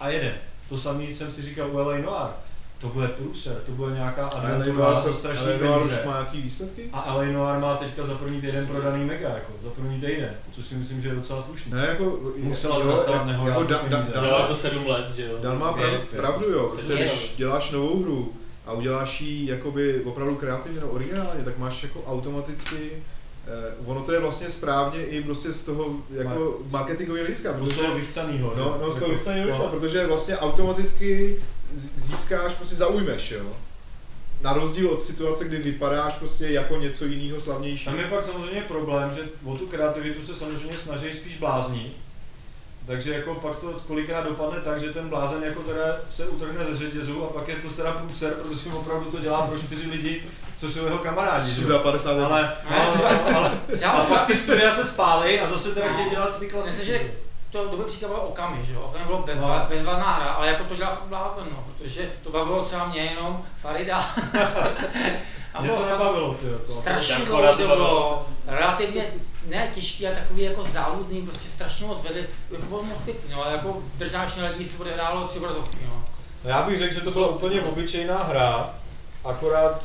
a 0.00 0.08
jede. 0.08 0.34
To 0.68 0.78
samý 0.78 1.14
jsem 1.14 1.30
si 1.30 1.42
říkal 1.42 1.70
u 1.70 1.76
LA 1.78 1.98
Noir. 1.98 2.30
to 2.80 2.88
bude 2.88 3.08
průser, 3.08 3.54
to 3.66 3.72
bude 3.72 3.94
nějaká 3.94 4.26
adventura 4.26 5.00
za 5.00 5.12
strašný 5.12 5.46
Lenoir 5.46 5.82
už 5.82 5.92
peníze. 5.92 6.06
má 6.06 6.12
nějaký 6.12 6.40
výsledky? 6.42 6.90
A 6.92 7.14
LA 7.14 7.24
Noir 7.24 7.58
má 7.58 7.76
teďka 7.76 8.04
za 8.06 8.14
první 8.14 8.40
týden 8.40 8.66
prodaný 8.66 9.04
mega, 9.04 9.28
jako, 9.28 9.52
za 9.64 9.70
první 9.70 10.00
týden, 10.00 10.30
což 10.52 10.66
si 10.66 10.74
myslím, 10.74 11.00
že 11.00 11.08
je 11.08 11.14
docela 11.14 11.42
slušný. 11.42 11.72
Ne, 11.72 11.86
jako... 11.86 12.18
Musela 12.36 12.76
jo, 12.78 12.86
dostat 12.86 13.12
jako 13.12 13.24
nehorázný 13.26 13.66
da, 13.68 13.76
da, 13.76 13.78
peníze. 13.82 14.12
da, 14.14 14.20
Dělá 14.20 14.46
to 14.46 14.56
sedm 14.56 14.86
let, 14.86 15.10
že 15.16 15.26
jo? 15.26 15.38
Dan 15.42 15.58
má 15.58 15.72
prav, 15.72 15.90
Pět, 15.90 16.08
pět. 16.08 16.20
pravdu, 16.20 16.50
jo. 16.50 16.68
Prostě, 16.68 16.94
když 16.94 17.34
děláš 17.36 17.70
novou 17.70 18.02
hru 18.02 18.32
a 18.68 18.72
uděláš 18.72 19.20
ji 19.20 19.50
jakoby 19.50 20.00
opravdu 20.04 20.34
kreativně, 20.36 20.80
no 20.80 20.88
originálně, 20.88 21.44
tak 21.44 21.58
máš 21.58 21.82
jako 21.82 22.02
automaticky 22.06 22.90
eh, 23.46 23.74
ono 23.86 24.00
to 24.00 24.12
je 24.12 24.20
vlastně 24.20 24.50
správně 24.50 25.04
i 25.04 25.22
prostě 25.22 25.52
z 25.52 25.64
toho 25.64 25.96
jako 26.10 26.58
marketingového 26.70 27.24
hlediska, 27.26 27.52
Z 27.52 27.56
protože 27.56 27.76
toho 27.80 27.94
vychcanýho. 27.94 28.52
No, 28.58 28.78
no 28.82 28.92
z 28.92 28.94
toho 28.94 29.06
Jako, 29.06 29.08
vypsaného 29.08 29.42
no. 29.44 29.48
lista, 29.48 29.68
protože 29.68 30.06
vlastně 30.06 30.36
automaticky 30.38 31.36
z- 31.74 31.98
získáš, 31.98 32.52
prostě 32.52 32.76
zaujmeš, 32.76 33.30
jo. 33.30 33.46
Na 34.42 34.52
rozdíl 34.52 34.88
od 34.90 35.02
situace, 35.02 35.44
kdy 35.44 35.56
vypadáš 35.58 36.14
prostě 36.14 36.46
jako 36.48 36.76
něco 36.76 37.04
jiného 37.04 37.40
slavnějšího. 37.40 37.90
Tam 37.96 38.00
je 38.04 38.10
pak 38.10 38.24
samozřejmě 38.24 38.60
problém, 38.60 39.10
že 39.12 39.20
o 39.44 39.56
tu 39.56 39.66
kreativitu 39.66 40.22
se 40.26 40.34
samozřejmě 40.34 40.78
snaží 40.78 41.12
spíš 41.12 41.36
blázni. 41.38 41.90
Takže 42.88 43.14
jako 43.14 43.34
pak 43.34 43.56
to 43.56 43.66
kolikrát 43.86 44.24
dopadne 44.24 44.60
tak, 44.60 44.80
že 44.80 44.92
ten 44.92 45.08
blázen 45.08 45.42
jako 45.42 45.60
teda 45.62 45.96
se 46.08 46.26
utrhne 46.26 46.64
ze 46.64 46.76
řetězu 46.76 47.24
a 47.24 47.32
pak 47.32 47.48
je 47.48 47.56
to 47.56 47.68
teda 47.70 47.92
průser, 47.92 48.32
protože 48.32 48.70
opravdu 48.76 49.10
to 49.10 49.18
dělá 49.18 49.42
pro 49.42 49.58
čtyři 49.58 49.90
lidi, 49.90 50.22
co 50.56 50.68
jsou 50.68 50.84
jeho 50.84 50.98
kamarádi. 50.98 51.50
že 51.52 51.60
jo. 51.60 51.66
Suda 51.66 51.78
50 51.78 52.12
let. 52.16 52.28
Ale, 52.30 52.54
ale, 52.68 53.34
ale, 53.34 53.50
Třeba 53.76 53.92
a 53.92 54.04
pak 54.04 54.26
ty 54.26 54.36
studia 54.36 54.74
se 54.74 54.84
spálí 54.84 55.40
a 55.40 55.48
zase 55.48 55.74
teda 55.74 55.92
chtějí 55.92 56.10
dělat 56.10 56.38
ty 56.38 56.48
klasiky. 56.48 56.76
Myslím, 56.76 56.94
že 56.96 57.12
to 57.50 57.68
dobrý 57.68 57.86
příklad 57.86 58.08
byl 58.08 58.18
Okami, 58.20 58.64
že 58.66 58.74
jo? 58.74 58.80
Okami 58.80 59.04
bylo 59.04 59.22
bezva, 59.22 59.58
No. 59.70 59.76
bezvadná 59.76 60.10
hra, 60.10 60.30
ale 60.30 60.48
jako 60.48 60.64
to 60.64 60.76
dělá 60.76 60.90
fakt 60.90 61.08
blázen, 61.08 61.44
no, 61.50 61.64
protože 61.78 62.10
to 62.22 62.30
bavilo 62.30 62.64
třeba 62.64 62.88
mě 62.88 63.00
jenom 63.00 63.44
Farida. 63.62 63.98
A 65.54 65.60
Mě 65.60 65.70
bylo 65.70 65.82
to 65.82 65.90
nebavilo, 65.90 66.34
ty 66.34 66.46
jako. 66.46 66.80
Strašně 66.80 67.14
Jako 67.14 67.42
na 67.42 67.52
to 67.52 67.66
bylo, 67.66 68.26
relativně 68.46 69.06
ne 69.48 69.70
těžký, 69.74 70.06
ale 70.06 70.16
takový 70.16 70.42
jako 70.42 70.64
záludný, 70.72 71.22
prostě 71.22 71.48
strašně 71.48 71.86
moc 71.86 72.02
vedli, 72.02 72.26
jako 72.50 72.66
bylo 72.66 72.82
moc 72.82 73.02
pěkný, 73.02 73.30
no, 73.30 73.44
ale 73.44 73.52
jako 73.52 73.82
držáš 73.94 74.36
na 74.36 74.48
lidí 74.48 74.68
se 74.68 74.78
odehrálo 74.78 75.28
tři 75.28 75.38
obrazovky, 75.38 75.76
no. 75.86 76.04
No 76.44 76.50
Já 76.50 76.62
bych 76.62 76.78
řekl, 76.78 76.94
že 76.94 77.00
to 77.00 77.10
byla 77.10 77.28
úplně 77.28 77.62
obyčejná 77.62 78.22
hra, 78.22 78.74
akorát 79.24 79.84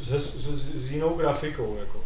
s, 0.00 0.08
s, 0.08 0.34
s, 0.34 0.74
s 0.74 0.90
jinou 0.90 1.16
grafikou. 1.16 1.76
Jako. 1.80 2.04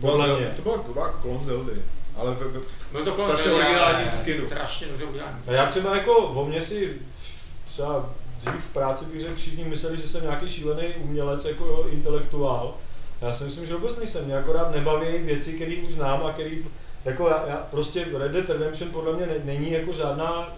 Podle 0.00 0.26
Bylo- 0.26 0.38
mě. 0.38 0.46
To 0.56 0.62
byla, 0.62 0.78
to 0.78 0.92
byla 0.92 1.08
klon 1.08 1.44
Zeldy, 1.44 1.82
ale 2.16 2.34
ve, 2.34 2.48
ve, 2.48 2.60
Byl 2.92 3.04
to 3.04 3.24
Strašně 3.24 3.50
originální 3.52 4.10
skinu. 4.10 4.46
Strašně 4.46 4.86
dobře 4.86 5.04
udělaný. 5.04 5.36
A 5.46 5.52
já 5.52 5.66
třeba 5.66 5.96
jako 5.96 6.16
o 6.16 6.44
mě 6.44 6.62
si 6.62 6.96
třeba 7.68 8.10
dřív 8.38 8.64
v 8.64 8.72
práci 8.72 9.04
bych 9.04 9.20
řekl, 9.20 9.36
všichni 9.36 9.64
mysleli, 9.64 9.96
že 9.96 10.08
jsem 10.08 10.22
nějaký 10.22 10.50
šílený 10.50 10.94
umělec, 10.96 11.44
jako 11.44 11.86
intelektuál. 11.90 12.74
Já 13.22 13.34
si 13.34 13.44
myslím, 13.44 13.66
že 13.66 13.74
vůbec 13.74 13.96
nejsem. 13.96 14.24
Mě 14.24 14.36
akorát 14.38 14.74
nebaví 14.74 15.18
věci, 15.18 15.52
které 15.52 15.76
už 15.86 15.92
znám 15.92 16.26
a 16.26 16.32
které 16.32 16.50
jako 17.04 17.28
já, 17.28 17.44
já, 17.46 17.56
prostě 17.70 18.06
Red 18.18 18.32
Dead 18.32 18.48
Redemption 18.50 18.90
podle 18.90 19.12
mě 19.12 19.26
ne, 19.26 19.34
není 19.44 19.72
jako 19.72 19.92
žádná 19.92 20.56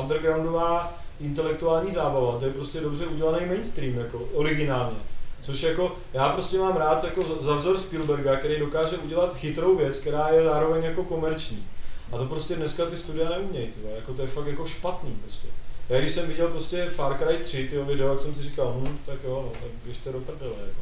undergroundová 0.00 0.92
intelektuální 1.20 1.92
zábava. 1.92 2.38
To 2.38 2.44
je 2.44 2.52
prostě 2.52 2.80
dobře 2.80 3.06
udělaný 3.06 3.46
mainstream, 3.46 3.94
jako 3.98 4.18
originálně. 4.34 4.96
Což 5.42 5.62
jako, 5.62 5.96
já 6.12 6.28
prostě 6.28 6.58
mám 6.58 6.76
rád 6.76 7.04
jako 7.04 7.24
za- 7.40 7.54
vzor 7.54 7.78
Spielberga, 7.78 8.36
který 8.36 8.58
dokáže 8.58 8.98
udělat 8.98 9.36
chytrou 9.36 9.76
věc, 9.76 9.98
která 9.98 10.28
je 10.28 10.44
zároveň 10.44 10.84
jako 10.84 11.04
komerční. 11.04 11.66
A 12.12 12.16
to 12.18 12.24
prostě 12.24 12.56
dneska 12.56 12.86
ty 12.86 12.96
studia 12.96 13.28
neumějí, 13.30 13.66
ty 13.66 13.80
vole, 13.82 13.96
jako 13.96 14.12
to 14.14 14.22
je 14.22 14.28
fakt 14.28 14.46
jako 14.46 14.66
špatný 14.66 15.10
prostě. 15.24 15.46
Já 15.88 15.98
když 16.00 16.12
jsem 16.12 16.28
viděl 16.28 16.48
prostě 16.48 16.86
Far 16.90 17.18
Cry 17.18 17.36
3, 17.44 17.68
ty 17.68 17.78
video, 17.78 18.08
jak 18.08 18.20
jsem 18.20 18.34
si 18.34 18.42
říkal, 18.42 18.74
hm, 18.76 18.98
tak 19.06 19.16
jo, 19.24 19.42
no, 19.46 19.52
tak 19.60 19.70
běžte 19.84 20.12
do 20.12 20.20
prdele, 20.20 20.52
jako. 20.66 20.80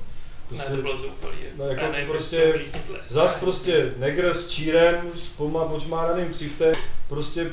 Ne, 0.51 0.65
to 0.65 0.83
bylo 0.83 0.97
zoufalý. 0.97 1.37
No, 1.57 1.65
jako 1.65 1.93
nevím, 1.93 2.09
prostě-. 2.09 2.61
Zas 3.03 3.35
prostě 3.35 3.93
negr 3.97 4.35
s 4.35 4.49
čírem, 4.49 5.11
s 5.15 5.29
poma 5.29 5.65
počmáraným 5.65 6.31
ksichtem, 6.31 6.75
prostě 7.09 7.51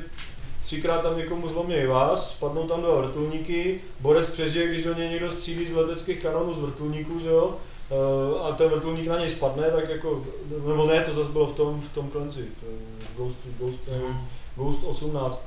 třikrát 0.61 1.01
tam 1.01 1.17
někomu 1.17 1.49
zlomí 1.49 1.85
vás, 1.85 2.29
spadnou 2.29 2.67
tam 2.67 2.81
dva 2.81 3.01
vrtulníky, 3.01 3.81
borec 3.99 4.29
přežije, 4.29 4.67
když 4.67 4.83
do 4.83 4.93
něj 4.93 5.09
někdo 5.09 5.31
střílí 5.31 5.67
z 5.67 5.73
leteckých 5.73 6.21
kanonů 6.21 6.53
z 6.53 6.59
vrtulníků, 6.59 7.19
že 7.19 7.29
jo, 7.29 7.55
Eh, 7.91 8.39
a 8.39 8.51
ten 8.51 8.69
vrtulník 8.69 9.07
na 9.07 9.19
něj 9.19 9.29
spadne, 9.29 9.71
tak 9.71 9.89
jako, 9.89 10.21
nebo 10.67 10.87
ne, 10.87 11.01
to 11.01 11.13
zase 11.13 11.31
bylo 11.31 11.47
v 11.47 11.55
tom, 11.55 11.81
v 11.81 11.93
tom 11.93 12.09
klenci, 12.09 12.39
v 12.41 13.17
Ghost, 13.17 13.37
Ghost, 13.59 13.79
nevím, 13.91 14.17
Ghost 14.55 14.83
18, 14.83 15.41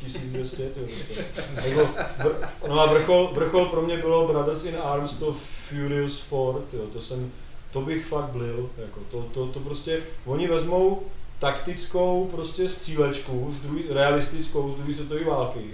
1200, 0.00 0.56
ty 0.56 0.80
prostě. 0.80 1.24
jako, 1.68 1.88
no 2.68 2.80
a 2.80 2.86
vrchol, 2.86 3.30
vrchol 3.32 3.66
pro 3.66 3.82
mě 3.82 3.96
bylo 3.96 4.28
Brothers 4.28 4.64
in 4.64 4.76
Arms, 4.82 5.16
to 5.16 5.36
Furious 5.68 6.18
4, 6.18 6.36
tyjo, 6.70 6.82
to 6.92 7.00
jsem, 7.00 7.32
to 7.70 7.80
bych 7.80 8.06
fakt 8.06 8.28
blil, 8.28 8.70
jako 8.78 9.00
to, 9.10 9.22
to, 9.22 9.46
to 9.46 9.60
prostě, 9.60 10.00
oni 10.26 10.48
vezmou 10.48 11.02
taktickou 11.38 12.28
prostě 12.34 12.68
střílečku, 12.68 13.54
z 13.58 13.62
druhý, 13.62 13.84
realistickou 13.90 14.70
z 14.70 14.74
druhé 14.74 14.94
světové 14.94 15.24
války, 15.24 15.70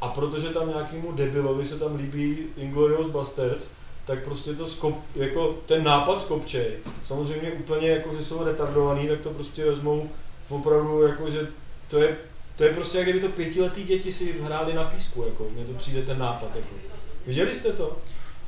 a 0.00 0.08
protože 0.08 0.48
tam 0.48 0.68
nějakému 0.68 1.12
debilovi 1.12 1.66
se 1.66 1.78
tam 1.78 1.96
líbí 1.96 2.38
Inglourious 2.56 3.06
Basterds, 3.06 3.68
tak 4.06 4.24
prostě 4.24 4.54
to 4.54 4.66
skop, 4.66 4.94
jako 5.16 5.56
ten 5.66 5.84
nápad 5.84 6.20
skopčej. 6.20 6.72
Samozřejmě 7.04 7.52
úplně 7.52 7.88
jako, 7.88 8.14
že 8.14 8.24
jsou 8.24 8.44
retardovaný, 8.44 9.08
tak 9.08 9.20
to 9.20 9.30
prostě 9.30 9.64
vezmou 9.64 10.10
opravdu 10.48 11.02
jako, 11.02 11.30
že 11.30 11.48
to 11.88 11.98
je, 11.98 12.16
to 12.56 12.64
je 12.64 12.72
prostě, 12.72 12.98
jak 12.98 13.08
kdyby 13.08 13.26
to 13.26 13.32
pětiletý 13.32 13.84
děti 13.84 14.12
si 14.12 14.34
hráli 14.42 14.74
na 14.74 14.84
písku, 14.84 15.24
jako, 15.24 15.46
mně 15.54 15.64
to 15.64 15.72
přijde 15.72 16.02
ten 16.02 16.18
nápad, 16.18 16.56
jako. 16.56 16.74
Viděli 17.26 17.54
jste 17.54 17.72
to? 17.72 17.96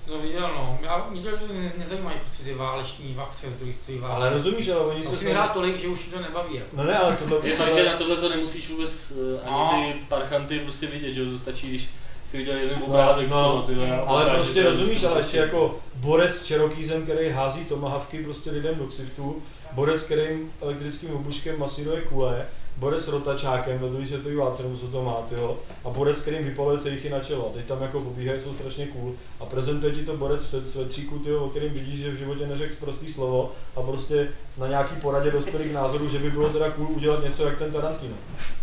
To 0.07 0.19
viděl, 0.19 0.41
no. 0.41 0.79
Já 0.83 1.07
viděl, 1.13 1.39
že 1.39 1.53
mě 1.53 1.73
nezajímají 1.79 2.19
prostě 2.21 2.45
ty 2.45 2.55
váleční 2.55 3.17
akce 3.19 3.51
z 3.51 3.55
druhé 3.55 3.73
světové 3.73 4.09
války. 4.09 4.23
Ale 4.23 4.31
rozumíš, 4.31 4.69
ale 4.69 4.81
oni 4.81 5.03
To 5.03 5.11
se 5.11 5.17
si 5.17 5.25
vyhrá 5.25 5.49
tolik, 5.49 5.81
že 5.81 5.89
už 5.89 6.01
to 6.15 6.21
nebaví. 6.21 6.55
Jako. 6.55 6.77
No 6.77 6.85
ne, 6.85 6.99
ale 6.99 7.17
tohle, 7.17 7.49
Je 7.49 7.57
fakt, 7.57 7.75
že 7.75 7.85
na 7.87 7.97
tohle 7.97 8.17
to 8.17 8.29
nemusíš 8.29 8.71
vůbec 8.71 9.11
uh, 9.11 9.41
ani 9.45 9.87
No. 9.87 9.93
ty 9.93 9.99
parchanty 10.09 10.59
prostě 10.59 10.87
vidět, 10.87 11.15
že 11.15 11.25
to 11.25 11.39
stačí, 11.39 11.69
když 11.69 11.91
si 12.25 12.37
viděl 12.37 12.57
jeden 12.57 12.83
obrázek 12.87 13.31
z 13.31 13.33
no, 13.33 13.45
toho, 13.45 13.63
ty 13.63 13.75
a 13.91 13.97
ale 14.01 14.25
poznáš, 14.25 14.37
prostě 14.37 14.63
to 14.63 14.71
rozumíš, 14.71 15.05
ale 15.05 15.21
ještě 15.21 15.39
jako 15.39 15.81
borec 15.95 16.35
s 16.35 16.49
Cherokizem, 16.49 17.03
který 17.03 17.29
hází 17.29 17.65
tomahavky 17.65 18.25
prostě 18.25 18.51
lidem 18.51 18.75
do 18.75 18.87
ksichtů, 18.87 19.43
borec, 19.73 20.03
kterým 20.03 20.53
elektrickým 20.63 21.15
obuškem 21.15 21.59
masíruje 21.59 22.01
kule, 22.01 22.47
borec 22.77 23.05
s 23.05 23.09
rotačákem 23.09 23.79
ve 23.79 23.89
druhé 23.89 24.07
světové 24.07 24.37
válce, 24.37 24.63
nebo 24.63 24.77
co 24.77 24.87
to 24.87 25.03
má, 25.03 25.15
tyjo, 25.29 25.59
a 25.85 25.89
borec, 25.91 26.19
kterým 26.19 26.45
vypaluje 26.45 26.79
cejchy 26.79 27.11
na 27.11 27.21
čelo. 27.21 27.51
A 27.51 27.53
Teď 27.53 27.67
tam 27.67 27.83
jako 27.83 28.01
pobíhají, 28.01 28.41
jsou 28.41 28.55
strašně 28.55 28.87
cool. 28.87 29.15
A 29.41 29.45
prezentuje 29.45 29.93
ti 29.93 30.05
to 30.05 30.17
borec 30.17 30.53
v 30.53 30.69
svetříku, 30.69 31.19
tyjo, 31.19 31.45
o 31.45 31.51
kterým 31.51 31.73
vidíš, 31.73 32.01
že 32.01 32.11
v 32.11 32.17
životě 32.17 32.47
neřekl 32.47 32.75
prostý 32.81 33.13
slovo 33.13 33.53
a 33.77 33.83
prostě 33.83 34.29
na 34.59 34.69
nějaký 34.69 34.97
poradě 34.97 35.31
dospěli 35.31 35.69
k 35.69 35.73
názoru, 35.73 36.09
že 36.09 36.19
by 36.19 36.31
bylo 36.31 36.49
teda 36.49 36.71
cool 36.71 36.89
udělat 36.89 37.25
něco 37.25 37.45
jak 37.47 37.59
ten 37.59 37.73
Tarantino. 37.73 38.17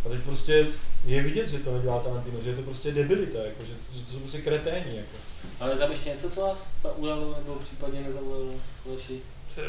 A 0.05 0.09
teď 0.09 0.21
prostě 0.21 0.67
je 1.05 1.23
vidět, 1.23 1.47
že 1.47 1.59
to 1.59 1.73
nedělá 1.73 1.99
Tarantino, 1.99 2.41
že 2.41 2.49
je 2.49 2.55
to 2.55 2.61
prostě 2.61 2.91
debilita, 2.91 3.39
jako, 3.39 3.63
že 3.65 3.73
to, 3.73 3.97
že 3.97 4.05
to 4.05 4.11
jsou 4.11 4.19
prostě 4.19 4.41
kreténi. 4.41 4.97
Jako. 4.97 5.17
Ale 5.59 5.75
tam 5.75 5.91
ještě 5.91 6.09
něco, 6.09 6.29
co 6.29 6.41
vás 6.41 6.67
zaujalo, 6.83 7.35
nebo 7.39 7.55
případně 7.55 8.01
nezaujalo, 8.01 8.51
Leši? 8.85 9.21
Co 9.55 9.61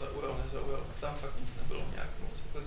zaujal, 0.00 0.36
nezaujal, 0.44 0.80
tam 1.00 1.14
fakt 1.20 1.40
nic 1.40 1.48
nebylo 1.62 1.80
nějak 1.94 2.10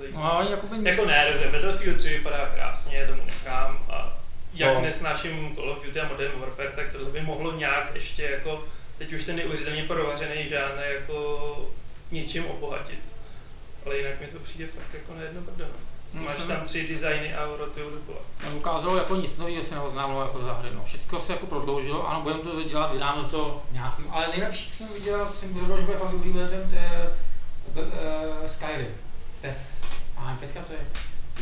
jako 0.04 0.18
No 0.18 0.34
ale 0.34 0.52
jako 0.52 0.68
by 0.68 0.90
Jako 0.90 1.06
ne, 1.06 1.28
dobře, 1.32 1.50
Battlefield 1.52 1.98
3 1.98 2.10
vypadá 2.10 2.46
krásně, 2.56 3.06
tomu 3.08 3.26
nechám 3.26 3.80
a 3.90 4.14
jak 4.54 4.74
No. 4.76 4.82
nesnáším 4.82 5.56
Call 5.56 5.70
of 5.72 5.86
Duty 5.86 6.00
a 6.00 6.08
Modern 6.08 6.40
Warfare, 6.40 6.70
tak 6.76 6.92
tohle 6.92 7.10
by 7.12 7.22
mohlo 7.22 7.52
nějak 7.52 7.92
ještě 7.96 8.24
jako, 8.24 8.64
teď 8.98 9.14
už 9.14 9.24
ten 9.24 9.36
neuvěřitelně 9.36 9.84
provařený 9.84 10.50
žánr 10.50 10.82
jako 10.94 11.70
něčím 12.12 12.46
obohatit. 12.46 13.00
Ale 13.86 13.98
jinak 13.98 14.22
mi 14.22 14.28
to 14.28 14.40
přijde 14.40 14.68
fakt 14.68 14.94
jako 14.94 15.14
na 15.14 15.22
jedno 15.22 15.42
brdo. 15.42 15.66
no. 15.66 15.80
No, 16.14 16.22
Máš 16.22 16.38
tam 16.48 16.62
tři 16.66 16.88
designy 16.88 17.36
a 17.36 17.46
rotují 17.58 17.86
dokola. 17.92 18.18
ukázalo 18.58 18.98
jako 18.98 19.16
nic 19.16 19.38
nového 19.38 19.64
se 19.64 19.76
neoznámilo 19.76 20.22
jako 20.22 20.42
za 20.44 20.54
hry. 20.54 20.70
No. 20.76 20.84
Všechno 20.86 21.20
se 21.20 21.34
jako 21.34 21.46
prodloužilo, 21.46 22.08
ano, 22.10 22.22
budeme 22.22 22.42
to 22.42 22.64
dělat, 22.64 22.92
vydáme 22.94 23.30
to 23.30 23.64
nějakým, 23.72 24.06
ale 24.12 24.28
nejlepší, 24.28 24.70
co 24.72 24.78
jsem 24.78 24.88
viděl, 24.94 25.28
jsem 25.34 25.54
viděl, 25.54 25.78
že 25.78 25.84
bude 25.84 25.98
fakt 25.98 26.12
dobrý, 26.12 26.34
ten 26.34 26.70
to 26.70 26.76
je, 26.76 27.12
uh, 27.86 28.46
Skyrim, 28.48 28.88
TES, 29.42 29.78
a 30.18 30.36
pětka 30.40 30.62
to 30.62 30.74
je, 30.74 30.80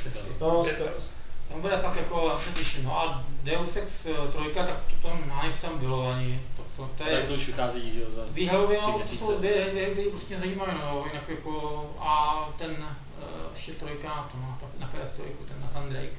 TES 0.04 0.18
pět. 0.18 0.42
No, 0.42 0.64
Je 0.68 0.74
ska- 0.74 0.84
to- 0.84 1.16
Tam 1.50 1.62
bude 1.62 1.78
fakt 1.78 1.96
jako, 1.96 2.30
já 2.34 2.40
se 2.40 2.60
těším, 2.60 2.84
no 2.84 3.00
a 3.00 3.24
Deus 3.44 3.76
Ex 3.76 4.06
eh, 4.06 4.32
trojka, 4.32 4.64
tak 4.66 4.76
to 5.02 5.08
tam 5.08 5.24
na 5.30 5.52
tam 5.62 5.80
bylo 5.80 6.12
ani, 6.12 6.42
to, 6.58 6.64
to, 6.76 6.90
to 6.98 7.04
Tak 7.04 7.08
je, 7.08 7.24
to 7.24 7.34
už 7.34 7.48
vychází, 7.48 7.94
že 7.94 8.00
jo, 8.02 8.08
za 8.16 8.22
Výhalově, 8.32 8.78
tři 8.78 8.88
no, 8.88 8.92
to 8.94 8.98
měsíce. 8.98 9.24
jsou 9.26 9.38
dvě, 9.38 9.66
dvě, 9.72 9.90
které 9.90 10.10
prostě 10.10 10.38
zajímavé, 10.38 10.74
no, 10.74 11.06
jinak 11.08 11.30
jako, 11.30 11.86
a 12.00 12.40
ten 12.58 12.72
uh, 12.72 13.26
ještě 13.54 13.72
trojka 13.72 14.08
na 14.08 14.30
to, 14.32 14.38
no, 14.38 14.58
na 14.80 14.88
PS3, 14.88 15.22
ten 15.48 15.62
Nathan 15.62 15.90
Drake. 15.90 16.14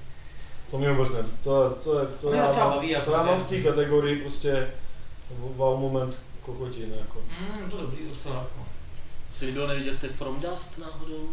To 0.70 0.78
mě 0.78 0.92
vůbec 0.92 1.12
ne, 1.12 1.22
to, 1.44 1.70
to, 1.70 1.98
je, 2.00 2.06
to, 2.06 2.30
Mě 2.30 2.38
já, 2.38 2.46
docela 2.46 2.64
mám, 2.64 2.74
baví, 2.76 2.96
to 3.04 3.10
já 3.12 3.22
mám 3.22 3.40
v 3.40 3.46
té 3.48 3.62
kategorii 3.62 4.20
prostě 4.20 4.70
wow 5.38 5.80
moment 5.80 6.18
kokotiny, 6.42 6.96
jako. 6.98 7.20
Mm, 7.40 7.70
to 7.70 7.76
dobrý 7.80 7.98
docela, 8.08 8.34
jako, 8.34 8.66
Si 9.34 9.46
video 9.46 9.66
neviděl 9.66 9.94
jste 9.94 10.08
From 10.08 10.40
Dust 10.40 10.78
náhodou? 10.78 11.30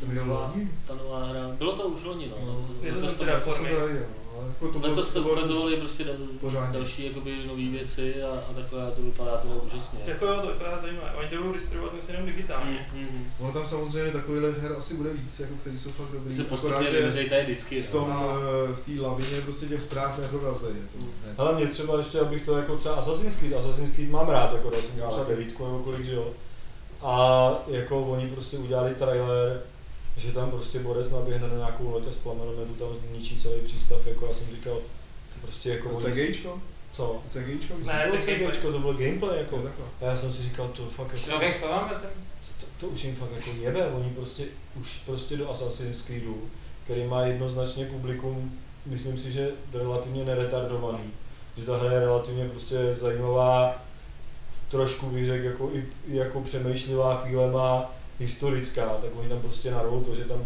Co 0.00 0.06
mi 0.06 0.14
nová, 0.14 0.50
loni? 0.54 0.68
ta 0.86 0.94
nová 0.94 1.24
hra. 1.24 1.40
Bylo 1.58 1.76
to 1.76 1.82
už 1.82 2.04
loni, 2.04 2.28
no. 2.28 2.46
No, 2.46 2.66
je 2.82 2.92
to 2.92 3.12
teda 3.12 3.40
To 3.40 3.52
jsem 3.52 3.64
formy. 3.66 3.80
neviděl, 3.80 4.02
no, 4.24 4.38
ale 4.40 4.48
jako 4.48 4.68
to 4.68 4.86
Letos 4.88 5.12
to 5.12 5.22
bylo- 5.22 5.34
ukazovali 5.34 5.76
prostě 5.76 6.04
dal, 6.04 6.16
pořádně. 6.40 6.78
další 6.78 7.06
jakoby 7.06 7.46
nový 7.46 7.68
věci 7.68 8.22
a, 8.22 8.28
a 8.50 8.52
takové, 8.54 8.90
to 8.96 9.02
vypadá 9.02 9.36
to 9.36 9.48
úžasně. 9.48 9.98
Jako 10.06 10.26
jo, 10.26 10.40
to 10.40 10.46
vypadá 10.46 10.78
zajímavé. 10.82 11.12
Oni 11.18 11.28
to 11.28 11.36
budou 11.36 11.52
distribuovat 11.52 11.94
myslím 11.94 12.14
jenom 12.14 12.30
digitálně. 12.30 12.86
Mm, 12.94 13.00
mm. 13.00 13.26
Ono 13.40 13.52
tam 13.52 13.66
samozřejmě 13.66 14.12
takovýhle 14.12 14.50
her 14.52 14.72
asi 14.78 14.94
bude 14.94 15.10
víc, 15.12 15.40
jako 15.40 15.54
který 15.60 15.78
jsou 15.78 15.90
fakt 15.90 16.08
dobrý. 16.12 16.34
se 16.34 16.44
postupně 16.44 16.86
tady 17.28 17.42
vždycky. 17.44 17.82
v 17.82 17.90
tom, 17.92 18.10
no. 18.10 18.36
eh, 18.70 18.74
v 18.74 18.80
té 18.80 19.00
lavině 19.06 19.40
prostě 19.40 19.66
těch 19.66 19.82
zpráv 19.82 20.18
neprorazej. 20.18 20.72
Jako, 20.82 20.98
ne. 21.26 21.34
Ale 21.38 21.54
mě 21.54 21.66
třeba 21.66 21.98
ještě, 21.98 22.20
abych 22.20 22.44
to 22.44 22.56
jako 22.58 22.76
třeba 22.76 22.94
Assassin's 22.94 23.36
Creed, 23.36 23.54
Assassin's 23.54 23.90
Creed 23.90 24.10
mám 24.10 24.28
rád, 24.28 24.52
jako 24.52 24.72
Já 24.96 25.08
třeba 25.10 25.24
devítku 25.28 25.64
nebo 25.66 25.78
kolik, 25.78 26.04
že 26.04 26.14
jo. 26.14 26.30
A 27.04 27.50
jako 27.66 28.00
oni 28.00 28.28
prostě 28.28 28.58
udělali 28.58 28.94
trailer, 28.94 29.60
že 30.16 30.32
tam 30.32 30.50
prostě 30.50 30.78
borec 30.78 31.10
naběhne 31.10 31.48
na 31.48 31.54
nějakou 31.56 31.90
loď 31.90 32.06
a 32.08 32.12
s 32.12 32.16
plamenometu 32.16 32.74
tam 32.74 32.88
zničí 32.94 33.36
celý 33.40 33.60
přístav, 33.60 34.06
jako 34.06 34.26
já 34.26 34.34
jsem 34.34 34.46
říkal, 34.46 34.74
to 34.74 35.40
prostě 35.42 35.70
jako 35.70 35.90
oni- 35.90 36.04
CGIčko? 36.04 36.58
Co? 36.92 37.22
CGIčko? 37.30 37.74
Ne, 37.84 38.06
To 38.10 38.16
bylo. 38.16 38.50
CGčko, 38.50 38.72
to 38.72 38.78
byl 38.78 38.94
gameplay 38.94 39.38
jako. 39.38 39.62
A 40.00 40.04
já 40.04 40.16
jsem 40.16 40.32
si 40.32 40.42
říkal, 40.42 40.68
to 40.68 40.82
fakt 40.86 41.06
jako, 41.06 41.18
Člověk 41.18 41.60
to 41.60 41.68
máme 41.68 41.88
ten. 41.90 42.10
to, 42.60 42.66
to 42.80 42.86
už 42.86 43.04
jim 43.04 43.16
fakt 43.16 43.30
jako 43.36 43.50
jebe, 43.60 43.86
oni 43.86 44.10
prostě 44.10 44.44
už 44.80 44.88
prostě 45.06 45.36
do 45.36 45.50
Assassin's 45.50 46.02
Creedu, 46.02 46.42
který 46.84 47.04
má 47.04 47.22
jednoznačně 47.26 47.84
publikum, 47.86 48.58
myslím 48.86 49.18
si, 49.18 49.32
že 49.32 49.50
relativně 49.72 50.24
neretardovaný, 50.24 51.04
že 51.56 51.64
ta 51.66 51.76
hra 51.76 51.92
je 51.92 52.00
relativně 52.00 52.48
prostě 52.48 52.96
zajímavá, 53.00 53.82
trošku 54.74 55.06
bych 55.06 55.26
řekl 55.26 55.44
jako, 55.44 55.70
i, 55.72 55.84
jako 56.08 56.40
přemýšlivá 56.40 57.16
chvílema, 57.16 57.92
historická, 58.18 58.86
tak 58.86 59.10
oni 59.16 59.28
tam 59.28 59.40
prostě 59.40 59.70
narvou 59.70 60.04
to, 60.04 60.14
že 60.14 60.24
tam, 60.24 60.44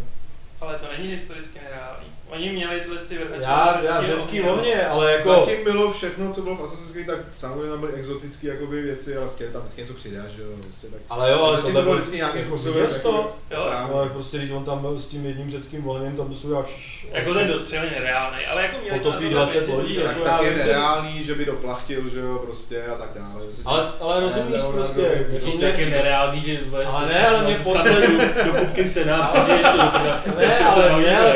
Ale 0.60 0.78
to 0.78 0.86
není 0.98 1.12
historicky 1.12 1.58
nereálný. 1.64 2.06
Oni 2.30 2.50
měli 2.50 2.80
tyhle 2.80 2.98
ty 2.98 3.18
vrhače. 3.18 3.42
já, 3.42 3.80
já 3.84 4.02
řecký 4.02 4.40
volně, 4.40 4.86
ale 4.86 5.12
jako, 5.12 5.28
Zatím 5.28 5.64
bylo 5.64 5.92
všechno, 5.92 6.32
co 6.32 6.42
bylo 6.42 6.56
v 6.56 6.62
Assassin's 6.62 6.92
Creed, 6.92 7.06
tak 7.06 7.18
samozřejmě 7.36 7.70
tam 7.70 7.80
byly 7.80 7.92
exotické 7.92 8.48
jakoby 8.48 8.82
věci, 8.82 9.16
ale 9.16 9.26
chtěli 9.34 9.50
tam 9.50 9.60
vždycky 9.62 9.80
něco 9.80 9.94
přidat, 9.94 10.26
že 10.36 10.42
jo, 10.42 10.48
prostě 10.64 10.86
tak. 10.86 11.00
ale 11.10 11.30
jo, 11.32 11.40
ale 11.42 11.56
Zatím 11.56 11.66
to 11.66 11.72
bylo 11.72 11.84
byl 11.84 11.94
vždycky 11.94 12.16
nějakým 12.16 12.40
jako 12.42 12.58
způsobem 12.58 12.90
jsi 12.90 13.00
to? 13.00 13.08
jako- 13.08 13.32
Jo. 13.50 13.70
No, 13.88 13.94
ale 13.96 14.08
prostě, 14.08 14.38
když 14.38 14.50
on 14.50 14.64
tam 14.64 14.78
byl 14.78 14.98
s 14.98 15.06
tím 15.06 15.26
jedním 15.26 15.50
řeckým 15.50 15.88
ohněm, 15.88 16.16
tam 16.16 16.34
jsou 16.34 16.52
jak 16.52 16.66
jako 17.12 17.34
ten 17.34 17.48
dostřel 17.48 17.84
je 17.84 17.90
nereálný, 17.90 18.46
ale 18.46 18.62
jako 18.62 18.76
měli 18.82 19.00
Potopí 19.00 19.28
to 19.30 19.34
na 19.34 19.40
tohle 19.40 19.44
20 19.44 19.58
věci 19.58 19.72
lodí. 19.72 19.96
Tak, 19.96 20.04
jako 20.04 20.20
tak 20.20 20.40
já 20.42 20.46
je 20.46 20.52
že- 20.52 20.58
nereálný, 20.58 21.24
že 21.24 21.34
by 21.34 21.44
doplachtil, 21.44 22.08
že 22.08 22.20
jo, 22.20 22.38
prostě 22.38 22.84
a 22.86 22.94
tak 22.94 23.08
dále. 23.14 23.44
Prostě- 23.44 23.62
Ale, 23.66 23.92
ale 24.00 24.20
rozumíš 24.20 24.60
prostě, 24.72 25.00
jako 25.00 25.32
Ještě 25.34 25.50
mě, 25.58 25.70
tak 25.70 25.78
je 25.78 25.86
nereálný, 25.86 26.40
že 26.40 26.58
vůbec 26.64 26.88
Ale 26.92 27.06
ne, 27.08 27.28
ale 27.28 27.42
mě 27.44 27.54
poslední- 27.64 28.16
do 28.46 28.52
kubky 28.58 28.88
sena, 28.88 29.30
přijdeš 29.32 29.66
to 29.66 29.76
do 29.76 29.88
prda. 29.90 30.22
Ne, 30.38 30.58
ale 30.58 30.82
se 30.82 30.96
ne, 31.02 31.18
ale 31.20 31.32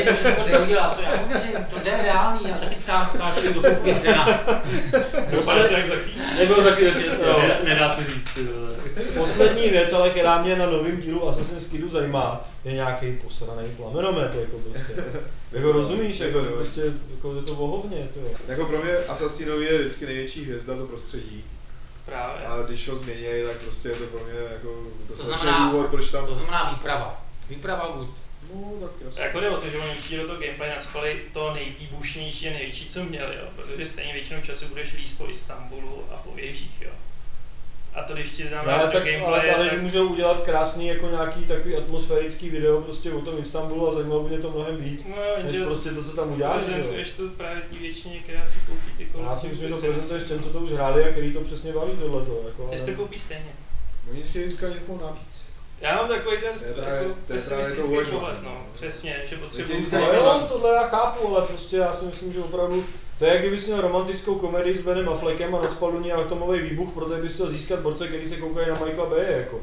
poslední 0.00 0.04
to 0.04 0.12
že 0.12 0.32
to 0.34 0.48
já 0.72 0.88
to 1.70 1.78
jde 1.84 2.02
reálný, 2.02 2.40
já 2.48 2.54
taky 2.58 2.74
ská- 2.74 3.06
skáču 3.06 3.52
do 3.52 3.62
kupky 3.70 3.94
sena. 3.94 4.40
Vypadá 5.28 5.68
to 5.68 5.74
jak. 5.74 5.86
Nebyl 6.38 6.62
zaklínač, 6.62 6.96
nedá, 7.64 7.96
se 7.96 8.04
říct. 8.04 8.48
Poslední 9.18 9.68
věc, 9.68 9.92
ale 9.92 10.10
která 10.10 10.42
mě 10.42 10.56
na 10.56 10.66
novém 10.66 11.00
dílu 11.00 11.28
Assassin's 11.28 11.66
Creedu 11.66 11.88
zajímá, 11.88 12.40
je 12.64 12.72
nějaký 12.72 13.12
posraný 13.12 13.68
plamenomet, 13.76 14.34
jako 14.34 14.58
prostě. 14.58 14.92
Jako 15.52 15.72
rozumíš, 15.72 16.18
jako 16.20 16.38
Jo, 16.38 16.44
prostě, 16.54 16.82
jako 17.14 17.34
je 17.36 17.42
to 17.42 17.54
vohovně, 17.54 18.08
to 18.14 18.20
jo. 18.20 18.26
Jako 18.48 18.64
pro 18.64 18.78
mě 18.82 18.92
Assassinovi 19.08 19.64
je 19.64 19.78
vždycky 19.78 20.06
největší 20.06 20.44
hvězda 20.44 20.76
to 20.76 20.84
prostředí. 20.86 21.44
Právě. 22.06 22.46
A 22.46 22.62
když 22.66 22.88
ho 22.88 22.96
změní, 22.96 23.22
tak 23.46 23.56
prostě 23.56 23.88
je 23.88 23.94
to 23.94 24.04
pro 24.04 24.20
mě 24.24 24.34
jako 24.52 24.68
dostatečný 25.08 25.40
znamená- 25.42 25.70
důvod, 25.70 25.86
proč 25.86 26.10
tam... 26.10 26.26
To 26.26 26.34
znamená 26.34 26.70
výprava. 26.70 27.22
Výprava 27.50 27.92
buď. 27.96 28.08
No, 28.54 28.72
tak 28.80 28.90
jasně. 29.04 29.22
Jako 29.22 29.40
jde 29.40 29.50
o 29.50 29.56
to, 29.56 29.68
že 29.68 29.78
oni 29.78 29.90
určitě 29.96 30.16
do 30.16 30.26
toho 30.26 30.40
gameplay 30.40 30.70
nacpali 30.70 31.22
to 31.32 31.54
nejvýbušnější 31.54 32.48
a 32.48 32.52
největší, 32.52 32.86
co 32.86 33.04
měli, 33.04 33.36
jo. 33.36 33.48
protože 33.56 33.86
stejně 33.86 34.12
většinou 34.12 34.40
času 34.40 34.66
budeš 34.66 34.92
líst 34.92 35.18
po 35.18 35.28
Istanbulu 35.28 36.04
a 36.10 36.16
po 36.16 36.32
věžích. 36.34 36.82
Jo. 36.82 36.90
A 37.94 38.02
to 38.02 38.14
když 38.14 38.30
ti 38.30 38.44
tam 38.44 38.66
No, 38.66 38.72
ale 38.72 38.84
tak, 38.86 38.94
ale, 38.94 39.12
gameplay, 39.12 39.50
ale 39.54 39.68
tak... 39.68 39.82
můžou 39.82 40.08
udělat 40.08 40.40
krásný 40.40 40.86
jako 40.86 41.08
nějaký 41.10 41.44
takový 41.44 41.76
atmosférický 41.76 42.50
video 42.50 42.80
prostě 42.80 43.12
o 43.12 43.20
tom 43.20 43.38
Istanbulu 43.38 43.88
a 43.88 43.94
zajímalo 43.94 44.22
by 44.22 44.28
mě 44.28 44.38
to 44.38 44.50
mnohem 44.50 44.76
víc, 44.76 45.04
No, 45.04 45.16
než 45.16 45.44
jenže 45.44 45.64
prostě 45.64 45.90
to, 45.90 46.04
co 46.04 46.16
tam 46.16 46.32
uděláš, 46.32 46.62
že 46.62 46.70
jo. 46.70 46.76
prezentuješ 46.76 47.12
to 47.12 47.22
právě 47.28 47.62
té 47.62 47.78
většině, 47.78 48.18
která 48.18 48.46
si 48.46 48.52
koupí 48.66 48.90
ty 48.98 49.04
kolo. 49.04 49.24
Já 49.24 49.36
si 49.36 49.48
myslím, 49.48 49.68
že 49.68 49.74
to 49.74 49.80
prezentuješ 49.80 50.24
těm, 50.24 50.42
co 50.42 50.48
to 50.50 50.58
už 50.58 50.70
hráli 50.70 51.04
a 51.04 51.08
který 51.12 51.32
to 51.32 51.40
přesně 51.40 51.72
baví 51.72 51.92
tohleto, 51.92 52.42
jako, 52.46 52.68
Ty 52.70 52.78
si 52.78 52.84
to 52.84 52.90
ale... 52.90 52.96
koupí 52.96 53.18
stejně. 53.18 53.52
Oni 54.10 54.22
chtějí 54.22 54.48
získat 54.48 54.68
někoho 54.68 55.00
navíc. 55.06 55.33
Já 55.80 55.96
mám 55.96 56.08
takový 56.08 56.36
ten 56.36 56.52
To 56.74 56.80
právě- 56.80 56.94
jako 57.02 57.14
to 57.26 57.32
je 57.32 57.40
právě 57.40 57.64
to 57.64 57.70
pesimistický 57.74 58.10
pohled, 58.10 58.42
no. 58.42 58.48
no. 58.50 58.66
Přesně, 58.74 59.22
že 59.30 59.36
potřebuji 59.36 59.86
No 59.92 60.12
jo, 60.14 60.44
tohle 60.48 60.74
já 60.74 60.88
chápu, 60.88 61.36
ale 61.36 61.46
prostě 61.46 61.76
já 61.76 61.94
si 61.94 62.04
myslím, 62.04 62.32
že 62.32 62.38
opravdu 62.38 62.84
to 63.18 63.24
je, 63.24 63.30
jak 63.32 63.40
kdybys 63.42 63.66
měl 63.66 63.80
romantickou 63.80 64.34
komedii 64.34 64.74
s 64.76 64.80
Benem 64.80 65.08
Affleckem 65.08 65.54
a 65.54 65.62
nadspal 65.62 65.92
do 65.92 66.00
ní 66.00 66.12
atomový 66.12 66.60
výbuch, 66.60 66.88
protože 66.94 67.22
bys 67.22 67.32
chtěl 67.34 67.50
získat 67.50 67.80
borce, 67.80 68.08
který 68.08 68.28
se 68.28 68.36
koukají 68.36 68.68
na 68.68 68.74
Michaela 68.84 69.10
Baye, 69.10 69.32
jako. 69.32 69.60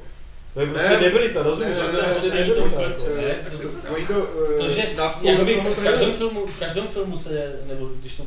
To 0.54 0.60
je 0.60 0.66
prostě 0.68 0.90
Ne, 0.90 0.98
debilita, 1.00 1.44
rozumíš? 1.44 1.78
ne, 1.78 1.84
ne, 1.84 1.92
to 1.92 1.98
je 1.98 2.04
prostě 2.04 2.30
debilita. 2.38 2.76
to 2.76 2.82
Jako. 2.82 3.00
vůbec. 3.02 3.16
Ne, 3.18 3.36
to- 3.52 3.58
to- 3.58 3.94
Oni 3.96 4.08
to, 4.08 4.14
To, 4.58 4.70
že 4.70 4.82
eh, 4.82 4.96
v 5.76 5.84
každém 5.84 6.14
filmu, 6.14 6.46
v 6.48 6.60
každém 6.60 6.88
filmu 6.88 7.18
se, 7.18 7.54
nebo 7.66 7.86
když 7.86 8.14
jsou 8.16 8.24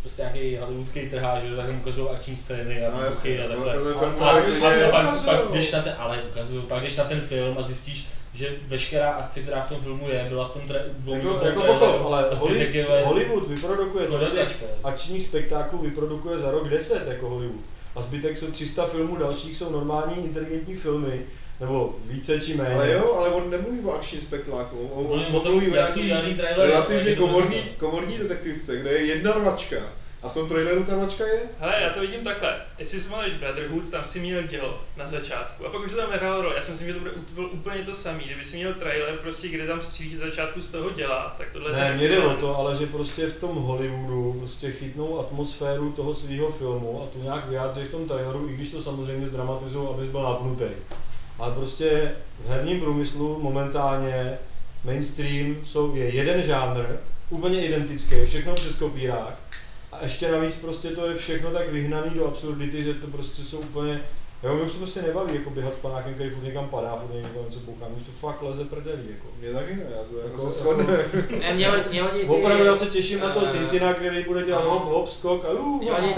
prostě 0.00 0.22
nějaký 0.22 0.56
hollywoodský 0.56 1.00
trháč, 1.00 1.42
že 1.42 1.56
tak 1.56 1.66
tam 1.66 1.78
ukazují 1.80 2.08
akční 2.08 2.36
scény 2.36 2.86
a 2.86 2.90
No, 2.90 3.02
výbuchy 3.02 3.38
a 3.38 3.42
no, 3.42 3.48
takhle. 3.48 3.74
A, 4.20 5.16
pak, 5.24 5.48
když 5.50 5.72
na 5.72 5.82
ten, 5.82 5.94
ale 5.98 6.22
ukazuju, 6.30 6.62
pak 6.62 6.80
když 6.80 6.96
na 6.96 7.04
ten 7.04 7.20
film 7.20 7.56
a 7.58 7.62
zjistíš, 7.62 8.06
že 8.34 8.48
veškerá 8.68 9.10
akce, 9.10 9.40
která 9.40 9.60
v 9.60 9.68
tom 9.68 9.80
filmu 9.80 10.08
je, 10.08 10.26
byla 10.28 10.48
v 10.48 10.52
tom 10.52 10.62
v 10.98 11.08
Jako, 11.08 11.22
tom 11.22 11.26
jako 11.26 11.38
traileru 11.38 11.78
pochop, 11.78 12.06
ale 12.06 12.24
zbytek 12.34 12.74
je 12.74 12.84
Hollywood, 12.84 13.06
Hollywood 13.06 13.48
vyprodukuje 13.48 14.06
konverzačka. 14.06 14.64
akčních 14.84 15.26
spektáklů 15.26 15.78
vyprodukuje 15.78 16.38
za 16.38 16.50
rok 16.50 16.68
10 16.68 17.06
jako 17.08 17.28
Hollywood. 17.28 17.64
A 17.96 18.02
zbytek 18.02 18.38
jsou 18.38 18.46
300 18.46 18.86
filmů 18.86 19.16
dalších, 19.16 19.56
jsou 19.56 19.72
normální 19.72 20.24
inteligentní 20.24 20.76
filmy, 20.76 21.20
nebo 21.60 21.94
více 22.04 22.40
či 22.40 22.54
méně. 22.54 22.74
Ale 22.74 22.92
jo, 22.92 23.14
ale 23.18 23.28
on 23.28 23.50
nemluví 23.50 23.80
o 23.84 23.92
akčním 23.92 24.20
spektáklu, 24.20 24.90
on, 24.94 25.06
on, 25.06 25.36
on 25.36 25.50
mluví 25.50 25.70
o 25.70 25.74
nějaký 25.74 26.12
relativně 26.56 27.16
komorní, 27.16 27.62
komorní 27.78 28.18
detektivce, 28.18 28.76
kde 28.76 28.90
je 28.90 29.06
jedna 29.06 29.32
rvačka. 29.32 29.76
A 30.22 30.28
v 30.28 30.34
tom 30.34 30.48
traileru 30.48 30.84
ta 30.84 30.94
rvačka 30.94 31.26
je? 31.26 31.40
Hele, 31.60 31.82
já 31.82 31.90
to 31.90 32.00
vidím 32.00 32.24
takhle. 32.24 32.56
Jestli 32.78 33.00
si 33.00 33.08
pamatuješ 33.08 33.34
Brotherhood, 33.34 33.90
tam 33.90 34.04
si 34.04 34.20
měl 34.20 34.42
dělo 34.42 34.80
na 34.96 35.08
začátku. 35.08 35.66
A 35.66 35.70
pak 35.70 35.80
už 35.80 35.90
to 35.90 35.96
tam 35.96 36.10
nehrálo 36.10 36.42
roli. 36.42 36.54
Já 36.54 36.62
si 36.62 36.70
myslím, 36.70 36.88
že 36.88 36.94
to 36.94 37.00
bude 37.00 37.12
bylo 37.34 37.48
úplně 37.48 37.82
to 37.82 37.94
samé. 37.94 38.18
Kdyby 38.24 38.44
si 38.44 38.56
měl 38.56 38.74
trailer, 38.74 39.16
prostě, 39.16 39.48
kde 39.48 39.66
tam 39.66 39.82
střílí 39.82 40.16
z 40.16 40.18
začátku 40.18 40.60
z 40.60 40.70
toho 40.70 40.90
děla, 40.90 41.34
tak 41.38 41.48
tohle 41.52 41.72
Ne, 41.72 41.96
mě 41.96 42.08
jde 42.08 42.18
o 42.18 42.34
to, 42.34 42.56
ale 42.58 42.76
že 42.76 42.86
prostě 42.86 43.26
v 43.26 43.40
tom 43.40 43.56
Hollywoodu 43.56 44.32
prostě 44.38 44.72
chytnou 44.72 45.20
atmosféru 45.20 45.92
toho 45.92 46.14
svého 46.14 46.52
filmu 46.52 47.02
a 47.02 47.12
tu 47.12 47.22
nějak 47.22 47.48
vyjádří 47.48 47.80
v 47.80 47.90
tom 47.90 48.08
traileru, 48.08 48.48
i 48.48 48.52
když 48.52 48.68
to 48.68 48.82
samozřejmě 48.82 49.26
zdramatizují, 49.26 49.88
abys 49.88 50.08
byl 50.08 50.22
napnutý. 50.22 50.64
Ale 51.40 51.54
prostě 51.54 52.12
v 52.44 52.48
herním 52.48 52.80
průmyslu 52.80 53.38
momentálně 53.42 54.38
mainstream 54.84 55.56
jsou, 55.64 55.96
je 55.96 56.14
jeden 56.14 56.42
žánr, 56.42 56.84
úplně 57.30 57.66
identický, 57.66 58.14
všechno 58.26 58.54
přes 58.54 58.76
kopírák. 58.76 59.34
A 59.92 60.02
ještě 60.02 60.32
navíc 60.32 60.54
prostě 60.54 60.88
to 60.88 61.06
je 61.06 61.16
všechno 61.16 61.50
tak 61.50 61.68
vyhnaný 61.72 62.10
do 62.14 62.26
absurdity, 62.26 62.82
že 62.82 62.94
to 62.94 63.06
prostě 63.06 63.42
jsou 63.42 63.58
úplně 63.58 64.00
Jo, 64.42 64.54
mě 64.54 64.62
už 64.62 64.72
to 64.72 64.78
prostě 64.78 65.02
nebaví, 65.02 65.34
jako 65.34 65.50
běhat 65.50 65.74
s 65.74 65.76
panákem, 65.76 66.14
který 66.14 66.30
furt 66.30 66.42
někam 66.44 66.68
padá, 66.68 66.96
furt 66.96 67.14
někam 67.14 67.44
něco 67.46 67.60
bouchá, 67.60 67.86
mě 67.88 68.04
to 68.04 68.12
fakt 68.12 68.42
leze 68.42 68.64
prdelí, 68.64 69.02
jako. 69.10 69.26
Mě 69.40 69.52
taky 69.52 69.76
ne, 69.76 69.82
já 69.90 70.02
to 70.10 70.16
jako, 70.16 70.28
Jako- 70.28 70.50
se 70.50 70.60
shodne. 70.60 70.98
Ne, 71.38 71.54
mě, 71.54 71.68
mě 71.90 72.02
ty... 72.02 72.24
Opravdu 72.24 72.64
já 72.64 72.76
se 72.76 72.86
těším 72.86 73.20
na 73.20 73.30
to 73.30 73.46
eh, 73.46 73.52
Tintina, 73.52 73.94
který 73.94 74.24
bude 74.24 74.42
dělat 74.42 74.64
hop, 74.64 74.84
hop, 74.84 75.08
skok 75.08 75.44
a 75.44 75.48
uh, 75.50 75.80
Mě 75.80 76.14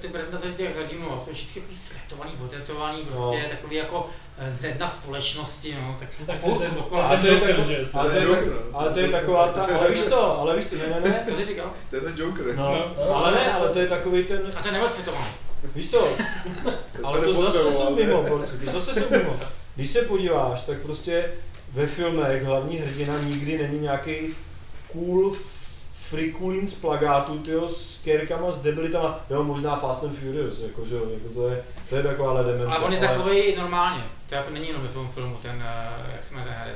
ty 0.00 0.08
prezentace 0.08 0.46
těch 0.56 0.76
hrdinů, 0.76 1.06
jsou 1.24 1.32
všichni 1.32 1.60
takový 1.60 1.78
svetovaný, 1.78 2.30
potetovaný, 2.38 3.02
prostě 3.02 3.42
No. 3.42 3.48
takový 3.50 3.76
jako 3.76 4.10
eh, 4.38 4.56
z 4.56 4.64
jedna 4.64 4.88
společnosti, 4.88 5.76
no, 5.80 5.96
tak, 5.98 6.08
Tak 6.18 6.26
tak 6.26 6.40
to 6.40 6.46
furt 6.46 6.68
to 6.68 6.74
dokola. 6.74 7.04
A 7.08 7.16
to 7.16 7.26
je 7.26 7.40
že? 7.66 7.86
ale 7.94 8.10
to 8.10 8.16
je, 8.16 8.24
Joker, 8.24 8.44
tak, 8.44 8.52
no. 8.72 8.78
ale 8.78 8.90
to 8.92 9.00
je 9.00 9.08
taková 9.08 9.48
ta, 9.52 9.62
ale 9.78 9.90
víš 9.90 10.02
co, 10.04 10.40
ale 10.40 10.56
víš 10.56 10.66
co, 10.66 10.76
ne, 10.76 10.82
ne, 10.88 11.00
ne, 11.10 11.24
Co 11.28 11.36
jsi 11.36 11.44
říkal? 11.46 11.72
To 11.90 11.96
je 11.96 12.02
ten 12.02 12.14
Joker. 12.16 12.56
no, 12.56 12.84
No, 12.96 13.16
ale 13.16 13.32
ne, 13.32 13.52
ale 13.52 13.68
to 13.68 13.78
je 13.78 13.86
takový 13.86 14.24
ten, 14.24 14.40
A 14.56 14.62
to 14.62 14.70
nebyl 14.70 14.88
světovaný. 14.88 15.26
víš 15.74 15.90
co, 15.90 16.08
ale 17.04 17.20
to 17.20 17.32
zase 17.42 17.72
jsou 17.72 17.94
mimo, 17.96 18.22
borci, 18.22 18.58
to 18.58 18.70
zase 18.80 18.94
jsou 19.00 19.06
mimo. 19.10 19.36
Když 19.76 19.90
se 19.90 20.02
podíváš, 20.02 20.62
tak 20.62 20.78
prostě 20.78 21.30
ve 21.72 21.86
filmech 21.86 22.44
hlavní 22.44 22.76
hrdina 22.78 23.20
nikdy 23.20 23.58
není 23.58 23.78
nějaký 23.78 24.34
cool 24.92 25.36
frikulín 26.10 26.66
z 26.66 26.74
plagátu, 26.74 27.38
tyjo, 27.38 27.68
s 27.68 28.00
kérkama, 28.04 28.52
s 28.52 28.58
debilitama, 28.58 29.20
jo, 29.30 29.44
možná 29.44 29.76
Fast 29.76 30.04
and 30.04 30.18
Furious, 30.18 30.60
jako, 30.60 30.86
že 30.86 30.94
jo, 30.94 31.02
jako 31.10 31.34
to 31.34 31.48
je, 31.48 31.64
to 31.88 31.96
je 31.96 32.02
taková 32.02 32.42
demence. 32.42 32.64
Ale 32.64 32.78
on 32.78 32.92
je 32.92 32.98
takový 32.98 33.38
i 33.38 33.56
normálně. 33.56 34.04
To 34.28 34.34
jako 34.34 34.50
není 34.50 34.68
jenom 34.68 34.82
ve 34.82 34.88
filmu, 34.88 35.08
filmu 35.14 35.36
ten, 35.42 35.64
eh, 35.66 36.12
jak 36.12 36.24
jsme 36.24 36.42
ten. 36.42 36.74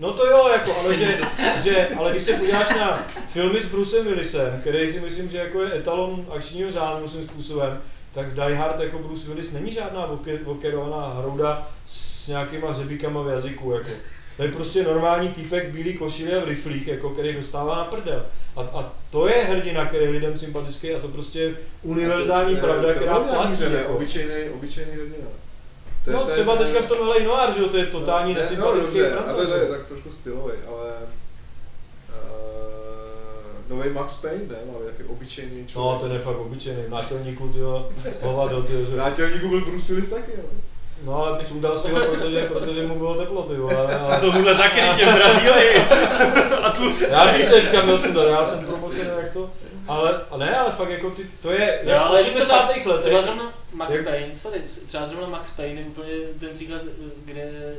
No 0.00 0.12
to 0.12 0.26
jo, 0.26 0.48
jako, 0.48 0.76
ale, 0.78 0.96
že, 0.96 1.18
že, 1.62 1.88
ale 1.98 2.10
když 2.10 2.22
se 2.22 2.32
podíváš 2.32 2.68
na 2.68 3.02
filmy 3.28 3.60
s 3.60 3.66
Brucem 3.66 4.06
Willisem, 4.06 4.60
který 4.60 4.92
si 4.92 5.00
myslím, 5.00 5.30
že 5.30 5.38
jako 5.38 5.62
je 5.62 5.76
etalon 5.76 6.26
akčního 6.36 6.70
žánru 6.70 7.08
svým 7.08 7.28
způsobem, 7.28 7.80
tak 8.12 8.26
v 8.26 8.34
Die 8.34 8.54
Hard 8.54 8.80
jako 8.80 8.98
Bruce 8.98 9.28
Willis 9.28 9.52
není 9.52 9.72
žádná 9.72 10.08
voke- 10.08 10.44
vokerovaná 10.44 11.08
hrouda 11.08 11.68
s 11.86 12.18
s 12.28 12.30
nějakýma 12.30 12.72
řebíkama 12.72 13.22
v 13.22 13.28
jazyku, 13.28 13.72
jako. 13.72 13.88
To 14.38 14.44
je 14.44 14.52
prostě 14.52 14.82
normální 14.82 15.28
týpek 15.28 15.68
v 15.68 15.72
bílý 15.72 15.94
košili 15.94 16.34
a 16.34 16.40
v 16.44 16.48
riflích, 16.48 16.86
jako, 16.86 17.10
který 17.10 17.34
dostává 17.34 17.76
na 17.76 17.84
prdel. 17.84 18.26
A, 18.56 18.60
a 18.60 18.92
to 19.10 19.28
je 19.28 19.34
hrdina, 19.44 19.86
který 19.86 20.04
je 20.04 20.10
lidem 20.10 20.36
sympatický 20.36 20.94
a 20.94 20.98
to 21.00 21.08
prostě 21.08 21.40
je 21.40 21.54
univerzální 21.82 22.54
To- 22.54 22.60
pravda, 22.60 22.88
to 22.88 22.94
která 22.94 23.12
nějaký 23.12 23.28
platí. 23.34 23.56
řemek, 23.56 23.78
Jako. 23.78 23.92
Obyčejný, 23.96 24.34
obyčejný 24.54 24.92
hrdina. 24.92 25.28
To 26.04 26.10
je- 26.10 26.16
No 26.16 26.24
to 26.26 26.30
třeba 26.32 26.56
to 26.56 26.62
je- 26.62 26.68
teďka 26.72 26.86
v 26.86 26.88
tom 26.88 27.08
LA 27.08 27.18
Noir, 27.18 27.54
že 27.56 27.60
jo, 27.62 27.68
to 27.68 27.76
je 27.76 27.86
totální 27.86 28.34
Ne, 28.34 28.40
nesympatický 28.40 28.98
no, 28.98 29.04
dobře, 29.04 29.18
A 29.18 29.34
to 29.34 29.54
je 29.54 29.66
tak 29.66 29.86
trošku 29.86 30.10
stylový, 30.12 30.52
ale 30.68 30.90
uh, 32.08 33.76
nový 33.76 33.90
Max 33.90 34.16
Payne, 34.16 34.38
ne? 34.48 34.56
Má 34.66 34.72
taky 34.90 35.04
obyčejný 35.04 35.66
člověk. 35.66 36.02
No, 36.02 36.08
ten 36.08 36.12
je 36.12 36.18
fakt 36.18 36.38
obyčejný, 36.38 36.82
v 36.82 36.90
nátělníku, 36.90 37.48
tyjo, 37.48 37.88
hovado, 38.20 38.62
tyjo, 38.62 38.78
že... 38.80 38.86
V 38.92 38.96
nátělníku 38.96 39.48
byl 39.48 39.60
Bruce 39.64 39.92
Willis 39.92 40.10
taky, 40.10 40.30
jo. 40.36 40.44
No 41.02 41.14
ale 41.26 41.46
sundal 41.48 41.78
si 41.78 41.90
ho, 41.92 42.00
protože, 42.00 42.44
protože 42.44 42.86
mu 42.86 42.98
bylo 42.98 43.14
teplo, 43.14 43.42
tyjo, 43.42 43.70
ale, 43.78 43.94
A 43.94 43.98
ale... 43.98 44.20
tomuhle 44.20 44.54
taky 44.54 44.80
tě 44.96 45.06
v 45.06 45.14
Brazílii. 45.14 45.76
A 46.62 46.70
tlustý. 46.70 47.04
Já 47.10 47.32
bych 47.32 47.44
se 47.44 47.50
teďka 47.50 47.82
měl 47.82 47.98
sundat, 47.98 48.28
já 48.28 48.44
jsem 48.46 48.66
promocený 48.66 49.10
jak 49.16 49.32
to, 49.32 49.50
ale, 49.88 50.20
a 50.30 50.36
ne, 50.36 50.56
ale 50.58 50.72
fakt 50.72 50.90
jako 50.90 51.10
ty, 51.10 51.26
to 51.42 51.52
je, 51.52 51.80
Jo, 51.82 51.90
jak 51.90 52.02
ale 52.02 52.22
víš 52.22 52.32
co, 52.32 52.38
80. 52.38 52.70
Třeba 52.72 52.94
letech, 52.94 53.12
zrovna 53.24 53.52
Max 53.72 53.94
Jak- 53.96 54.04
Payne, 54.04 54.36
sorry, 54.36 54.60
třeba 54.86 55.06
zrovna 55.06 55.26
Max 55.28 55.50
Payne 55.50 55.80
je 55.80 55.86
úplně 55.86 56.10
ten 56.40 56.48
příklad, 56.54 56.80
kde, 57.24 57.74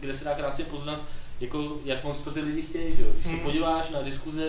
kde 0.00 0.14
se 0.14 0.24
dá 0.24 0.34
krásně 0.34 0.64
poznat, 0.64 1.00
jako, 1.40 1.72
jak 1.84 2.04
moc 2.04 2.20
to 2.20 2.30
ty 2.30 2.40
lidi 2.40 2.62
chtějí, 2.62 2.96
že 2.96 3.02
jo? 3.02 3.08
Když 3.14 3.26
se 3.26 3.32
Hmm. 3.32 3.40
podíváš 3.40 3.90
na 3.90 4.02
diskuze 4.02 4.48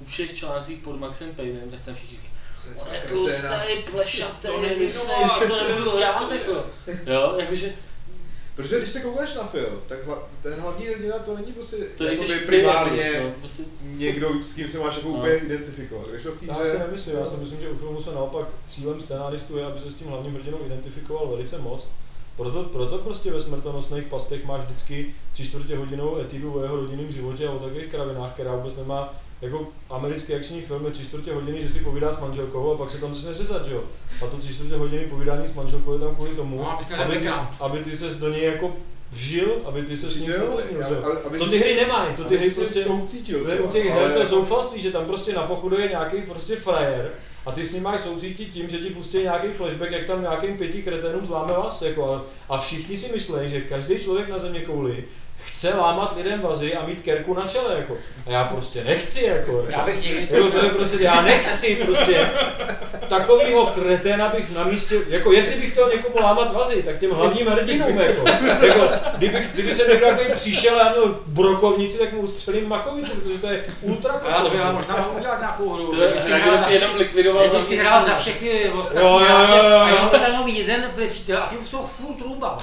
u 0.00 0.04
všech 0.04 0.34
článcích 0.36 0.78
pod 0.78 1.00
Maxem 1.00 1.34
Paynem, 1.34 1.70
tak 1.70 1.80
tam 1.80 1.94
všichni 1.94 2.16
říkají, 2.16 2.31
on 2.76 2.94
je 2.94 3.00
To 3.00 3.08
tlustý, 3.08 3.46
plešatý, 3.90 4.46
To 4.46 4.58
myslej, 4.58 4.78
nebudu 4.78 4.90
že 5.42 5.46
to 5.48 5.68
nebudu 5.68 5.96
hrát, 5.96 6.32
jako. 6.32 6.64
Jo, 7.06 7.34
jakože, 7.38 7.72
Protože 8.54 8.78
když 8.78 8.90
se 8.90 9.00
koukáš 9.00 9.34
na 9.34 9.44
film, 9.46 9.80
tak 9.88 10.06
hla, 10.06 10.28
ten 10.42 10.54
hlavní 10.60 10.86
hrdina 10.86 11.18
to 11.18 11.36
není 11.36 11.52
prostě 11.52 11.76
to 11.76 12.04
jakoby 12.04 12.28
nejsi 12.28 12.46
primárně 12.46 13.20
no, 13.24 13.30
prostě, 13.40 13.62
někdo, 13.82 14.42
s 14.42 14.54
kým 14.54 14.68
se 14.68 14.78
máš 14.78 14.96
jako 14.96 15.08
No. 15.08 15.14
úplně 15.14 15.34
identifikovat. 15.36 16.08
Když 16.08 16.22
to 16.22 16.32
v 16.32 16.40
té 16.40 16.46
já 16.46 16.54
si 16.54 16.78
nemyslím, 16.78 17.16
já 17.16 17.26
si 17.26 17.36
myslím, 17.36 17.60
že 17.60 17.68
u 17.68 17.78
filmu 17.78 18.02
se 18.02 18.12
naopak 18.12 18.46
cílem 18.68 19.00
scenáristů 19.00 19.58
je, 19.58 19.64
aby 19.64 19.80
se 19.80 19.90
s 19.90 19.94
tím 19.94 20.06
hlavním 20.06 20.34
hrdinou 20.34 20.58
identifikoval 20.66 21.28
velice 21.28 21.58
moc. 21.58 21.88
Proto, 22.36 22.62
proto 22.62 22.98
prostě 22.98 23.30
ve 23.30 23.40
smrtonosných 23.40 24.06
pastech 24.06 24.44
máš 24.44 24.64
vždycky 24.64 25.14
tři 25.32 25.48
čtvrtě 25.48 25.76
hodinovou 25.76 26.20
etidu 26.20 26.54
o 26.58 26.62
jeho 26.62 26.76
rodinném 26.76 27.12
životě 27.12 27.46
a 27.46 27.50
o 27.50 27.58
takových 27.58 27.90
kravinách, 27.90 28.32
která 28.32 28.54
vůbec 28.54 28.76
nemá 28.76 29.14
jako 29.42 29.68
americký 29.90 30.34
akční 30.34 30.62
film 30.62 30.84
je 30.84 30.90
tři 30.90 31.04
čtvrtě 31.04 31.32
hodiny, 31.32 31.62
že 31.62 31.68
si 31.68 31.78
povídá 31.78 32.12
s 32.12 32.20
manželkou 32.20 32.74
a 32.74 32.78
pak 32.78 32.90
se 32.90 32.98
tam 32.98 33.14
začne 33.14 33.34
řezat, 33.34 33.66
že 33.66 33.74
jo. 33.74 33.82
A 34.24 34.26
to 34.26 34.36
tři 34.36 34.54
čtvrtě 34.54 34.74
hodiny 34.76 35.04
povídání 35.04 35.46
s 35.46 35.54
manželkou 35.54 35.92
je 35.92 35.98
tam 36.00 36.14
kvůli 36.14 36.30
tomu, 36.30 36.56
No, 36.56 36.70
aby 36.98 37.16
ty, 37.18 37.28
aby 37.60 37.78
ty 37.78 37.96
se 37.96 38.08
do 38.08 38.28
něj 38.28 38.44
jako 38.44 38.76
vžil, 39.12 39.56
aby 39.64 39.82
ty 39.82 39.96
se 39.96 40.10
s 40.10 40.16
ním 40.16 40.32
aby 41.24 41.38
To 41.38 41.46
ty 41.46 41.58
hry 41.58 41.74
nemají, 41.76 42.14
to 42.14 42.24
ty 42.24 42.36
hry 42.36 42.50
prostě... 42.50 42.84
soucítil 42.84 43.44
To 43.44 43.50
je 43.50 43.60
u 43.60 43.68
těch 43.68 43.84
her, 43.84 44.12
to 44.12 44.18
je 44.18 44.26
zoufalství, 44.26 44.80
že 44.80 44.90
tam 44.90 45.04
prostě 45.04 45.32
na 45.32 45.42
pochodu 45.42 45.80
je 45.80 45.88
nějaký 45.88 46.22
prostě 46.22 46.56
frajer 46.56 47.10
a 47.46 47.52
ty 47.52 47.66
s 47.66 47.72
ním 47.72 47.82
máš 47.82 48.00
soucítit 48.00 48.48
tím, 48.50 48.68
že 48.68 48.78
ti 48.78 48.90
pustí 48.90 49.18
nějaký 49.18 49.48
flashback, 49.48 49.90
jak 49.90 50.06
tam 50.06 50.20
nějakým 50.20 50.58
pěti 50.58 50.82
kreténům 50.82 51.26
zláme 51.26 51.52
vás, 51.52 51.82
jako, 51.82 52.12
a, 52.12 52.24
a 52.48 52.58
všichni 52.58 52.96
si 52.96 53.12
myslí, 53.12 53.36
že 53.46 53.60
každý 53.60 53.98
člověk 53.98 54.28
na 54.28 54.38
země 54.38 54.60
kouli 54.60 55.04
chce 55.44 55.74
lámat 55.74 56.16
lidem 56.16 56.40
vazy 56.40 56.74
a 56.74 56.86
mít 56.86 57.00
kerku 57.00 57.34
na 57.34 57.48
čele, 57.48 57.76
jako. 57.76 57.96
A 58.26 58.30
já 58.30 58.44
prostě 58.44 58.84
nechci, 58.84 59.24
jako. 59.24 59.66
Já 59.68 59.84
bych 59.84 60.02
někdy 60.02 60.28
Jako, 60.30 60.50
to 60.50 60.64
je 60.64 60.70
prostě, 60.70 60.96
já 61.00 61.22
nechci 61.22 61.76
prostě 61.76 62.30
takovýho 63.08 63.66
kreténa 63.66 64.28
bych 64.28 64.50
na 64.56 64.64
místě, 64.64 64.98
jako 65.08 65.32
jestli 65.32 65.60
bych 65.60 65.70
chtěl 65.70 65.90
někomu 65.90 66.16
lámat 66.22 66.54
vazy, 66.54 66.82
tak 66.82 66.98
těm 66.98 67.10
hlavním 67.10 67.46
hrdinům, 67.46 68.00
jako, 68.00 68.28
jako 68.66 68.90
kdyby, 69.16 69.48
kdyby 69.54 69.74
se 69.74 69.86
někdo 69.88 70.06
takový 70.06 70.28
přišel 70.34 70.80
a 70.80 70.90
měl 70.92 71.20
brokovnici, 71.26 71.98
tak 71.98 72.12
mu 72.12 72.20
ustřelím 72.20 72.68
makovici, 72.68 73.10
protože 73.10 73.38
to 73.38 73.46
je 73.46 73.64
ultra 73.80 74.12
A 74.12 74.30
já 74.30 74.42
to 74.42 74.50
bych 74.50 74.60
ale 74.60 74.72
možná 74.72 74.96
mohl 74.96 75.10
udělat 75.18 75.38
nějakou 75.38 75.68
hru. 75.68 75.86
to 75.86 76.02
je, 76.02 76.20
si 76.20 76.32
hrál 76.32 76.58
si 76.58 76.72
jenom 76.72 76.96
likvidoval 76.96 77.48
Kdyby 77.48 77.62
si 77.62 77.76
hrál 77.76 78.06
za 78.06 78.14
všechny 78.14 78.70
ostatní 78.70 79.02
Jo, 79.02 79.18
jo, 79.18 79.18
hráče 79.18 79.58
jo, 79.58 79.64
jo, 79.70 79.78
a 79.78 79.88
jenom 79.88 80.08
by 80.08 80.18
tam 80.18 80.32
jenom 80.32 80.48
jeden 80.48 80.90
přítel 81.08 81.38
a 81.38 81.46
ty 81.46 81.56
bys 81.56 81.68
toho 81.68 81.86
furt 81.86 82.20
růbal. 82.20 82.58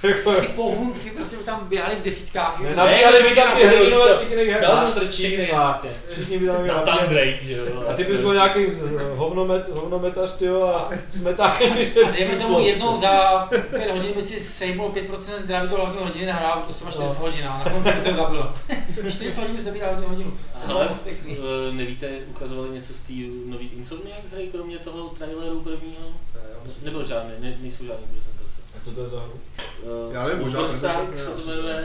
Ty 0.00 0.48
pohunci 0.56 1.10
prostě 1.10 1.36
by 1.36 1.44
tam 1.44 1.66
běhali 1.68 1.96
v 1.96 2.02
desítkách. 2.02 2.56
jo. 2.60 2.66
Nenabíjali 2.70 3.22
by 3.22 3.34
tam 3.34 3.56
ty 3.56 3.64
Ne, 3.64 3.70
hrdinové 3.70 4.08
to- 4.10 4.16
z 4.16 4.20
těch 4.20 4.30
jiných 4.30 4.48
her, 4.48 4.62
No, 4.68 4.74
Master 4.74 5.02
to 5.06 5.12
Chief 5.12 5.32
stejně 5.32 5.50
a 5.52 5.80
všichni 6.12 6.38
by 6.38 6.46
tam 6.46 6.62
měli 6.62 7.08
Drake, 7.08 7.38
že 7.44 7.52
jo. 7.56 7.84
a 7.88 7.92
ty 7.92 8.04
bys 8.04 8.20
byl 8.20 8.32
nějaký 8.34 8.70
z- 8.70 8.82
hovnomet, 9.16 9.68
hovnometař, 9.68 10.32
tyjo, 10.36 10.62
a 10.62 10.90
s 11.10 11.16
metákem 11.16 11.72
bys 11.72 11.96
A 12.06 12.10
dejme 12.10 12.36
tomu 12.36 12.60
jednou 12.60 12.96
za 13.00 13.46
pět 13.70 13.90
hodin 13.90 14.12
by 14.14 14.22
si 14.22 14.40
sejmul 14.40 14.88
5% 14.90 15.38
zdraví 15.42 15.68
do 15.68 15.76
hlavního 15.76 16.04
hodiny, 16.04 16.26
nahrál 16.26 16.64
to 16.66 16.72
třeba 16.74 16.90
40 16.90 17.08
No. 17.18 17.26
hodin 17.26 17.46
a 17.48 17.58
na 17.64 17.70
konci 17.70 17.92
by 17.92 18.00
se 18.00 18.14
zabil. 18.14 18.52
Když 19.00 19.14
40 19.14 19.40
hodin 19.40 19.56
bys 19.56 19.64
zabíral 19.64 19.94
hodinu 19.94 20.08
hodinu. 20.08 20.32
Ale 20.68 20.88
No, 20.90 20.98
eh, 21.30 21.72
nevíte, 21.72 22.08
ukazovali 22.30 22.68
něco 22.70 22.92
z 22.92 23.00
té 23.00 23.12
nový 23.46 23.70
Insomniac 23.76 24.18
hry, 24.32 24.46
kromě 24.52 24.78
toho 24.78 25.08
traileru 25.08 25.60
prvního? 25.60 26.02
Ne, 26.34 26.40
Nebyl 26.84 27.04
žádný, 27.06 27.30
ne, 27.38 27.56
nejsou 27.60 27.84
žádné 27.84 28.06
prezentace. 28.06 28.41
Co 28.84 28.90
to 28.90 29.00
je 29.02 29.08
za 29.08 29.20
hru? 29.20 29.32
Eh, 29.60 30.14
Já 30.14 30.24
nevím, 30.26 30.42
možná 30.42 30.60
Overstrike 30.60 31.18
se 31.18 31.30
to 31.30 31.50
jmenuje. 31.50 31.84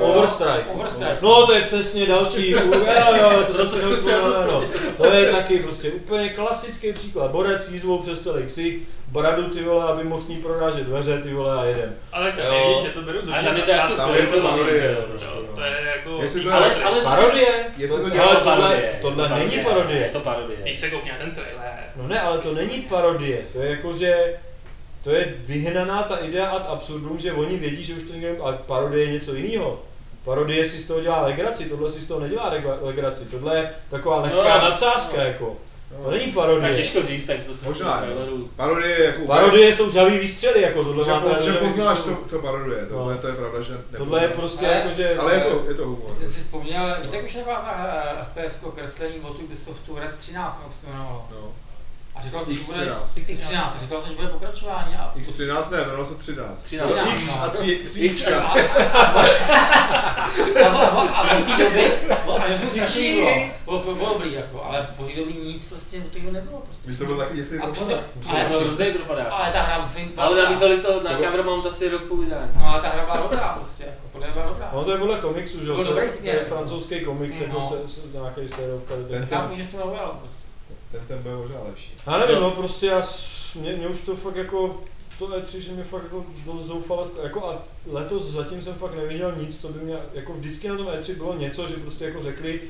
Overstrike. 0.00 0.64
Overstrike. 0.74 1.16
No 1.22 1.46
to 1.46 1.52
je 1.52 1.60
přesně 1.62 2.06
další, 2.06 2.50
jo, 2.50 2.60
jo, 3.20 3.42
to 3.46 3.68
si 3.70 3.78
jsem 3.78 3.96
se 4.02 4.10
to 4.12 4.46
no. 4.52 4.64
To 4.96 5.06
je 5.06 5.32
taky 5.32 5.58
prostě 5.58 5.90
úplně 5.90 6.28
klasický 6.28 6.92
příklad. 6.92 7.30
Borec 7.30 7.62
s 7.64 7.68
jízvou 7.72 7.98
přes 7.98 8.20
celý 8.20 8.46
ksich, 8.46 8.76
bradu 9.08 9.42
ty 9.48 9.62
vole, 9.64 9.84
aby 9.84 10.04
mohl 10.04 10.22
s 10.22 10.28
ní 10.28 10.36
prorážet 10.36 10.82
dveře 10.86 11.18
ty 11.22 11.34
vole 11.34 11.58
a 11.60 11.64
jedem. 11.64 11.94
Ale 12.12 12.32
to 12.32 12.40
nevíš, 12.42 12.82
že 12.86 12.90
to 12.90 13.02
beru 13.02 13.18
Ale 13.34 13.44
tam 13.44 13.56
je 13.56 13.62
to 13.62 13.70
jako 13.70 13.92
je 13.92 13.96
to 13.96 14.02
stylizovaný, 14.02 14.58
parodie, 14.58 14.92
jo, 14.98 15.02
prostě, 15.10 15.26
no. 15.46 15.54
To 15.54 15.60
je 15.60 15.92
jako... 15.96 16.18
Jestli 16.22 16.40
to 16.44 16.52
Ale- 16.54 16.68
je- 16.68 17.02
Parodie? 17.04 17.48
Jestli 17.76 17.96
to 17.96 18.02
To- 18.04 18.10
dělá 18.10 18.30
Je 18.30 18.36
to 18.36 18.44
parodie, 18.44 18.98
tohle 19.02 19.24
je 19.24 19.28
to 19.28 19.34
není 19.34 19.54
Je 19.56 19.62
parodie. 19.64 20.08
to 20.12 20.20
parodie. 20.20 20.58
Když 20.62 20.78
se 20.80 20.90
koukne 20.90 21.16
ten 21.20 21.30
trailer, 21.30 21.70
No 21.96 22.08
ne, 22.08 22.20
ale 22.20 22.38
to 22.38 22.54
není 22.54 22.82
parodie, 22.82 23.38
to 23.52 23.58
je 23.58 23.70
jako, 23.70 23.92
že 23.92 24.34
to 25.04 25.10
je 25.10 25.34
vyhnaná 25.46 26.02
ta 26.02 26.16
idea 26.16 26.46
ad 26.50 26.66
absurdum, 26.68 27.18
že 27.18 27.32
oni 27.32 27.56
vědí, 27.56 27.84
že 27.84 27.94
už 27.94 28.02
to 28.02 28.12
někdo, 28.14 28.44
ale 28.44 28.58
parodie 28.66 29.04
je 29.06 29.12
něco 29.12 29.34
jiného. 29.34 29.80
Parodie 30.24 30.68
si 30.68 30.78
z 30.78 30.86
toho 30.86 31.00
dělá 31.00 31.20
legraci, 31.26 31.64
tohle 31.64 31.90
si 31.90 32.00
z 32.00 32.06
toho 32.06 32.20
nedělá 32.20 32.52
legraci, 32.82 33.24
tohle 33.24 33.56
je 33.56 33.70
taková 33.90 34.16
lehká 34.20 34.36
No, 34.58 34.64
nadsázka 34.70 35.16
no. 35.16 35.22
jako. 35.22 35.56
No. 35.98 36.04
To 36.04 36.10
není 36.10 36.24
Tak 36.24 36.34
parodie. 36.34 36.76
těžko 36.76 37.02
říct, 37.02 37.26
tak 37.26 37.42
to 37.46 37.54
se 37.54 37.66
Možná, 37.68 37.86
z 37.96 38.00
toho 38.00 38.12
traileru... 38.14 38.50
Parodie 38.56 38.96
je 38.98 39.04
jako... 39.04 39.26
Parodie 39.26 39.76
jsou 39.76 39.90
žavý 39.90 40.18
výstřely, 40.18 40.62
jako 40.62 40.84
tohle 40.84 41.04
Že, 41.04 41.10
má 41.10 41.20
po, 41.20 41.42
že 41.44 41.52
poznáš, 41.52 41.98
co, 41.98 42.16
co 42.26 42.38
paroduje, 42.38 42.86
tohle 42.86 43.14
No. 43.14 43.20
to 43.20 43.26
je 43.26 43.32
pravda, 43.34 43.62
že 43.62 43.74
Tohle 43.96 44.18
je 44.18 44.28
nepoznáš. 44.28 44.50
prostě 44.50 44.66
Ale- 44.66 44.74
jako, 44.76 44.92
že... 44.92 45.16
Ale 45.18 45.34
je 45.34 45.40
to, 45.40 45.64
je 45.68 45.74
to 45.74 45.84
humor. 45.84 46.10
Jsem 46.16 46.28
si 46.32 46.40
vzpomněl, 46.40 46.96
víte, 47.02 47.16
jak 47.16 47.24
už 47.26 47.34
je 47.34 47.40
taková 47.44 47.78
FPS 48.32 48.58
kreslení 48.74 49.20
od 49.20 49.38
Ubisoftu 49.38 49.98
Red 49.98 50.14
13, 50.18 50.54
nebo 50.54 50.64
jak 50.64 50.72
se 50.72 50.80
to 50.80 50.86
jmenovalo. 50.92 51.26
No. 51.32 51.52
A 52.14 52.22
říkal 52.22 52.44
jsem, 52.44 52.54
že 52.54 52.60
bude 52.62 52.78
X13. 52.78 53.04
X13, 53.16 53.58
a 53.58 53.74
říkal 53.80 54.00
jsem, 54.00 54.10
že 54.10 54.16
bude 54.16 54.28
pokračování. 54.28 54.94
A 54.96 55.14
X13 55.18 55.70
ne, 55.70 55.78
jmenovalo 55.78 56.04
se 56.04 56.14
13. 56.14 56.62
13. 56.62 56.90
X 57.14 57.36
no. 57.36 57.42
a 57.42 57.48
3, 57.48 57.76
3 57.86 58.26
a, 58.26 58.40
a, 58.40 58.52
a, 60.68 61.10
a 61.14 61.38
od 61.38 61.44
té 61.44 61.64
doby, 61.64 61.92
a 62.40 62.46
já 62.46 62.56
jsem 62.58 62.70
strašně 62.70 63.52
bylo, 63.64 63.78
bylo, 63.78 63.94
bylo 63.94 64.08
dobrý, 64.12 64.32
jako, 64.32 64.64
ale 64.64 64.88
po 64.96 65.04
té 65.04 65.16
době 65.16 65.34
nic 65.34 65.66
prostě 65.66 65.96
od 66.06 66.12
toho 66.12 66.30
nebylo. 66.32 66.58
Prostě. 66.60 66.88
Víš, 66.88 66.98
to 66.98 67.04
byl 67.04 67.16
taky 67.16 67.36
to 67.44 67.66
přitom- 67.72 67.98
Ale 68.28 68.44
to 68.44 68.60
hrozně 68.60 68.84
propadá. 68.86 69.24
Ale 69.24 69.52
ta 69.52 69.62
hra 69.62 69.78
musím 69.82 70.12
Ale 70.16 70.42
nabízeli 70.42 70.76
to 70.80 70.88
na 71.02 71.10
To 71.10 71.16
bylo- 71.16 71.30
Cameraman 71.30 71.62
asi 71.68 71.88
rok 71.88 72.02
po 72.02 72.16
vydání. 72.16 72.50
No 72.56 72.64
ale 72.66 72.82
ta 72.82 72.88
hra 72.88 73.04
byla 73.04 73.16
dobrá 73.16 73.48
prostě, 73.58 73.84
jako, 73.84 74.02
podle 74.12 74.26
mě 74.26 74.34
byla 74.34 74.46
dobrá. 74.46 74.70
No 74.74 74.84
to 74.84 74.92
je 74.92 74.98
podle 74.98 75.18
komiksu, 75.18 75.60
že 75.60 75.66
To 75.66 75.72
jo, 75.72 75.84
to 75.84 76.00
je 76.22 76.44
francouzský 76.48 77.04
komiks, 77.04 77.36
jako 77.36 77.58
No. 77.60 77.68
se, 77.88 77.94
se, 77.94 78.00
nějaký 78.12 78.54
sériovka. 78.54 78.94
Ten- 79.10 79.26
Tam 79.26 79.50
už 79.52 79.66
to 79.66 79.76
neujalo 79.76 80.14
prostě. 80.20 80.39
Ten, 80.92 81.00
ten 81.08 81.18
byl 81.22 81.38
možná 81.38 81.56
lepší. 81.62 81.92
Já 82.06 82.18
nevím, 82.18 82.40
no 82.40 82.50
prostě 82.50 82.86
já, 82.86 83.02
mě, 83.54 83.72
mě 83.72 83.88
už 83.88 84.00
to 84.00 84.16
fakt 84.16 84.36
jako, 84.36 84.80
to 85.18 85.26
E3, 85.28 85.58
že 85.58 85.72
mě 85.72 85.84
fakt 85.84 86.02
jako 86.02 86.24
dost 86.46 86.64
zoufale, 86.64 87.04
sk- 87.04 87.22
jako 87.22 87.46
a 87.46 87.58
letos 87.86 88.22
zatím 88.24 88.62
jsem 88.62 88.74
fakt 88.74 88.94
neviděl 88.94 89.36
nic, 89.36 89.60
co 89.60 89.68
by 89.68 89.78
mě, 89.84 89.96
jako 90.14 90.32
vždycky 90.32 90.68
na 90.68 90.76
tom 90.76 90.86
E3 90.86 91.14
bylo 91.16 91.34
něco, 91.38 91.68
že 91.68 91.74
prostě 91.74 92.04
jako 92.04 92.22
řekli, 92.22 92.60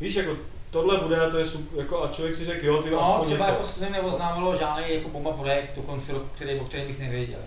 víš, 0.00 0.14
jako 0.14 0.36
tohle 0.70 0.98
bude 1.00 1.20
a 1.20 1.30
to 1.30 1.38
je 1.38 1.46
super, 1.46 1.78
jako 1.80 2.02
a 2.04 2.08
člověk 2.08 2.36
si 2.36 2.44
řekl, 2.44 2.66
jo, 2.66 2.82
ty 2.82 2.90
No, 2.90 3.00
aspoň 3.12 3.26
třeba 3.26 3.46
něco. 3.46 3.50
jako 3.58 3.66
Slim 3.66 3.92
neoznámilo 3.92 4.56
žádný 4.56 4.94
jako 4.94 5.08
bomba 5.08 5.32
projekt 5.32 5.76
do 5.76 5.82
konce 5.82 6.12
roku, 6.12 6.28
který, 6.34 6.60
o 6.60 6.64
kterém 6.64 6.86
bych 6.86 6.98
nevěděl. 6.98 7.38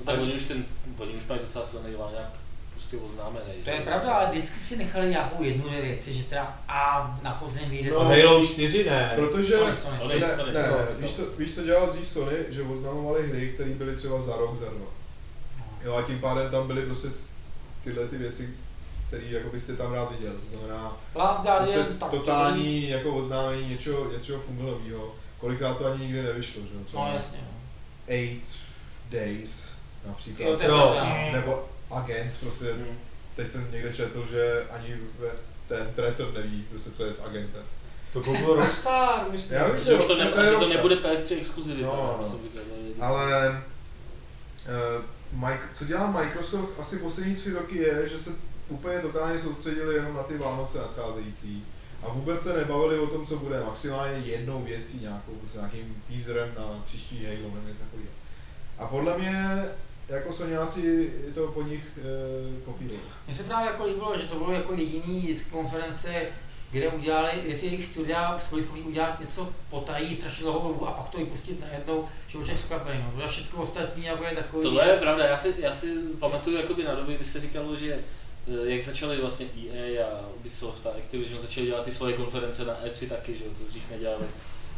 No 0.00 0.06
tak 0.06 0.20
oni 0.20 0.32
už 0.34 0.42
ten, 0.44 0.64
oni 0.98 1.12
už 1.12 1.22
mají 1.28 1.40
docela 1.40 1.66
silný 1.66 1.88
nějak 1.90 2.30
prostě 2.90 3.06
oznámený. 3.06 3.62
To 3.64 3.70
je 3.70 3.80
pravda, 3.80 4.12
ale 4.14 4.30
vždycky 4.30 4.58
si 4.58 4.76
nechali 4.76 5.08
nějakou 5.08 5.42
jednu 5.42 5.70
věci, 5.70 6.12
že 6.12 6.24
teda 6.24 6.58
a 6.68 7.18
na 7.22 7.30
podzim 7.30 7.70
vyjde 7.70 7.90
No. 7.90 8.00
A 8.00 8.04
Halo 8.04 8.44
4 8.44 8.84
ne. 8.84 9.12
Protože... 9.16 9.52
Sony, 9.52 9.76
Sony. 9.76 9.96
Sony. 9.96 10.20
Ne, 10.20 10.36
Sony. 10.36 10.52
ne, 10.52 10.68
No, 10.70 10.76
víš, 10.98 11.10
co, 11.16 11.22
víš, 11.38 11.54
co 11.54 11.64
dělal 11.64 11.86
dřív 11.92 12.08
Sony, 12.08 12.36
že 12.48 12.62
oznamovali 12.62 13.28
hry, 13.28 13.48
které 13.54 13.70
byly 13.70 13.96
třeba 13.96 14.20
za 14.20 14.36
rok, 14.36 14.56
za 14.56 14.64
dva. 14.64 14.86
Jo, 15.84 15.94
a 15.94 16.02
tím 16.02 16.20
pádem 16.20 16.50
tam 16.50 16.66
byly 16.66 16.82
prostě 16.82 17.08
tyhle 17.84 18.06
ty 18.06 18.18
věci, 18.18 18.50
které 19.08 19.22
jako 19.26 19.48
byste 19.48 19.76
tam 19.76 19.92
rád 19.92 20.10
viděl. 20.12 20.32
To 20.32 20.56
znamená, 20.56 20.96
Last 21.14 21.40
prostě 21.40 21.74
Guardian, 21.74 21.98
tak 21.98 22.10
totální 22.10 22.88
jako 22.88 23.14
oznámení 23.14 23.68
něčeho, 23.68 24.10
něčeho 24.12 24.40
fungového. 24.40 25.14
Kolikrát 25.38 25.78
to 25.78 25.86
ani 25.86 26.04
nikdy 26.04 26.22
nevyšlo, 26.22 26.62
že 26.62 26.68
jo? 26.74 26.78
No 26.78 26.84
Třeba 26.84 27.08
jasně. 27.08 27.38
no. 27.42 27.58
Eight 28.14 28.46
Days, 29.10 29.68
například. 30.06 30.46
Jo, 30.46 30.56
to 30.56 30.64
Jo. 30.64 30.96
Nebo 31.32 31.64
agent, 31.90 32.36
prostě 32.40 32.64
Hmm. 32.72 32.98
teď 33.36 33.50
jsem 33.50 33.72
někde 33.72 33.92
četl, 33.92 34.26
že 34.30 34.62
ani 34.70 34.96
ve- 35.18 35.28
ten 35.68 35.92
tretor 35.94 36.32
neví, 36.34 36.64
prostě, 36.70 36.90
co 36.90 37.04
je 37.04 37.12
s 37.12 37.24
agentem. 37.24 37.62
To 38.12 38.20
koupil 38.22 38.54
Rockstar, 38.56 39.26
myslím. 39.30 39.56
Já 39.56 39.68
vím, 39.68 39.84
Že 39.84 39.94
už 39.94 40.02
to, 40.02 40.08
to 40.08 40.18
ne, 40.18 40.24
je 40.24 40.50
že 40.50 40.56
to 40.56 40.68
nebude 40.68 40.94
PS3 40.96 41.38
exkluzivita. 41.38 41.86
No, 41.86 42.18
no. 42.22 42.38
říkal, 42.42 43.06
Ale 43.08 43.62
uh, 44.68 45.04
Mike, 45.48 45.62
co 45.74 45.84
dělá 45.84 46.10
Microsoft 46.10 46.70
asi 46.80 46.98
poslední 46.98 47.34
tři 47.34 47.52
roky 47.52 47.78
je, 47.78 48.08
že 48.08 48.18
se 48.18 48.30
úplně 48.68 48.98
totálně 48.98 49.38
soustředili 49.38 49.94
jenom 49.94 50.14
na 50.16 50.22
ty 50.22 50.38
Vánoce 50.38 50.78
nadcházející. 50.78 51.64
A 52.02 52.08
vůbec 52.08 52.42
se 52.42 52.56
nebavili 52.56 52.98
o 52.98 53.06
tom, 53.06 53.26
co 53.26 53.36
bude 53.36 53.60
maximálně 53.64 54.18
jednou 54.18 54.62
věcí, 54.62 54.98
nějakou, 55.00 55.32
prostě 55.32 55.58
nějakým 55.58 56.02
teaserem 56.08 56.48
na 56.58 56.82
příští 56.84 57.24
Halo 57.26 57.54
nebo 57.54 57.68
něco 57.68 57.78
takového. 57.80 58.10
A 58.78 58.86
podle 58.86 59.18
mě 59.18 59.64
jako 60.10 60.32
Soňáci 60.32 61.12
to 61.34 61.46
po 61.46 61.62
nich 61.62 61.82
e, 61.98 62.64
kopírovali. 62.64 63.02
Mně 63.26 63.36
se 63.36 63.42
právě 63.42 63.70
jako 63.70 63.84
líbilo, 63.84 64.18
že 64.18 64.26
to 64.26 64.34
bylo 64.34 64.52
jako 64.52 64.74
jediný 64.74 65.34
z 65.34 65.42
konference, 65.42 66.26
kde 66.70 66.88
udělali, 66.88 67.30
je 67.44 67.54
to 67.54 67.64
jejich 67.64 67.84
studia, 67.84 68.38
schopni 68.38 68.82
udělat 68.82 69.20
něco 69.20 69.48
potají 69.70 70.16
strašně 70.16 70.42
dlouhou 70.42 70.68
dobu 70.68 70.88
a 70.88 70.90
pak 70.90 71.08
to 71.08 71.18
vypustit 71.18 71.60
najednou, 71.60 72.08
že 72.26 72.38
už 72.38 72.48
je 72.48 72.54
překvapený. 72.54 73.04
No. 73.16 73.28
Všechno 73.28 73.62
ostatní 73.62 74.04
jako 74.04 74.24
je 74.24 74.34
takový. 74.34 74.62
Tohle 74.62 74.88
je 74.88 74.96
pravda, 74.96 75.26
já 75.26 75.38
si, 75.38 75.54
já 75.58 75.72
si 75.72 75.94
pamatuju 76.18 76.56
jakoby 76.56 76.84
na 76.84 76.94
doby, 76.94 77.14
kdy 77.14 77.24
se 77.24 77.40
říkalo, 77.40 77.76
že 77.76 77.92
eh, 77.94 78.70
jak 78.70 78.82
začali 78.82 79.20
vlastně 79.20 79.46
EA 79.72 80.06
a 80.06 80.28
Ubisoft 80.36 80.86
a 80.86 80.90
Activision 80.90 81.40
začali 81.40 81.66
dělat 81.66 81.84
ty 81.84 81.92
svoje 81.92 82.16
konference 82.16 82.64
na 82.64 82.74
E3 82.74 83.08
taky, 83.08 83.38
že 83.38 83.44
jo, 83.44 83.50
to 83.58 83.64
dřív 83.68 83.90
nedělali. 83.90 84.24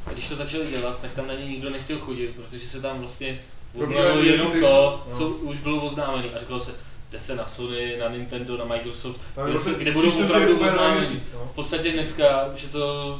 A 0.06 0.12
když 0.12 0.28
to 0.28 0.34
začali 0.34 0.66
dělat, 0.66 1.00
tak 1.00 1.12
tam 1.12 1.26
na 1.26 1.34
ně 1.34 1.46
nikdo 1.46 1.70
nechtěl 1.70 1.98
chodit, 1.98 2.34
protože 2.36 2.68
se 2.68 2.80
tam 2.80 3.00
vlastně 3.00 3.40
Věci, 3.74 4.26
jenom 4.28 4.52
to, 4.60 5.02
no. 5.10 5.16
co 5.16 5.28
už 5.28 5.58
bylo 5.58 5.84
oznámené. 5.86 6.28
A 6.34 6.38
říkalo 6.38 6.60
se, 6.60 6.72
jde 7.10 7.20
se 7.20 7.36
na 7.36 7.46
Sony, 7.46 7.96
na 8.00 8.08
Nintendo, 8.08 8.56
na 8.56 8.64
Microsoft, 8.64 9.20
kde, 9.48 9.58
se, 9.58 9.74
kde 9.74 9.92
budou 9.92 10.24
opravdu 10.24 10.60
oznámení. 10.60 11.20
no. 11.34 11.48
V 11.52 11.54
podstatě 11.54 11.92
dneska 11.92 12.46
už 12.54 12.62
je 12.62 12.68
to 12.68 13.18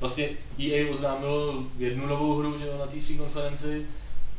vlastně 0.00 0.28
EA 0.60 0.92
oznámilo 0.92 1.54
jednu 1.78 2.06
novou 2.06 2.38
hru, 2.38 2.58
že 2.58 2.66
jo, 2.66 2.72
na 2.80 2.86
té 2.86 3.00
své 3.00 3.14
konferenci, 3.16 3.86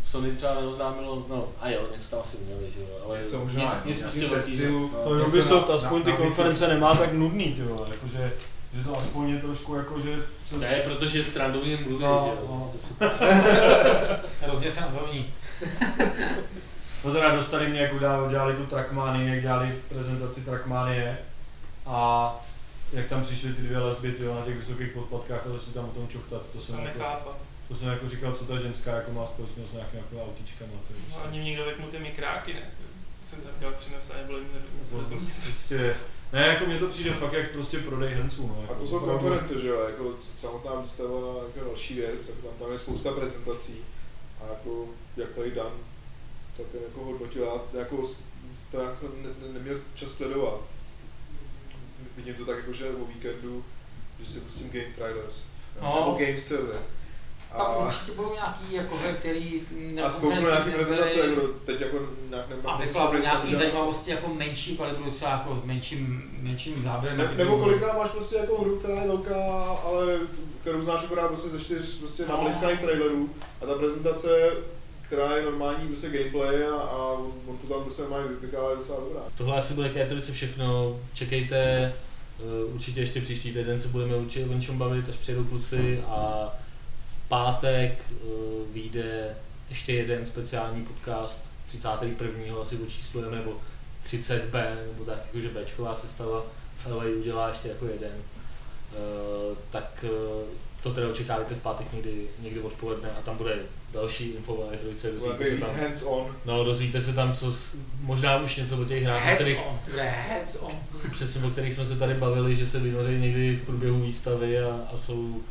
Sony 0.05 0.31
třeba 0.35 0.53
neoznámilo, 0.61 1.25
no 1.29 1.47
a 1.61 1.69
jo, 1.69 1.81
něco 1.95 2.09
tam 2.09 2.19
asi 2.19 2.37
měli, 2.45 2.71
že 2.75 2.81
jo, 2.81 2.87
ale 3.05 3.19
Něco 3.21 3.39
možná, 3.39 3.63
nic, 3.63 3.73
nic 3.85 3.99
prostě 3.99 4.27
sestřihu. 4.27 4.79
velkýho. 4.79 5.09
No, 5.09 5.19
No. 5.19 5.25
Ubisoft 5.27 5.69
aspoň 5.69 6.03
ty 6.03 6.11
konference 6.13 6.67
nemá 6.67 6.95
tak 6.95 7.13
nudný, 7.13 7.53
ty 7.53 7.61
vole, 7.61 7.87
jakože, 7.91 8.33
že 8.75 8.83
to 8.83 8.97
aspoň 8.97 9.29
je 9.29 9.39
trošku 9.41 9.75
jako, 9.75 9.99
že... 9.99 10.23
Co... 10.49 10.57
Ne, 10.57 10.75
protože 10.85 11.23
srandovně 11.23 11.77
mluví, 11.77 12.03
No, 12.03 12.31
že 12.35 12.41
jo. 12.41 12.47
no. 12.49 12.73
Hrozně 14.41 14.71
se 14.71 14.81
nadovní. 14.81 15.33
No 17.03 17.13
teda 17.13 17.35
dostali 17.35 17.67
mě, 17.67 17.79
jak 17.79 17.93
udělali, 17.93 18.29
dělali 18.29 18.55
tu 18.55 18.65
Trackmanii, 18.65 19.29
jak 19.29 19.41
dělali 19.41 19.75
prezentaci 19.89 20.41
Trackmanie 20.41 21.17
a 21.85 22.31
jak 22.93 23.05
tam 23.07 23.23
přišly 23.23 23.53
ty 23.53 23.61
dvě 23.61 23.77
lesby 23.79 24.11
tyjo, 24.11 24.35
na 24.35 24.41
těch 24.45 24.55
vysokých 24.57 24.91
podpadkách 24.91 25.47
a 25.47 25.49
začali 25.49 25.73
tam 25.73 25.85
o 25.85 25.91
tom 25.91 26.07
čuchtat, 26.07 26.41
to 26.53 26.59
jsem, 26.61 26.75
To 26.75 26.81
jako, 26.81 27.31
to 27.67 27.75
jsem 27.75 27.87
jako 27.87 28.09
říkal, 28.09 28.31
co 28.33 28.45
ta 28.45 28.57
ženská 28.57 28.91
jako 28.95 29.11
má 29.11 29.25
společnost 29.25 29.69
s 29.69 29.73
nějakými 29.73 30.03
jako 30.11 30.25
autíčkama. 30.25 30.71
To 30.87 30.93
je 30.93 30.99
No, 30.99 31.05
prostě- 31.05 31.27
ani 31.27 31.39
někdo 31.39 31.65
vypnul 31.65 31.87
ty 31.89 31.99
mikráky, 31.99 32.53
ne? 32.53 32.61
Jsem 33.29 33.39
tam 33.41 33.51
dělal 33.59 33.75
přines 33.79 34.11
a 34.13 34.17
nebylo 34.17 34.37
jim 34.37 34.47
rozumět. 34.91 35.33
prostě, 35.43 35.95
ne, 36.35 36.47
jako 36.47 36.65
mně 36.65 36.79
to 36.79 36.87
přijde 36.87 37.11
fakt 37.13 37.33
jak 37.33 37.51
prostě 37.51 37.79
prodej 37.79 38.09
hrnců, 38.13 38.47
no. 38.47 38.55
A 38.57 38.61
Jako, 38.61 38.75
to 38.75 38.87
jsou 38.87 38.97
opravdu. 38.97 39.19
konference, 39.19 39.61
že 39.61 39.67
jo, 39.67 39.79
jako 39.79 40.13
samotná 40.35 40.75
výstava 40.81 41.43
jako 41.47 41.69
další 41.69 41.93
věc, 41.93 42.29
jako 42.29 42.41
tam, 42.47 42.51
tam 42.59 42.71
je 42.71 42.79
spousta 42.79 43.11
prezentací 43.11 43.75
a 44.41 44.47
jako 44.49 44.85
jak 45.17 45.29
tady 45.29 45.51
Dan 45.51 45.71
tak 46.57 46.65
ten 46.71 46.81
jako 46.87 46.99
hodnotil, 47.05 47.61
jako 47.79 48.03
to 48.71 48.79
já 48.81 48.95
jsem 48.95 49.09
ne, 49.23 49.29
ne, 49.47 49.53
neměl 49.53 49.77
čas 49.95 50.11
sledovat. 50.11 50.63
Vidím 52.17 52.35
to 52.35 52.45
tak 52.45 52.57
jako, 52.57 52.73
že 52.73 52.89
o 52.89 53.05
víkendu, 53.05 53.65
že 54.19 54.29
si 54.31 54.39
pustím 54.39 54.69
game 54.69 54.93
trailers, 54.95 55.35
No. 55.81 55.95
nebo 55.99 56.11
game 56.25 56.39
server. 56.39 56.79
Tam 57.57 57.65
A, 57.65 57.77
určitě 57.87 58.11
budou 58.11 58.33
nějaký 58.33 58.73
jako 58.73 58.97
hry, 58.97 59.09
který 59.19 59.61
a 60.05 60.09
spouknu 60.09 60.41
nějaký 60.41 60.69
prezentace, 60.71 61.19
jako 61.19 61.41
teď 61.65 61.81
jako 61.81 61.97
nějak 62.29 62.49
nemám. 62.49 62.75
a 62.75 62.77
nejsem 62.77 62.93
vykladu 62.93 63.09
schopný 63.17 63.21
nějaký 63.21 63.55
zajímavosti 63.55 64.11
jako 64.11 64.33
menší 64.33 64.77
kalibru, 64.77 65.11
třeba 65.11 65.31
jako 65.31 65.55
s 65.55 65.65
menším, 65.65 66.23
menším 66.41 66.83
záběrem. 66.83 67.17
Ne, 67.17 67.31
nebo 67.37 67.57
kolikrát 67.57 67.97
máš 67.97 68.09
prostě 68.09 68.35
jako 68.35 68.61
hru, 68.61 68.75
která 68.75 69.01
je 69.01 69.07
velká, 69.07 69.45
ale 69.85 70.19
kterou 70.61 70.81
znáš 70.81 71.03
akorát 71.03 71.27
prostě 71.27 71.49
ze 71.49 71.59
čtyř 71.59 71.97
prostě 71.99 72.23
No. 72.29 72.35
nabliskaných 72.37 72.79
trailerů 72.81 73.29
a 73.61 73.65
ta 73.65 73.73
prezentace, 73.73 74.51
která 75.01 75.35
je 75.35 75.43
normální 75.43 75.87
prostě 75.87 76.09
gameplay 76.09 76.63
a, 76.67 76.75
a 76.75 76.97
on, 77.47 77.57
to 77.57 77.73
tam 77.73 77.81
prostě 77.81 78.01
normálně 78.01 78.27
vypikává 78.27 78.69
je 78.69 78.75
docela 78.75 78.99
dobrá. 78.99 79.21
Tohle 79.37 79.57
asi 79.57 79.73
bude 79.73 79.89
Kétovice 79.89 80.31
všechno, 80.31 80.99
čekejte, 81.13 81.57
eh, 82.39 82.65
určitě 82.73 82.99
ještě 82.99 83.21
příští 83.21 83.53
týden 83.53 83.79
se 83.79 83.87
budeme 83.87 84.15
určitě 84.15 84.45
o 84.45 84.53
něčem 84.53 84.77
bavit, 84.77 85.09
až 85.09 85.15
přijedou 85.15 85.43
kluci 85.43 86.03
a 86.07 86.49
pátek 87.27 87.99
eh, 88.11 88.15
vyjde 88.73 89.35
ještě 89.69 89.93
jeden 89.93 90.25
speciální 90.25 90.85
podcast, 90.85 91.39
31. 91.65 92.61
asi 92.61 92.77
očíslujeme, 92.77 93.37
nebo 93.37 93.53
30B, 94.05 94.75
nebo 94.91 95.05
tak, 95.05 95.17
jakože 95.25 95.49
Bčková 95.49 95.97
sestava, 95.97 96.43
ale 96.85 97.05
udělá 97.09 97.49
ještě 97.49 97.67
jako 97.67 97.85
jeden. 97.85 98.11
Eh, 98.93 99.55
tak 99.69 100.05
eh, 100.07 100.43
to 100.83 100.93
teda 100.93 101.09
očekávajte 101.09 101.55
v 101.55 101.61
pátek 101.61 101.93
někdy, 101.93 102.27
někdy 102.39 102.59
odpoledne 102.59 103.09
a 103.11 103.21
tam 103.21 103.37
bude 103.37 103.55
další 103.93 104.29
info 104.29 104.53
o 104.53 104.71
E3, 104.71 105.11
Bude 105.19 105.33
dozvíte 105.37 105.45
se 105.55 105.57
tam, 105.57 105.75
hands 105.75 106.03
on. 106.03 106.35
no, 106.45 106.63
dozvíte 106.63 107.01
se 107.01 107.13
tam 107.13 107.33
co, 107.33 107.53
možná 108.01 108.37
už 108.37 108.55
něco 108.55 108.81
o 108.81 108.85
těch 108.85 109.03
hrách, 109.03 109.21
o 109.21 109.25
Heads 109.25 109.41
kterých, 109.41 109.59
on, 109.67 109.79
bude 109.89 110.03
heads 110.03 110.57
on. 110.59 110.71
přesně 111.11 111.41
o 111.47 111.49
kterých 111.49 111.73
jsme 111.73 111.85
se 111.85 111.95
tady 111.95 112.13
bavili, 112.13 112.55
že 112.55 112.67
se 112.67 112.79
vynoří 112.79 113.11
někdy 113.19 113.55
v 113.55 113.65
průběhu 113.65 114.01
výstavy 114.01 114.59
a, 114.59 114.79
a 114.93 114.97
jsou 114.97 115.41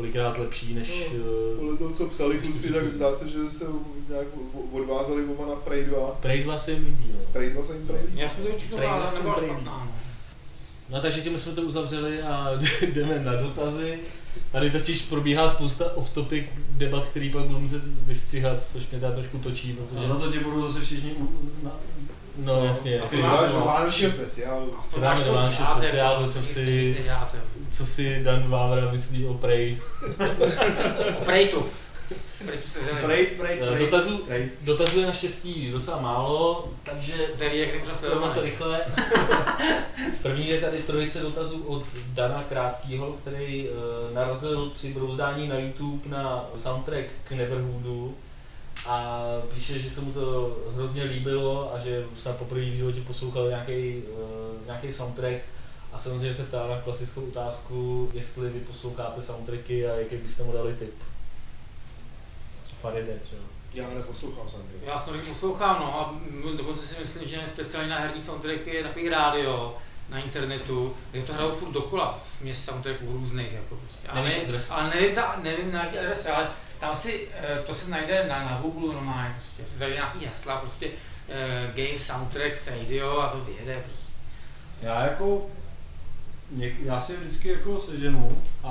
kolikrát 0.00 0.38
lepší 0.38 0.74
než... 0.74 0.88
No, 1.18 1.24
eh, 1.52 1.56
Podle 1.58 1.76
toho, 1.76 1.90
co 1.90 2.06
psali 2.06 2.38
kluci, 2.38 2.72
tak 2.72 2.92
zdá 2.92 3.12
se, 3.12 3.28
že 3.28 3.50
se 3.50 3.64
nějak 4.08 4.26
odvázali 4.72 5.24
oba 5.24 5.46
na 5.48 5.54
Prey 5.54 5.84
2. 5.84 5.98
Prey 6.20 6.42
2 6.42 6.58
se 6.58 6.72
jim 6.72 6.84
líbí, 6.84 7.10
no. 7.12 7.18
Prey 7.32 7.50
2 7.50 7.62
se 7.62 7.72
jim 7.74 7.86
Prey. 7.86 8.00
Já 8.14 8.28
jsem 8.28 8.44
to 8.44 8.48
určitě 8.50 8.68
jsem 8.68 8.78
nebyla 8.78 9.34
trailer. 9.34 9.56
špatná. 9.56 9.88
no. 10.90 11.00
Takže 11.00 11.20
tím 11.20 11.38
jsme 11.38 11.52
to 11.52 11.62
uzavřeli 11.62 12.22
a 12.22 12.50
jdeme 12.92 13.24
na 13.24 13.36
dotazy. 13.36 13.98
Tady 14.52 14.70
totiž 14.70 15.02
probíhá 15.02 15.48
spousta 15.48 15.96
off-topic 15.96 16.44
debat, 16.70 17.04
který 17.04 17.30
pak 17.30 17.42
budu 17.44 17.60
muset 17.60 17.82
vystřihat, 17.84 18.62
což 18.72 18.90
mě 18.90 19.00
teda 19.00 19.12
trošku 19.12 19.38
točí, 19.38 19.76
A 19.80 19.82
protože... 19.84 20.08
za 20.08 20.14
to 20.14 20.32
tě 20.32 20.40
budou 20.40 20.66
zase 20.66 20.80
všichni 20.80 21.12
u, 21.12 21.28
na, 21.62 21.70
No 22.36 22.64
jasně, 22.64 23.00
A 23.00 23.06
Který 23.06 23.22
to 23.22 23.28
máš 23.28 23.40
Máš 23.40 23.52
no. 23.52 23.60
vánočního 23.60 24.10
speciálu. 24.10 24.74
A 24.78 24.82
v 24.82 24.86
tom 24.86 25.00
To 25.02 25.06
máš 25.06 25.20
to 25.22 25.32
Vánoče 25.32 25.56
děláte, 25.56 25.80
speciálu, 25.86 26.20
jako, 26.22 26.32
co 26.32 26.42
si- 26.42 26.94
neděláte. 26.98 27.38
Co 27.70 27.86
si 27.86 28.22
Dan 28.24 28.50
Vávra 28.50 28.92
myslí 28.92 29.26
o 29.26 29.34
Prey. 29.34 29.78
O 31.20 31.24
Prejtu. 31.24 31.66
Prejtu 32.46 32.68
se 32.68 32.80
zjeli. 32.84 33.00
Prejt, 33.04 33.28
prejt, 33.38 33.62
Eh, 33.62 33.66
prejt. 33.66 33.78
Dotazů, 33.90 34.18
prejt. 34.18 34.52
dotazů 34.62 35.00
je 35.00 35.06
naštěstí 35.06 35.70
docela 35.70 36.00
málo, 36.00 36.68
takže 36.84 37.14
je 37.38 37.56
jak 37.56 37.88
na 38.20 38.34
to 38.34 38.42
rychle. 38.42 38.80
První 40.22 40.48
je 40.48 40.60
tady 40.60 40.78
trojice 40.78 41.20
dotazů 41.20 41.64
od 41.66 41.82
Dana 42.06 42.44
Krátkýho, 42.48 43.12
který 43.12 43.68
uh, 43.68 44.14
narazil 44.14 44.70
při 44.74 44.94
brouzdání 44.94 45.48
na 45.48 45.58
YouTube 45.58 46.08
na 46.08 46.44
soundtrack 46.56 47.06
k 47.24 47.32
Neverhoodu 47.32 48.14
a 48.86 49.22
píše, 49.54 49.78
že 49.78 49.90
se 49.90 50.00
mu 50.00 50.12
to 50.12 50.56
hrozně 50.74 51.04
líbilo 51.04 51.74
a 51.74 51.78
že 51.78 52.04
se 52.18 52.32
poprvé 52.32 52.60
v 52.60 52.74
životě 52.76 53.00
poslouchal 53.06 53.48
nějaký, 53.48 54.02
uh, 54.12 54.66
nějaký 54.66 54.92
soundtrack 54.92 55.42
a 55.92 55.98
samozřejmě 55.98 56.34
se 56.34 56.44
ptá 56.44 56.66
na 56.66 56.80
klasickou 56.80 57.22
otázku, 57.22 58.10
jestli 58.14 58.50
vy 58.50 58.60
posloucháte 58.60 59.22
soundtracky 59.22 59.86
a 59.86 59.94
jaký 59.94 60.16
byste 60.16 60.42
mu 60.42 60.52
dali 60.52 60.74
tip. 60.74 60.94
Faride 62.80 63.18
třeba. 63.22 63.42
Já 63.74 63.88
neposlouchám 63.90 64.50
sám. 64.50 64.60
Já 64.82 64.98
s 64.98 65.06
Norím 65.06 65.22
poslouchám, 65.22 65.76
no 65.80 66.00
a 66.00 66.14
dokonce 66.56 66.86
si 66.86 67.00
myslím, 67.00 67.28
že 67.28 67.40
speciálně 67.48 67.90
na 67.90 67.98
herní 67.98 68.22
soundtracky 68.22 68.74
je 68.74 68.82
takový 68.82 69.08
rádio 69.08 69.76
na 70.08 70.18
internetu, 70.18 70.96
kde 71.10 71.22
to 71.22 71.32
hrajou 71.32 71.50
furt 71.50 71.72
dokola, 71.72 72.18
směs 72.24 72.64
soundtracků 72.64 73.12
různých, 73.12 73.52
jako 73.52 73.76
prostě. 73.76 74.08
Ale, 74.08 74.28
ne, 74.28 74.62
ale 74.70 74.90
nevím, 74.90 75.14
ta, 75.14 75.38
nevím 75.42 75.72
na 75.72 75.84
jaký 75.84 75.98
adrese, 75.98 76.30
ale 76.30 76.50
tam 76.80 76.96
si, 76.96 77.28
eh, 77.32 77.62
to 77.66 77.74
se 77.74 77.90
najde 77.90 78.28
na, 78.28 78.44
na 78.44 78.58
Google 78.62 78.94
normálně, 78.94 79.34
prostě, 79.34 79.64
si 79.66 79.78
zajde 79.78 79.94
nějaký 79.94 80.26
hesla, 80.26 80.56
prostě 80.56 80.86
uh, 80.86 81.74
game 81.74 81.98
soundtrack 81.98 82.66
radio 82.66 83.20
a 83.20 83.28
to 83.28 83.40
vyjede 83.40 83.82
prostě. 83.86 84.10
Já 84.82 85.04
jako, 85.04 85.46
něk, 86.50 86.74
já 86.84 87.00
si 87.00 87.12
je 87.12 87.18
vždycky 87.18 87.48
jako 87.48 87.78
seženu 87.78 88.42
a, 88.64 88.68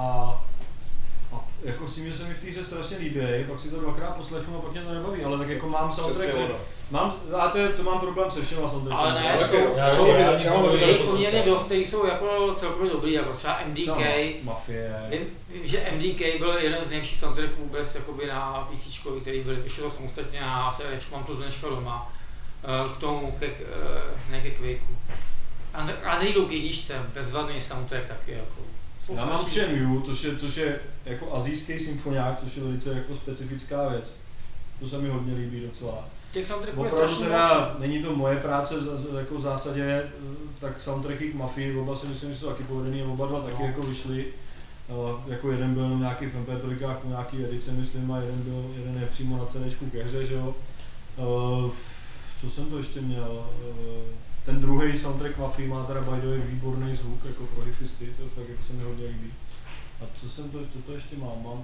a 1.33 1.39
jako 1.63 1.87
s 1.87 1.95
tím, 1.95 2.05
že 2.07 2.13
se 2.13 2.23
mi 2.23 2.33
v 2.33 2.41
té 2.41 2.47
hře 2.47 2.63
strašně 2.63 2.97
líbí, 2.97 3.19
pak 3.49 3.59
si 3.59 3.69
to 3.69 3.79
dvakrát 3.79 4.15
poslechnu 4.15 4.57
a 4.57 4.61
pak 4.61 4.71
mě 4.71 4.81
to 4.81 4.93
nebaví, 4.93 5.23
ale 5.23 5.37
tak 5.37 5.49
jako 5.49 5.69
mám 5.69 5.91
soundtrack. 5.91 6.29
Mám, 6.91 7.15
a 7.37 7.47
to, 7.47 7.57
je, 7.57 7.69
to 7.69 7.83
mám 7.83 7.99
problém 7.99 8.31
se 8.31 8.41
všema 8.41 8.69
soundtrackama. 8.69 9.09
Ale 9.11 9.21
ne, 9.21 9.31
Ale 9.33 9.47
jsou, 9.47 9.55
jsou, 9.95 10.75
je 10.75 10.95
poměrně 10.95 11.41
dost, 11.43 11.63
který 11.63 11.85
jsou 11.85 12.05
jako 12.05 12.55
celkově 12.59 12.91
dobrý, 12.91 13.13
jako 13.13 13.33
třeba 13.33 13.59
MDK. 13.67 14.43
Mafie. 14.43 14.95
Vím, 15.09 15.21
vím, 15.49 15.67
že 15.67 15.91
MDK 15.95 16.39
byl 16.39 16.53
jeden 16.57 16.85
z 16.85 16.89
nejlepších 16.89 17.19
soundtracků 17.19 17.61
vůbec 17.61 17.95
jakoby 17.95 18.27
na 18.27 18.69
PC, 18.71 18.99
který 19.21 19.41
byl 19.41 19.55
vyšel 19.55 19.91
samostatně 19.91 20.39
a 20.43 20.75
CD, 20.77 21.11
mám 21.11 21.23
to 21.23 21.35
dneška 21.35 21.69
doma. 21.69 22.11
Eh, 22.63 22.89
K 22.95 22.99
tomu, 22.99 23.31
ke, 23.39 23.45
eh, 23.45 24.31
ne 24.31 24.41
ke 24.41 24.51
Quakeu. 24.51 24.95
A, 25.79 25.85
ne- 25.85 25.93
a 26.03 26.19
nejdou 26.19 26.45
k 26.45 26.51
jedničce, 26.51 26.93
bezvadný 27.13 27.61
soundtrack 27.61 28.05
taky 28.05 28.31
jako. 28.31 28.61
Já 29.15 29.25
mám. 29.25 29.49
Shenmue, 29.49 30.01
což 30.05 30.23
je, 30.23 30.37
což 30.37 30.55
je 30.57 30.79
jako 31.05 31.35
azijský 31.35 31.79
symfoniák, 31.79 32.39
což 32.39 32.55
je 32.55 32.63
velice 32.63 32.89
jako 32.93 33.15
specifická 33.15 33.87
věc. 33.87 34.13
To 34.79 34.87
se 34.87 34.97
mi 34.97 35.09
hodně 35.09 35.33
líbí 35.33 35.61
docela. 35.61 36.05
Těch 36.31 36.45
soundtracků 36.45 36.83
je 36.83 36.91
Opravdu 36.91 37.15
teda 37.15 37.75
není 37.79 38.03
to 38.03 38.15
moje 38.15 38.37
práce 38.37 38.75
jako 39.19 39.35
v 39.35 39.41
zásadě, 39.41 39.83
eh, 39.83 40.09
tak 40.59 40.81
soundtracky 40.81 41.31
k 41.31 41.35
Mafii, 41.35 41.77
oba 41.77 41.95
si 41.95 42.07
myslím, 42.07 42.31
že 42.33 42.37
jsou 42.39 42.47
taky 42.47 42.63
povedený, 42.63 43.03
oba 43.03 43.27
dva 43.27 43.41
taky 43.41 43.61
No. 43.63 43.67
jako 43.67 43.81
vyšly. 43.81 44.25
Eh, 44.89 45.31
jako 45.31 45.51
jeden 45.51 45.73
byl 45.73 45.89
nějaký 45.99 46.25
v 46.25 46.35
MP3, 46.35 46.97
nějaký 47.07 47.45
edice 47.45 47.71
myslím, 47.71 48.11
a 48.11 48.17
jeden 48.19 48.41
byl, 48.41 48.73
jeden 48.77 48.97
je 49.01 49.07
přímo 49.07 49.37
na 49.37 49.45
CD 49.45 49.89
ke 49.91 50.03
hře, 50.03 50.25
že 50.25 50.33
jo. 50.33 50.55
Eh, 51.17 51.71
co 52.41 52.49
jsem 52.49 52.65
to 52.65 52.77
ještě 52.77 53.01
měl? 53.01 53.45
Ten 54.49 54.61
druhý 54.61 54.97
soundtrack 54.97 55.37
Mafii 55.37 55.67
má 55.67 55.83
teda 55.83 56.01
by 56.01 56.21
the 56.21 56.27
way 56.27 56.39
výborný 56.39 56.95
zvuk, 56.95 57.25
jako 57.25 57.45
pro 57.45 57.65
hifisty, 57.65 58.05
to 58.05 58.23
fakt 58.35 58.49
jako 58.49 58.63
se 58.63 58.73
mi 58.73 58.83
hodně 58.83 59.05
líbí. 59.05 59.33
A 60.01 60.05
co 60.15 60.29
jsem 60.29 60.49
to, 60.49 60.57
co 60.73 60.79
to 60.85 60.93
ještě 60.93 61.15
mám? 61.15 61.43
Mám 61.43 61.63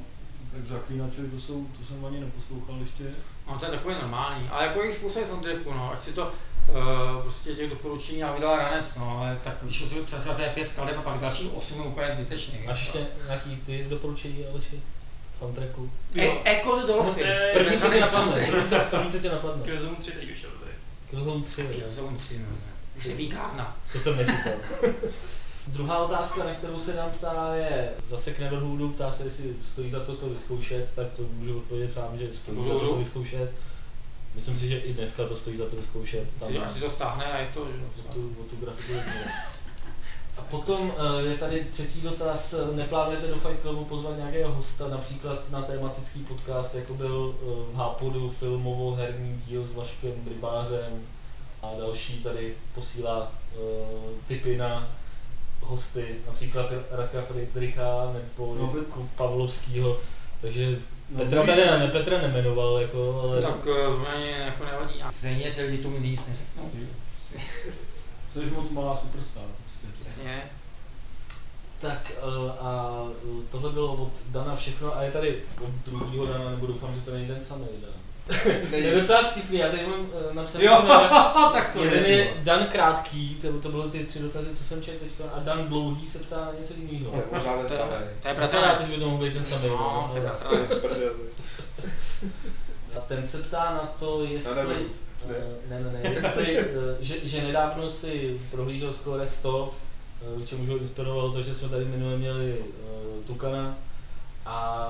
tak 0.53 0.67
zaklínačovi, 0.67 1.27
to, 1.29 1.39
jsou, 1.39 1.67
to 1.79 1.85
jsem 1.85 2.05
ani 2.05 2.19
neposlouchal 2.19 2.75
ještě. 2.79 3.03
No 3.47 3.59
to 3.59 3.65
je 3.65 3.71
takový 3.71 3.95
normální, 4.01 4.49
ale 4.49 4.65
jako 4.65 4.81
jejich 4.81 4.95
způsob 4.95 5.27
soundtracku, 5.27 5.73
no, 5.73 5.91
ať 5.93 6.03
si 6.03 6.13
to 6.13 6.25
uh, 6.27 7.21
prostě 7.21 7.55
těch 7.55 7.69
doporučení 7.69 8.23
a 8.23 8.33
vydal 8.33 8.57
ranec, 8.57 8.95
no, 8.95 9.17
ale 9.19 9.39
tak 9.43 9.63
vyšlo 9.63 9.87
si 9.87 9.95
přes 9.95 10.23
to 10.23 10.41
je 10.41 10.49
pět 10.49 10.71
skladeb 10.71 10.97
a 10.97 11.01
pak 11.01 11.17
dalších 11.19 11.53
osm 11.53 11.81
je 11.81 11.87
úplně 11.87 12.07
zbytečných. 12.13 12.67
Máš 12.67 12.79
ještě 12.79 13.07
nějaký 13.25 13.55
ty 13.65 13.85
doporučení, 13.89 14.45
Aleši? 14.51 14.81
Soundtracku? 15.39 15.91
E- 16.15 16.41
Echo 16.51 16.79
the 16.79 16.87
Dolphin. 16.87 17.25
No, 17.27 17.33
První, 17.53 17.77
co 17.81 17.89
tě 17.89 17.99
napadne. 17.99 18.07
soundtrack. 18.07 18.89
První, 18.89 19.11
co- 19.11 19.19
tě 19.19 19.29
napadne. 19.29 19.63
Killzone 19.63 19.95
3 19.99 20.11
teď 20.11 20.27
vyšel 20.27 20.49
tady. 20.59 20.71
Killzone 21.09 21.43
3, 21.43 21.61
jo. 21.61 21.67
Killzone 21.71 22.17
3, 22.17 22.39
no. 22.39 22.74
Je 23.03 23.15
výkárna. 23.15 23.77
To 23.93 23.99
jsem 23.99 24.17
nečekal. 24.17 24.53
Druhá 25.67 25.97
otázka, 25.97 26.43
na 26.43 26.53
kterou 26.53 26.79
se 26.79 26.95
nám 26.95 27.11
ptá, 27.11 27.55
je 27.55 27.93
zase 28.09 28.33
k 28.33 28.39
Neverhoodu, 28.39 28.89
ptá 28.89 29.11
se, 29.11 29.23
jestli 29.23 29.55
stojí 29.71 29.91
za 29.91 29.99
to 29.99 30.15
to 30.15 30.29
vyzkoušet, 30.29 30.89
tak 30.95 31.07
to 31.15 31.23
můžu 31.31 31.57
odpovědět 31.57 31.93
sám, 31.93 32.17
že 32.17 32.33
stojí 32.33 32.67
za 32.67 32.73
to 32.73 32.79
to 32.79 32.95
vyzkoušet. 32.95 33.51
Myslím 34.35 34.57
si, 34.57 34.67
že 34.67 34.77
i 34.77 34.93
dneska 34.93 35.27
to 35.27 35.37
stojí 35.37 35.57
za 35.57 35.65
to 35.65 35.75
vyzkoušet. 35.75 36.27
Tam 36.39 36.57
až 36.57 36.71
si 36.73 36.79
to 36.79 36.89
stáhne 36.89 37.25
a 37.25 37.37
je 37.37 37.49
to, 37.53 37.67
že 37.67 38.03
o 38.09 38.13
tu, 38.13 38.35
o 38.41 38.43
tu 38.43 38.55
grafiku. 38.55 38.93
A 40.37 40.41
potom 40.41 40.91
eh, 40.97 41.21
je 41.21 41.37
tady 41.37 41.67
třetí 41.71 42.01
dotaz. 42.01 42.55
Neplánujete 42.73 43.27
do 43.27 43.35
Fight 43.35 43.61
Clubu 43.61 43.85
pozvat 43.85 44.17
nějakého 44.17 44.53
hosta, 44.53 44.87
například 44.87 45.51
na 45.51 45.61
tematický 45.61 46.19
podcast, 46.19 46.75
jako 46.75 46.93
byl 46.93 47.35
eh, 47.35 47.45
v 47.73 47.75
Hápodu 47.75 48.35
filmovo-herní 48.39 49.41
díl 49.47 49.67
s 49.67 49.75
Vaškem 49.75 50.13
Rybářem 50.27 51.01
a 51.73 51.79
další 51.79 52.13
tady 52.23 52.53
posílá 52.75 53.31
uh, 53.57 54.11
tipy 54.27 54.57
na 54.57 54.87
hosty, 55.61 56.15
například 56.27 56.71
Raka 56.91 57.21
Friedricha 57.21 58.11
nebo 58.13 58.55
No, 58.55 58.73
no, 58.97 59.09
Pavlovskýho. 59.15 59.97
Takže 60.41 60.77
No, 61.09 61.17
Petra 61.23 61.41
můžeš- 61.41 61.55
tady 61.55 61.79
ne, 61.79 61.87
Petra 61.87 62.21
nemenoval, 62.21 62.77
jako, 62.77 63.21
ale 63.23 63.41
tak 63.41 63.65
uh, 63.65 63.99
mě 64.17 64.31
jako 64.31 64.65
nevadí. 64.65 65.01
A 65.01 65.11
stejně 65.11 65.51
ty 65.51 65.61
lidi 65.65 65.83
tomu 65.83 65.99
nic 65.99 66.21
neřeknou. 66.27 66.71
Jsi 68.33 68.39
moc 68.45 68.69
malá 68.69 68.95
superstar. 68.95 69.43
Prostě. 69.43 69.87
Přesně. 70.01 70.43
Tak 71.79 72.11
eh, 72.17 72.51
a 72.61 73.01
eh, 73.23 73.45
tohle 73.51 73.71
bylo 73.71 73.93
od 73.93 74.11
Dana 74.27 74.55
všechno 74.55 74.97
a 74.97 75.01
je 75.03 75.11
tady 75.11 75.41
od 75.63 75.69
druhého 75.91 76.25
Dana, 76.25 76.49
nebo 76.49 76.67
doufám, 76.67 76.95
že 76.95 77.01
to 77.01 77.11
není 77.11 77.27
ten 77.27 77.45
samý 77.45 77.65
Dan. 77.81 77.91
To 78.69 78.75
je 78.75 78.99
docela 79.01 79.23
vtipný, 79.23 79.57
já 79.57 79.69
tady 79.69 79.87
mám 79.87 79.99
uh, 79.99 80.33
napsaný 80.33 80.65
Jo, 80.65 80.75
ten 80.75 80.85
jeden- 80.91 81.09
tak 81.53 81.73
to 81.73 81.83
jeden 81.83 82.05
je. 82.05 82.11
je 82.11 82.33
Dan 82.43 82.65
krátký, 82.67 83.35
to, 83.41 83.53
to 83.61 83.69
byly 83.69 83.89
ty 83.89 84.03
tři 84.05 84.19
dotazy, 84.19 84.55
co 84.55 84.63
jsem 84.63 84.81
četl 84.83 84.97
teďka, 84.99 85.23
a 85.33 85.39
Dan 85.39 85.67
dlouhý 85.67 86.09
se 86.09 86.19
ptá 86.19 86.35
na 86.35 86.51
něco 86.59 86.73
jiného. 86.77 87.11
To 87.11 87.17
je 87.17 87.23
možná 87.31 87.57
ten 87.57 87.69
samý. 87.69 87.91
To 88.21 88.27
je 88.27 88.33
Bratranec, 88.33 88.35
bratranec. 88.35 88.81
že 88.89 88.95
by 88.95 88.99
to 89.03 89.09
mohl 89.09 89.23
být 89.25 89.33
ten 89.33 89.43
samý. 89.43 89.67
No, 89.67 89.75
no, 89.77 90.09
to 90.11 90.17
je 90.17 90.23
no. 90.23 90.29
bratranec. 90.29 90.71
A 92.97 92.99
ten 93.07 93.27
se 93.27 93.37
ptá 93.37 93.63
na 93.73 93.93
to, 93.99 94.23
jestli... 94.23 94.55
Na 94.55 94.61
eh, 94.71 95.43
Ne, 95.69 95.79
ne, 95.79 95.91
ne, 96.03 96.09
jestli, 96.13 96.57
eh, 96.57 96.63
že, 96.99 97.15
že 97.23 97.41
nedávno 97.43 97.89
si 97.89 98.41
prohlížel 98.51 98.93
skóre 98.93 99.27
100, 99.27 99.73
eh, 100.21 100.45
čemu 100.45 100.65
ho 100.65 100.77
inspirovalo 100.77 101.31
to, 101.31 101.41
že 101.41 101.55
jsme 101.55 101.69
tady 101.69 101.85
minule 101.85 102.17
měli 102.17 102.57
uh, 102.59 103.23
Tukana 103.23 103.77
a 104.45 104.89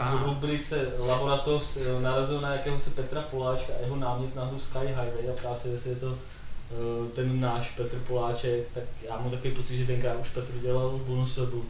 eh, 0.00 0.16
v 0.16 0.22
rubrice 0.22 0.92
Laboratos 0.98 1.76
eh, 1.76 2.00
narazil 2.02 2.40
na 2.40 2.52
jakéhosi 2.52 2.90
Petra 2.90 3.22
Poláčka 3.22 3.72
a 3.78 3.82
jeho 3.82 3.96
námět 3.96 4.36
na 4.36 4.44
hru 4.44 4.60
Sky 4.60 4.78
Highway 4.78 5.30
a 5.30 5.32
ptá 5.36 5.54
se, 5.54 5.68
jestli 5.68 5.90
je 5.90 5.96
to 5.96 6.14
eh, 6.14 7.08
ten 7.14 7.40
náš 7.40 7.70
Petr 7.70 7.98
Poláček, 7.98 8.68
tak 8.74 8.84
já 9.02 9.18
mám 9.18 9.30
takový 9.30 9.54
pocit, 9.54 9.76
že 9.76 9.86
tenkrát 9.86 10.16
už 10.20 10.28
Petr 10.28 10.52
dělal 10.52 10.90
bonus 11.06 11.36
webu, 11.36 11.64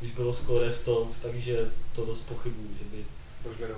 když 0.00 0.12
bylo 0.12 0.32
skóre 0.32 0.70
100, 0.70 1.08
takže 1.22 1.70
to 1.94 2.04
dost 2.04 2.20
pochybuju, 2.20 2.68
že 2.78 2.84
by 2.96 3.04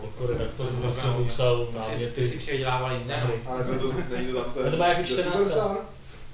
jako 0.03 0.27
redaktor 0.27 0.67
To 0.67 0.73
bonus 0.73 1.01
bylo 1.01 1.13
webu 1.13 1.25
psal 1.29 1.67
Ty 1.67 1.73
si 1.73 1.79
náměty. 1.79 2.39
předělávali 2.39 3.05
no. 3.07 3.15
Ale 3.53 3.65
to, 3.65 3.95
není 4.17 4.33
to 4.33 4.45
tam. 4.45 4.67
A 4.67 4.71
to 4.71 4.77
byla 4.77 4.87
jako 4.87 5.03
The 5.03 5.07
14. 5.07 5.33
Superstar? 5.33 5.77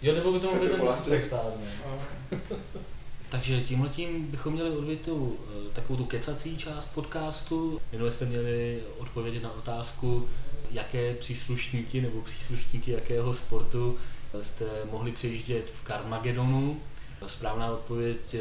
Jo, 0.03 0.15
nebo 0.15 0.33
by 0.33 0.41
to 0.41 0.47
mohl 0.47 0.61
být 0.61 0.71
ten 0.71 0.93
superstar, 0.93 1.41
ne? 1.61 2.39
Takže 3.31 3.61
tímhletím 3.61 4.27
bychom 4.31 4.53
měli 4.53 4.71
odvět 4.71 5.01
tu, 5.01 5.39
eh, 5.49 5.71
takovou 5.73 5.97
tu 5.97 6.05
kecací 6.05 6.57
část 6.57 6.95
podcastu. 6.95 7.81
Minule 7.93 8.13
jste 8.13 8.27
měli 8.27 8.83
odpovědět 8.99 9.43
na 9.43 9.53
otázku, 9.53 10.29
jaké 10.71 11.15
příslušníky 11.15 12.01
nebo 12.01 12.21
příslušníky 12.21 12.91
jakého 12.91 13.35
sportu 13.35 13.99
jste 14.43 14.65
mohli 14.91 15.13
přejíždět 15.13 15.71
v 15.71 15.87
Carmagedonu. 15.87 16.81
Správná 17.27 17.73
odpověď 17.73 18.35
eh, 18.35 18.39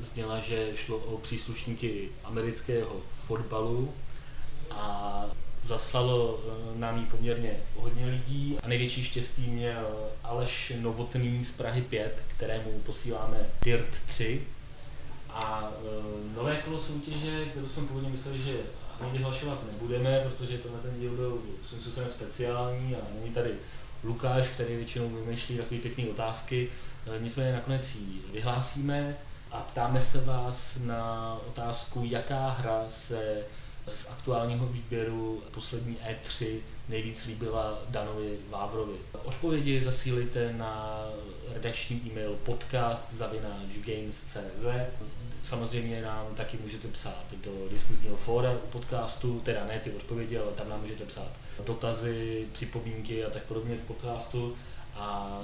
zněla, 0.00 0.40
že 0.40 0.72
šlo 0.76 0.96
o 0.96 1.18
příslušníky 1.18 2.08
amerického 2.24 2.96
fotbalu 3.26 3.92
a 4.70 5.24
zaslalo 5.66 6.40
eh, 6.40 6.78
nám 6.78 6.98
jí 6.98 7.06
poměrně 7.06 7.50
hodně 7.76 8.06
lidí 8.06 8.58
a 8.62 8.68
největší 8.68 9.04
štěstí 9.04 9.50
měl 9.50 10.10
Aleš 10.24 10.72
Novotný 10.80 11.44
z 11.44 11.50
Prahy 11.50 11.82
5, 11.82 12.22
kterému 12.36 12.80
posíláme 12.86 13.38
Dirt 13.64 13.88
3 14.08 14.42
a 15.36 15.70
e, 15.70 16.36
nové 16.36 16.56
kolo 16.56 16.80
soutěže, 16.80 17.44
kterou 17.44 17.68
jsme 17.68 17.82
původně 17.86 18.08
mysleli, 18.08 18.42
že 18.42 18.56
ani 19.00 19.10
vyhlašovat 19.12 19.58
nebudeme, 19.72 20.20
protože 20.20 20.58
tenhle 20.58 20.80
ten 20.80 21.00
díl 21.00 21.10
byl 21.10 21.42
svým 21.68 21.80
způsobem 21.80 22.08
speciální 22.10 22.94
a 22.94 22.98
není 23.20 23.34
tady 23.34 23.50
Lukáš, 24.04 24.48
který 24.48 24.76
většinou 24.76 25.08
vymýšlí 25.08 25.56
takové 25.56 25.80
pěkné 25.80 26.04
otázky. 26.04 26.68
Nicméně 27.20 27.52
nakonec 27.52 27.94
ji 27.94 28.22
vyhlásíme 28.32 29.16
a 29.50 29.56
ptáme 29.56 30.00
se 30.00 30.20
vás 30.20 30.78
na 30.84 31.36
otázku, 31.48 32.02
jaká 32.04 32.50
hra 32.50 32.84
se 32.88 33.44
z 33.88 34.10
aktuálního 34.10 34.66
výběru 34.66 35.42
poslední 35.50 35.96
E3 35.96 36.58
nejvíc 36.88 37.26
líbila 37.26 37.78
Danovi 37.88 38.38
Vávrovi. 38.50 38.96
Odpovědi 39.24 39.80
zasílíte 39.80 40.52
na 40.52 41.04
redakční 41.54 42.02
e-mail 42.06 42.38
podcast.games.cz 42.44 44.66
Samozřejmě 45.42 46.02
nám 46.02 46.34
taky 46.34 46.58
můžete 46.62 46.88
psát 46.88 47.24
do 47.44 47.68
diskuzního 47.70 48.16
fóra 48.16 48.52
u 48.52 48.66
podcastu, 48.66 49.40
teda 49.40 49.66
ne 49.66 49.80
ty 49.80 49.92
odpovědi, 49.92 50.38
ale 50.38 50.52
tam 50.52 50.68
nám 50.68 50.80
můžete 50.80 51.04
psát 51.04 51.28
dotazy, 51.66 52.46
připomínky 52.52 53.24
a 53.24 53.30
tak 53.30 53.42
podobně 53.42 53.76
k 53.76 53.80
podcastu. 53.80 54.56
A 54.94 55.38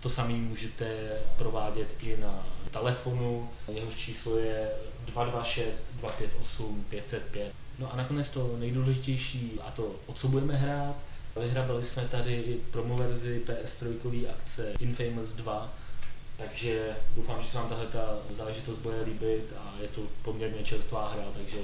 to 0.00 0.10
samé 0.10 0.34
můžete 0.34 1.08
provádět 1.38 1.88
i 2.02 2.16
na 2.20 2.46
telefonu, 2.70 3.50
jehož 3.68 3.94
číslo 3.94 4.38
je 4.38 4.70
226 5.04 5.88
258 5.92 6.84
505. 6.88 7.52
No 7.78 7.92
a 7.92 7.96
nakonec 7.96 8.30
to 8.30 8.56
nejdůležitější, 8.58 9.60
a 9.66 9.70
to 9.70 9.96
o 10.06 10.12
co 10.12 10.28
budeme 10.28 10.56
hrát. 10.56 10.96
Vyhrabali 11.40 11.84
jsme 11.84 12.08
tady 12.08 12.34
i 12.34 12.60
promo 12.70 12.96
verzi 12.96 13.42
PS3 13.46 14.28
akce 14.30 14.72
Infamous 14.78 15.28
2, 15.28 15.72
takže 16.36 16.96
doufám, 17.16 17.42
že 17.42 17.50
se 17.50 17.58
vám 17.58 17.68
tahle 17.68 17.86
ta 17.86 18.18
záležitost 18.36 18.78
bude 18.78 19.02
líbit 19.02 19.52
a 19.58 19.74
je 19.82 19.88
to 19.88 20.00
poměrně 20.22 20.64
čerstvá 20.64 21.08
hra, 21.08 21.24
takže 21.34 21.58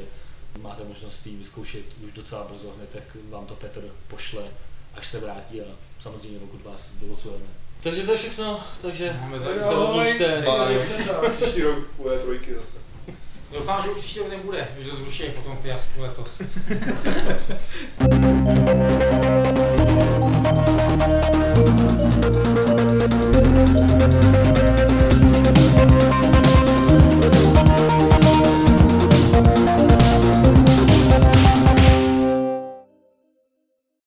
máte 0.60 0.84
možnost 0.84 1.26
ji 1.26 1.36
vyzkoušet 1.36 1.84
už 2.04 2.12
docela 2.12 2.44
brzo, 2.44 2.72
hned 2.76 2.94
jak 2.94 3.04
vám 3.30 3.46
to 3.46 3.54
Petr 3.54 3.84
pošle, 4.08 4.42
až 4.94 5.08
se 5.08 5.20
vrátí 5.20 5.60
a 5.60 5.64
samozřejmě 6.00 6.38
pokud 6.38 6.64
vás 6.64 6.90
vylosujeme. 7.00 7.46
Takže 7.82 8.02
to 8.02 8.12
je 8.12 8.18
všechno, 8.18 8.60
takže 8.82 9.16
Máme 9.20 9.38
se 9.38 9.44
za... 9.44 9.70
rozlučte. 9.70 10.42
No 10.46 10.60
a 10.60 11.30
příští 11.30 11.62
rok 11.62 11.78
bude 11.96 12.18
trojky 12.18 12.54
zase. 12.54 12.91
Doufám, 13.52 13.82
že 13.82 13.90
už 13.90 13.98
příště 13.98 14.20
nebude, 14.28 14.68
že 14.78 14.90
to 14.90 14.96
zruší 14.96 15.24
po 15.44 15.56
fiasku 15.62 16.02
letos. 16.02 16.28